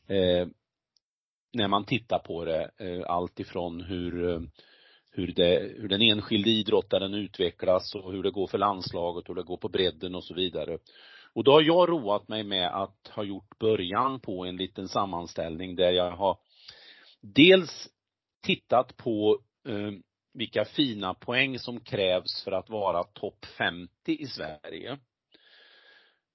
Eh, 0.08 0.48
när 1.54 1.68
man 1.68 1.86
tittar 1.86 2.20
på 2.20 2.46
det, 2.46 2.72
eh, 2.78 3.02
allt 3.08 3.40
ifrån 3.40 3.82
hur, 3.82 4.30
eh, 4.30 4.40
hur, 5.20 5.28
det, 5.28 5.72
hur 5.78 5.88
den 5.88 6.02
enskilde 6.02 6.50
idrottaren 6.50 7.14
utvecklas 7.14 7.96
och 7.96 8.12
hur 8.12 8.24
det 8.24 8.32
går 8.32 8.48
för 8.48 8.58
landslaget, 8.58 9.30
hur 9.30 9.36
det 9.36 9.44
går 9.44 9.58
på 9.58 9.70
bredden 9.70 10.16
och 10.16 10.24
så 10.24 10.34
vidare. 10.34 10.78
Och 11.34 11.44
då 11.44 11.52
har 11.52 11.62
jag 11.62 11.90
roat 11.90 12.28
mig 12.28 12.44
med 12.44 12.68
att 12.68 13.08
ha 13.08 13.24
gjort 13.24 13.60
början 13.60 14.20
på 14.20 14.46
en 14.46 14.58
liten 14.58 14.88
sammanställning 14.88 15.76
där 15.76 15.92
jag 15.92 16.12
har 16.12 16.38
dels 17.22 17.90
tittat 18.42 18.98
på 18.98 19.40
eh, 19.68 19.92
vilka 20.34 20.66
fina 20.66 21.14
poäng 21.14 21.60
som 21.60 21.80
krävs 21.80 22.44
för 22.44 22.52
att 22.52 22.70
vara 22.70 23.04
topp 23.04 23.46
50 23.58 23.92
i 24.06 24.28
Sverige. 24.28 24.98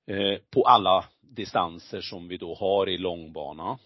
Eh, 0.06 0.38
på 0.50 0.62
alla 0.62 1.04
distanser 1.20 2.00
som 2.00 2.28
vi 2.28 2.36
då 2.36 2.54
har 2.54 2.88
i 2.88 2.98
långbana. 2.98 3.78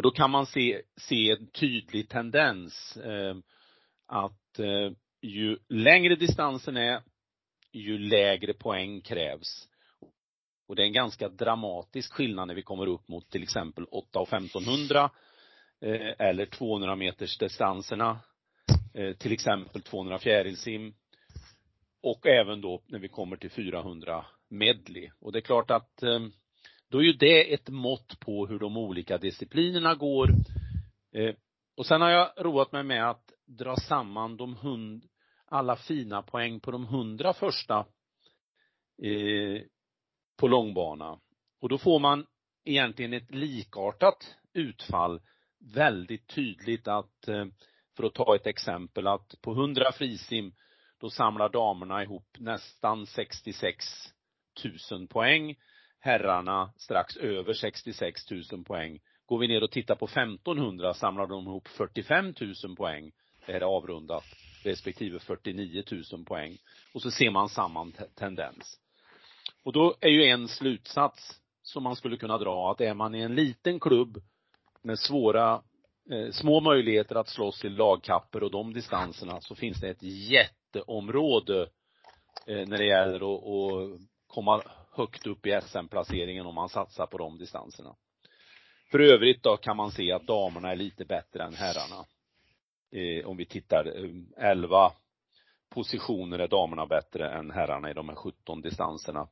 Och 0.00 0.04
då 0.04 0.10
kan 0.10 0.30
man 0.30 0.46
se, 0.46 0.82
se 0.96 1.30
en 1.30 1.46
tydlig 1.46 2.08
tendens 2.08 2.96
eh, 2.96 3.36
att 4.06 4.58
eh, 4.58 4.92
ju 5.22 5.58
längre 5.68 6.16
distansen 6.16 6.76
är, 6.76 7.02
ju 7.72 7.98
lägre 7.98 8.54
poäng 8.54 9.00
krävs. 9.00 9.68
Och 10.68 10.76
det 10.76 10.82
är 10.82 10.86
en 10.86 10.92
ganska 10.92 11.28
dramatisk 11.28 12.12
skillnad 12.12 12.48
när 12.48 12.54
vi 12.54 12.62
kommer 12.62 12.86
upp 12.86 13.08
mot 13.08 13.30
till 13.30 13.42
exempel 13.42 13.84
8 13.84 14.18
och 14.18 14.28
1500 14.32 15.10
eh, 15.80 16.14
eller 16.18 16.46
200 16.46 16.96
meters 16.96 17.38
distanserna, 17.38 18.20
eh, 18.94 19.16
till 19.16 19.32
exempel 19.32 19.82
200 19.82 20.18
fjärilsim 20.18 20.94
och 22.02 22.26
även 22.26 22.60
då 22.60 22.82
när 22.86 22.98
vi 22.98 23.08
kommer 23.08 23.36
till 23.36 23.50
400 23.50 24.26
medley. 24.48 25.10
Och 25.20 25.32
det 25.32 25.38
är 25.38 25.40
klart 25.40 25.70
att 25.70 26.02
eh, 26.02 26.20
då 26.90 26.98
är 26.98 27.02
ju 27.02 27.12
det 27.12 27.54
ett 27.54 27.68
mått 27.68 28.20
på 28.20 28.46
hur 28.46 28.58
de 28.58 28.76
olika 28.76 29.18
disciplinerna 29.18 29.94
går. 29.94 30.30
Eh, 31.14 31.34
och 31.76 31.86
sen 31.86 32.00
har 32.00 32.10
jag 32.10 32.32
roat 32.36 32.72
mig 32.72 32.82
med 32.82 33.10
att 33.10 33.32
dra 33.46 33.76
samman 33.76 34.36
de 34.36 34.56
hund, 34.56 35.04
alla 35.46 35.76
fina 35.76 36.22
poäng 36.22 36.60
på 36.60 36.70
de 36.70 36.86
hundra 36.86 37.32
första 37.32 37.78
eh, 39.02 39.62
på 40.36 40.48
långbana. 40.48 41.20
Och 41.60 41.68
då 41.68 41.78
får 41.78 41.98
man 41.98 42.26
egentligen 42.64 43.12
ett 43.12 43.34
likartat 43.34 44.36
utfall 44.52 45.20
väldigt 45.74 46.26
tydligt 46.26 46.88
att, 46.88 47.28
eh, 47.28 47.46
för 47.96 48.04
att 48.04 48.14
ta 48.14 48.36
ett 48.36 48.46
exempel, 48.46 49.06
att 49.06 49.40
på 49.42 49.52
100 49.52 49.92
frisim 49.92 50.52
då 50.98 51.10
samlar 51.10 51.48
damerna 51.48 52.02
ihop 52.02 52.36
nästan 52.38 53.06
66 53.06 53.84
000 54.90 55.08
poäng. 55.08 55.56
Herrarna 56.00 56.72
strax 56.76 57.16
över 57.16 57.54
66 57.54 58.30
000 58.30 58.64
poäng. 58.64 59.00
Går 59.26 59.38
vi 59.38 59.48
ner 59.48 59.62
och 59.62 59.70
tittar 59.70 59.94
på 59.94 60.04
1500 60.04 60.94
samlar 60.94 61.26
de 61.26 61.46
ihop 61.46 61.68
45 61.68 62.34
000 62.64 62.76
poäng. 62.76 63.12
Det 63.46 63.52
här 63.52 63.60
är 63.60 63.76
avrundat 63.76 64.24
respektive 64.62 65.18
49 65.18 65.82
000 66.12 66.24
poäng. 66.24 66.58
Och 66.94 67.02
så 67.02 67.10
ser 67.10 67.30
man 67.30 67.48
samma 67.48 67.92
tendens. 68.14 68.80
Och 69.64 69.72
då 69.72 69.96
är 70.00 70.08
ju 70.08 70.24
en 70.24 70.48
slutsats 70.48 71.40
som 71.62 71.82
man 71.82 71.96
skulle 71.96 72.16
kunna 72.16 72.38
dra 72.38 72.70
att 72.70 72.80
är 72.80 72.94
man 72.94 73.14
i 73.14 73.20
en 73.20 73.34
liten 73.34 73.80
klubb 73.80 74.22
med 74.82 74.98
svåra, 74.98 75.62
eh, 76.10 76.30
små 76.30 76.60
möjligheter 76.60 77.16
att 77.16 77.28
slåss 77.28 77.64
i 77.64 77.68
lagkapper 77.68 78.42
och 78.42 78.50
de 78.50 78.72
distanserna 78.72 79.40
så 79.40 79.54
finns 79.54 79.80
det 79.80 79.88
ett 79.88 80.02
jätteområde 80.02 81.62
eh, 82.46 82.68
när 82.68 82.78
det 82.78 82.86
gäller 82.86 83.34
att, 83.34 83.44
att 83.44 84.00
komma 84.26 84.62
högt 84.90 85.26
upp 85.26 85.46
i 85.46 85.60
SM-placeringen 85.62 86.46
om 86.46 86.54
man 86.54 86.68
satsar 86.68 87.06
på 87.06 87.18
de 87.18 87.38
distanserna. 87.38 87.96
För 88.90 88.98
övrigt 88.98 89.42
då 89.42 89.56
kan 89.56 89.76
man 89.76 89.90
se 89.90 90.12
att 90.12 90.26
damerna 90.26 90.70
är 90.70 90.76
lite 90.76 91.04
bättre 91.04 91.42
än 91.42 91.54
herrarna. 91.54 92.04
Eh, 92.92 93.26
om 93.26 93.36
vi 93.36 93.46
tittar, 93.46 93.86
eh, 93.86 94.50
elva 94.50 94.86
11 94.86 94.92
positioner 95.70 96.38
är 96.38 96.48
damerna 96.48 96.86
bättre 96.86 97.30
än 97.30 97.50
herrarna 97.50 97.90
i 97.90 97.94
de 97.94 98.08
här 98.08 98.16
17 98.16 98.62
distanserna. 98.62 99.28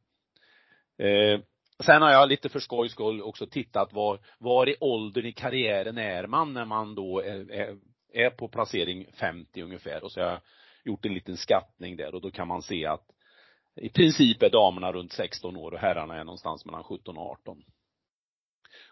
Eh, 0.99 1.41
sen 1.85 2.03
har 2.03 2.11
jag 2.11 2.29
lite 2.29 2.49
för 2.49 2.61
skojs 2.61 2.93
skull 2.93 3.23
också 3.23 3.47
tittat 3.47 3.93
var, 3.93 4.19
var 4.39 4.69
i 4.69 4.77
åldern 4.81 5.27
i 5.27 5.33
karriären 5.33 5.99
är 5.99 6.27
man 6.27 6.53
när 6.53 6.65
man 6.65 6.95
då 6.95 7.21
är, 7.21 7.51
är, 7.51 7.79
är 8.13 8.31
på 8.31 8.49
placering 8.49 9.07
50 9.13 9.63
ungefär 9.63 10.05
och 10.05 10.13
så 10.13 10.21
har 10.21 10.29
jag 10.29 10.41
gjort 10.85 11.07
en 11.07 11.15
liten 11.15 11.37
skattning 11.37 11.97
där 11.97 12.15
och 12.15 12.21
då 12.21 12.31
kan 12.31 12.49
man 12.49 12.63
se 12.63 12.87
att 12.87 13.07
i 13.81 13.89
princip 13.89 14.43
är 14.43 14.51
damerna 14.51 14.93
runt 14.93 15.13
16 15.13 15.57
år 15.57 15.73
och 15.73 15.79
herrarna 15.79 16.17
är 16.17 16.25
någonstans 16.25 16.65
mellan 16.65 16.85
17 16.85 17.19
och 17.19 17.31
18. 17.31 17.65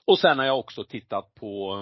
Och 0.04 0.18
sen 0.18 0.38
har 0.38 0.46
jag 0.46 0.58
också 0.58 0.84
tittat 0.84 1.34
på 1.34 1.74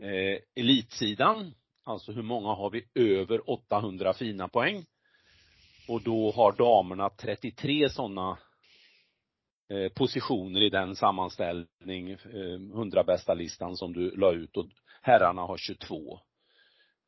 eh, 0.00 0.38
elitsidan, 0.54 1.54
alltså 1.84 2.12
hur 2.12 2.22
många 2.22 2.48
har 2.48 2.70
vi 2.70 2.84
över 2.94 3.50
800 3.50 4.12
fina 4.12 4.48
poäng? 4.48 4.84
Och 5.88 6.02
då 6.02 6.30
har 6.30 6.52
damerna 6.52 7.10
33 7.10 7.88
sådana 7.88 8.38
eh, 9.70 9.92
positioner 9.92 10.62
i 10.62 10.70
den 10.70 10.96
sammanställning, 10.96 12.10
eh, 12.10 12.54
100 12.74 13.04
bästa 13.04 13.34
listan 13.34 13.76
som 13.76 13.92
du 13.92 14.16
la 14.16 14.32
ut 14.32 14.56
och 14.56 14.66
herrarna 15.02 15.42
har 15.42 15.56
22. 15.56 16.20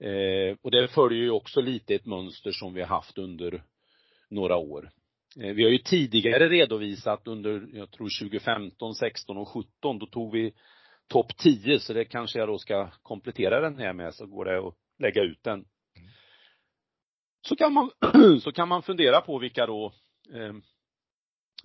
Eh, 0.04 0.56
och 0.62 0.70
det 0.70 0.88
följer 0.88 1.22
ju 1.22 1.30
också 1.30 1.60
lite 1.60 1.94
ett 1.94 2.06
mönster 2.06 2.52
som 2.52 2.74
vi 2.74 2.80
har 2.80 2.88
haft 2.88 3.18
under 3.18 3.62
några 4.30 4.56
år. 4.56 4.90
Eh, 5.36 5.54
vi 5.54 5.64
har 5.64 5.70
ju 5.70 5.78
tidigare 5.78 6.48
redovisat 6.48 7.26
under, 7.26 7.68
jag 7.72 7.90
tror 7.90 8.08
2015, 8.20 8.94
16 8.94 9.36
och 9.36 9.48
17, 9.48 9.98
då 9.98 10.06
tog 10.06 10.32
vi 10.32 10.52
topp 11.08 11.36
10, 11.36 11.80
så 11.80 11.92
det 11.92 12.04
kanske 12.04 12.38
jag 12.38 12.48
då 12.48 12.58
ska 12.58 12.90
komplettera 13.02 13.60
den 13.60 13.78
här 13.78 13.92
med, 13.92 14.14
så 14.14 14.26
går 14.26 14.44
det 14.44 14.58
att 14.58 14.74
lägga 14.98 15.22
ut 15.22 15.42
den. 15.42 15.64
Så 17.46 17.56
kan 17.56 17.72
man, 17.72 17.90
så 18.40 18.52
kan 18.52 18.68
man 18.68 18.82
fundera 18.82 19.20
på 19.20 19.38
vilka 19.38 19.66
då, 19.66 19.92
eh, 20.34 20.52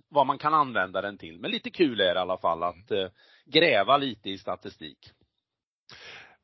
vad 0.09 0.27
man 0.27 0.37
kan 0.37 0.53
använda 0.53 1.01
den 1.01 1.17
till. 1.17 1.39
Men 1.39 1.51
lite 1.51 1.69
kul 1.69 1.99
är 1.99 2.13
det 2.13 2.19
i 2.19 2.21
alla 2.21 2.37
fall 2.37 2.63
att 2.63 2.91
eh, 2.91 3.07
gräva 3.45 3.97
lite 3.97 4.29
i 4.29 4.37
statistik. 4.37 4.97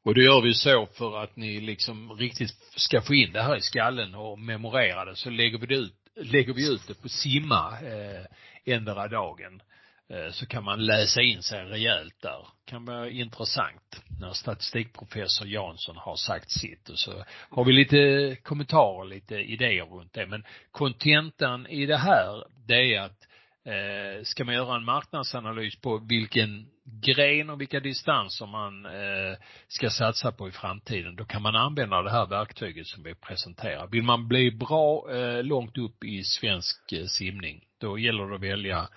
Och 0.03 0.15
det 0.15 0.23
gör 0.23 0.41
vi 0.41 0.53
så 0.53 0.85
för 0.85 1.17
att 1.17 1.35
ni 1.35 1.61
liksom 1.61 2.11
riktigt 2.11 2.49
ska 2.75 3.01
få 3.01 3.13
in 3.13 3.31
det 3.31 3.41
här 3.41 3.57
i 3.57 3.61
skallen 3.61 4.15
och 4.15 4.39
memorera 4.39 5.05
det, 5.05 5.15
så 5.15 5.29
lägger 5.29 5.57
vi 5.57 5.65
det 5.65 5.75
ut 5.75 6.00
lägger 6.15 6.53
vi 6.53 6.73
ut 6.73 6.87
det 6.87 7.01
på 7.01 7.09
simma 7.09 7.77
eh, 7.81 8.25
ändra 8.65 9.07
dagen 9.07 9.61
eh, 10.09 10.31
så 10.31 10.45
kan 10.45 10.63
man 10.63 10.85
läsa 10.85 11.21
in 11.21 11.43
sig 11.43 11.65
rejält 11.65 12.21
där. 12.21 12.47
Kan 12.65 12.85
vara 12.85 13.09
intressant 13.09 14.03
när 14.19 14.33
statistikprofessor 14.33 15.47
Jansson 15.47 15.97
har 15.97 16.15
sagt 16.15 16.51
sitt 16.51 16.89
och 16.89 16.99
så 16.99 17.23
har 17.49 17.65
vi 17.65 17.73
lite 17.73 18.37
kommentarer, 18.43 19.05
lite 19.05 19.35
idéer 19.35 19.85
runt 19.85 20.13
det. 20.13 20.27
Men 20.27 20.43
kontentan 20.71 21.67
i 21.67 21.85
det 21.85 21.97
här, 21.97 22.43
det 22.67 22.95
är 22.95 23.01
att 23.01 23.27
eh, 23.65 24.23
ska 24.23 24.45
man 24.45 24.55
göra 24.55 24.75
en 24.75 24.85
marknadsanalys 24.85 25.81
på 25.81 25.97
vilken 25.97 26.67
gren 27.01 27.49
och 27.49 27.61
vilka 27.61 27.79
distanser 27.79 28.45
man 28.45 28.85
eh, 28.85 29.37
ska 29.67 29.89
satsa 29.89 30.31
på 30.31 30.47
i 30.47 30.51
framtiden, 30.51 31.15
då 31.15 31.25
kan 31.25 31.41
man 31.41 31.55
använda 31.55 32.01
det 32.01 32.11
här 32.11 32.25
verktyget 32.25 32.87
som 32.87 33.03
vi 33.03 33.15
presenterar. 33.15 33.87
Vill 33.87 34.03
man 34.03 34.27
bli 34.27 34.51
bra 34.51 35.15
eh, 35.15 35.43
långt 35.43 35.77
upp 35.77 36.03
i 36.03 36.23
svensk 36.23 36.91
eh, 36.91 37.05
simning, 37.05 37.63
då 37.77 37.99
gäller 37.99 38.29
det 38.29 38.35
att 38.35 38.41
välja 38.41 38.89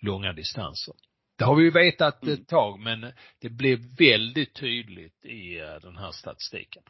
långa 0.00 0.32
distanser. 0.32 0.94
Det 1.38 1.44
har 1.44 1.56
vi 1.56 1.62
ju 1.62 1.70
vetat 1.70 2.26
ett 2.26 2.48
tag, 2.48 2.80
men 2.80 3.12
det 3.40 3.50
blev 3.50 3.78
väldigt 3.98 4.54
tydligt 4.54 5.24
i 5.24 5.58
eh, 5.58 5.74
den 5.82 5.96
här 5.96 6.10
statistiken. 6.10 6.82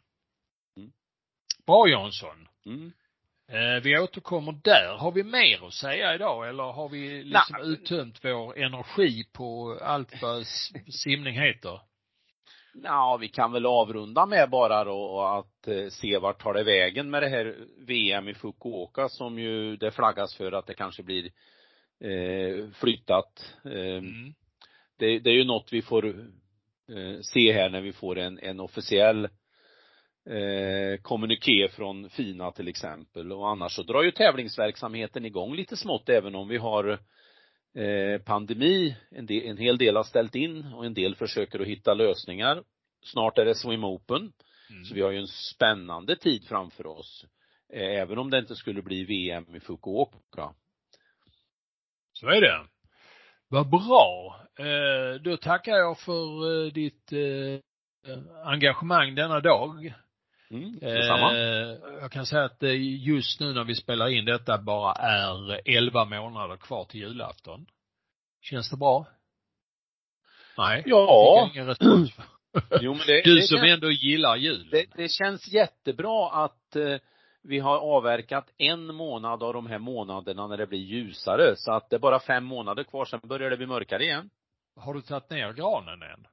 Mm. 0.77 0.91
Bra 1.65 1.89
Jansson. 1.89 2.47
Mm. 2.65 2.91
Eh, 3.47 3.83
vi 3.83 3.99
återkommer 3.99 4.51
där. 4.63 4.97
Har 4.97 5.11
vi 5.11 5.23
mer 5.23 5.67
att 5.67 5.73
säga 5.73 6.15
idag 6.15 6.49
eller 6.49 6.63
har 6.63 6.89
vi 6.89 7.23
liksom 7.23 7.57
Nej. 7.59 7.67
uttömt 7.71 8.19
vår 8.25 8.57
energi 8.57 9.23
på 9.33 9.77
allt 9.81 10.21
vad 10.21 10.47
simning 11.03 11.33
heter? 11.39 11.79
Ja, 12.83 13.17
vi 13.21 13.27
kan 13.27 13.51
väl 13.51 13.65
avrunda 13.65 14.25
med 14.25 14.49
bara 14.49 14.83
då 14.83 15.21
att 15.21 15.67
eh, 15.67 15.87
se 15.89 16.17
vart 16.17 16.41
tar 16.41 16.53
det 16.53 16.63
vägen 16.63 17.09
med 17.09 17.23
det 17.23 17.29
här 17.29 17.55
VM 17.87 18.27
i 18.27 18.33
Fukuoka 18.33 19.09
som 19.09 19.39
ju 19.39 19.75
det 19.77 19.91
flaggas 19.91 20.35
för 20.35 20.51
att 20.51 20.67
det 20.67 20.73
kanske 20.73 21.03
blir 21.03 21.25
eh, 22.03 22.69
flyttat. 22.73 23.55
Eh, 23.65 23.97
Mm. 23.97 24.33
det, 24.99 25.19
det 25.19 25.29
är 25.29 25.35
ju 25.35 25.43
något 25.45 25.73
vi 25.73 25.81
får 25.81 26.05
eh, 26.05 27.19
se 27.21 27.53
här 27.53 27.69
när 27.69 27.81
vi 27.81 27.93
får 27.93 28.17
en, 28.17 28.39
en 28.39 28.59
officiell 28.59 29.29
eh, 30.29 31.01
kommuniké 31.01 31.67
från 31.71 32.09
FINA 32.09 32.51
till 32.51 32.67
exempel 32.67 33.31
och 33.31 33.49
annars 33.49 33.75
så 33.75 33.83
drar 33.83 34.03
ju 34.03 34.11
tävlingsverksamheten 34.11 35.25
igång 35.25 35.55
lite 35.55 35.77
smått 35.77 36.09
även 36.09 36.35
om 36.35 36.47
vi 36.47 36.57
har 36.57 36.89
eh, 37.77 38.21
pandemi, 38.25 38.95
en, 39.11 39.25
del, 39.25 39.43
en 39.45 39.57
hel 39.57 39.77
del 39.77 39.95
har 39.95 40.03
ställt 40.03 40.35
in 40.35 40.73
och 40.73 40.85
en 40.85 40.93
del 40.93 41.15
försöker 41.15 41.59
att 41.59 41.67
hitta 41.67 41.93
lösningar. 41.93 42.63
Snart 43.05 43.37
är 43.37 43.45
det 43.45 43.55
Swim 43.55 43.83
Open, 43.83 44.31
Mm. 44.69 44.85
så 44.85 44.93
vi 44.95 45.01
har 45.01 45.11
ju 45.11 45.17
en 45.17 45.27
spännande 45.27 46.15
tid 46.15 46.47
framför 46.47 46.87
oss. 46.87 47.25
Eh, 47.73 48.01
även 48.01 48.17
om 48.17 48.29
det 48.29 48.39
inte 48.39 48.55
skulle 48.55 48.81
bli 48.81 49.05
VM 49.05 49.55
i 49.55 49.59
Fukuoka. 49.59 50.53
Så 52.13 52.27
är 52.27 52.41
det. 52.41 52.67
Vad 53.47 53.69
bra. 53.69 54.35
Eh, 54.59 55.21
då 55.21 55.37
tackar 55.37 55.71
jag 55.71 55.99
för 55.99 56.65
eh, 56.65 56.71
ditt 56.73 57.11
eh, 57.13 57.59
engagemang 58.45 59.15
denna 59.15 59.39
dag. 59.39 59.93
Mm, 60.53 60.79
detsamma. 60.79 61.31
Eh, 61.37 61.77
jag 62.01 62.11
kan 62.11 62.25
säga 62.25 62.43
att 62.43 62.59
det 62.59 62.73
just 62.75 63.39
nu 63.39 63.53
när 63.53 63.63
vi 63.63 63.75
spelar 63.75 64.07
in 64.07 64.25
detta 64.25 64.57
bara 64.57 64.93
är 64.93 65.61
11 65.65 66.05
månader 66.05 66.57
kvar 66.57 66.85
till 66.85 66.99
julafton. 66.99 67.65
Känns 68.41 68.69
det 68.69 68.77
bra? 68.77 69.07
Nej. 70.57 70.83
Ja. 70.85 71.45
Fick 71.47 71.55
jag 71.55 71.55
ingen 71.55 71.67
respons. 71.67 72.11
Jo, 72.81 72.93
men 72.93 73.01
det, 73.07 73.21
Du 73.23 73.35
det 73.35 73.41
som 73.47 73.57
känns- 73.57 73.69
ändå 73.69 73.91
gillar 73.91 74.35
jul. 74.35 74.69
Det, 74.71 74.85
det 74.95 75.07
känns 75.11 75.47
jättebra 75.53 76.29
att 76.31 76.75
eh, 76.75 76.95
vi 77.43 77.59
har 77.59 77.77
avverkat 77.79 78.45
en 78.57 78.95
månad 78.95 79.43
av 79.43 79.53
de 79.53 79.67
här 79.67 79.79
månaderna 79.79 80.47
när 80.47 80.57
det 80.57 80.67
blir 80.67 80.79
ljusare. 80.79 81.53
Så 81.57 81.71
att 81.73 81.89
det 81.89 81.95
är 81.95 81.99
bara 81.99 82.19
fem 82.19 82.43
månader 82.43 82.83
kvar, 82.83 83.05
sen 83.05 83.19
börjar 83.23 83.49
det 83.49 83.57
bli 83.57 83.65
mörkare 83.65 84.03
igen. 84.03 84.29
Har 84.75 84.93
du 84.93 85.01
tagit 85.01 85.29
ner 85.29 85.53
granen 85.53 86.01
än? 86.03 86.27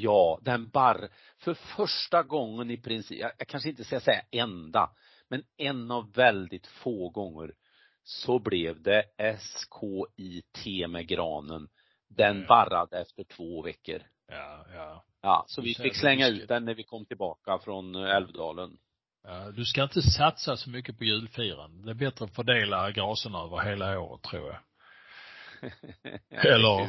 Ja, 0.00 0.38
den 0.42 0.68
barr, 0.68 1.08
för 1.38 1.54
första 1.54 2.22
gången 2.22 2.70
i 2.70 2.76
princip, 2.76 3.18
jag, 3.20 3.32
jag 3.38 3.48
kanske 3.48 3.68
inte 3.68 3.84
ska 3.84 4.00
säga 4.00 4.22
enda, 4.30 4.90
men 5.28 5.42
en 5.56 5.90
av 5.90 6.12
väldigt 6.12 6.66
få 6.66 7.08
gånger 7.08 7.54
så 8.02 8.38
blev 8.38 8.82
det 8.82 9.04
SKIT 9.38 10.88
med 10.90 11.06
granen. 11.08 11.68
Den 12.08 12.36
Mm. 12.36 12.46
barrade 12.46 13.00
efter 13.00 13.24
två 13.24 13.62
veckor. 13.62 14.02
Ja, 14.28 14.66
ja. 14.74 15.04
Ja, 15.22 15.44
så 15.48 15.62
vi 15.62 15.74
fick 15.74 15.96
slänga 15.96 16.28
ut 16.28 16.48
den 16.48 16.64
när 16.64 16.74
vi 16.74 16.82
kom 16.84 17.06
tillbaka 17.06 17.58
från 17.58 17.94
eh, 17.94 18.16
Älvdalen. 18.16 18.78
ja. 19.24 19.50
Du 19.50 19.64
ska 19.64 19.82
inte 19.82 20.02
satsa 20.02 20.56
så 20.56 20.70
mycket 20.70 20.98
på 20.98 21.04
julfirande. 21.04 21.84
Det 21.84 21.90
är 21.90 22.10
bättre 22.10 22.24
att 22.24 22.34
fördela 22.34 22.90
graserna 22.90 23.38
över 23.38 23.70
hela 23.70 24.00
året 24.00 24.22
tror 24.22 24.46
jag. 24.48 24.58
Ja, 26.28 26.38
Eller, 26.54 26.88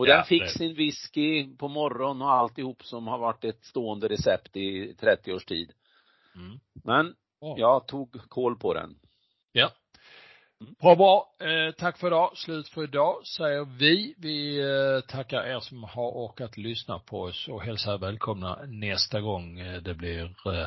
Och 0.00 0.08
Ja, 0.08 0.16
den 0.16 0.24
fick 0.24 0.42
det- 0.42 0.48
sin 0.48 0.74
whisky 0.74 1.56
på 1.56 1.68
morgonen 1.68 2.22
och 2.22 2.32
alltihop 2.32 2.84
som 2.84 3.06
har 3.06 3.18
varit 3.18 3.44
ett 3.44 3.64
stående 3.64 4.08
recept 4.08 4.56
i 4.56 4.94
30 5.00 5.32
års 5.32 5.44
tid. 5.44 5.72
mm. 6.36 6.60
Men 6.84 7.14
Bra. 7.40 7.54
jag 7.58 7.86
tog 7.88 8.28
koll 8.28 8.58
på 8.58 8.74
den. 8.74 8.94
Ja. 9.52 9.70
Bra, 10.80 10.96
bra. 10.96 11.32
Eh, 11.48 11.72
tack 11.74 11.98
för 11.98 12.06
idag. 12.06 12.30
Slut 12.36 12.68
för 12.68 12.84
idag, 12.84 13.26
säger 13.26 13.64
vi. 13.78 14.14
Vi 14.18 14.60
eh, 14.60 15.00
tackar 15.08 15.42
er 15.42 15.60
som 15.60 15.84
har 15.84 16.10
orkat 16.10 16.56
lyssna 16.56 16.98
på 16.98 17.20
oss 17.22 17.48
och 17.48 17.62
hälsar 17.62 17.98
välkomna 17.98 18.58
nästa 18.66 19.20
gång 19.20 19.60
eh, 19.60 19.82
det 19.82 19.94
blir 19.94 20.34
eh, 20.46 20.66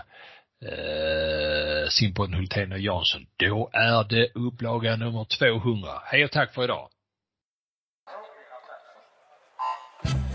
eh, 0.70 1.88
Simpodden 1.90 2.34
Hultén 2.34 2.72
och 2.72 2.80
Jansson. 2.80 3.26
Då 3.38 3.70
är 3.74 4.04
det 4.04 4.32
upplaga 4.36 4.96
nummer 4.96 5.26
200. 5.40 5.90
Hej 6.06 6.24
och 6.26 6.32
tack 6.32 6.54
för 6.54 6.64
idag. 6.64 6.90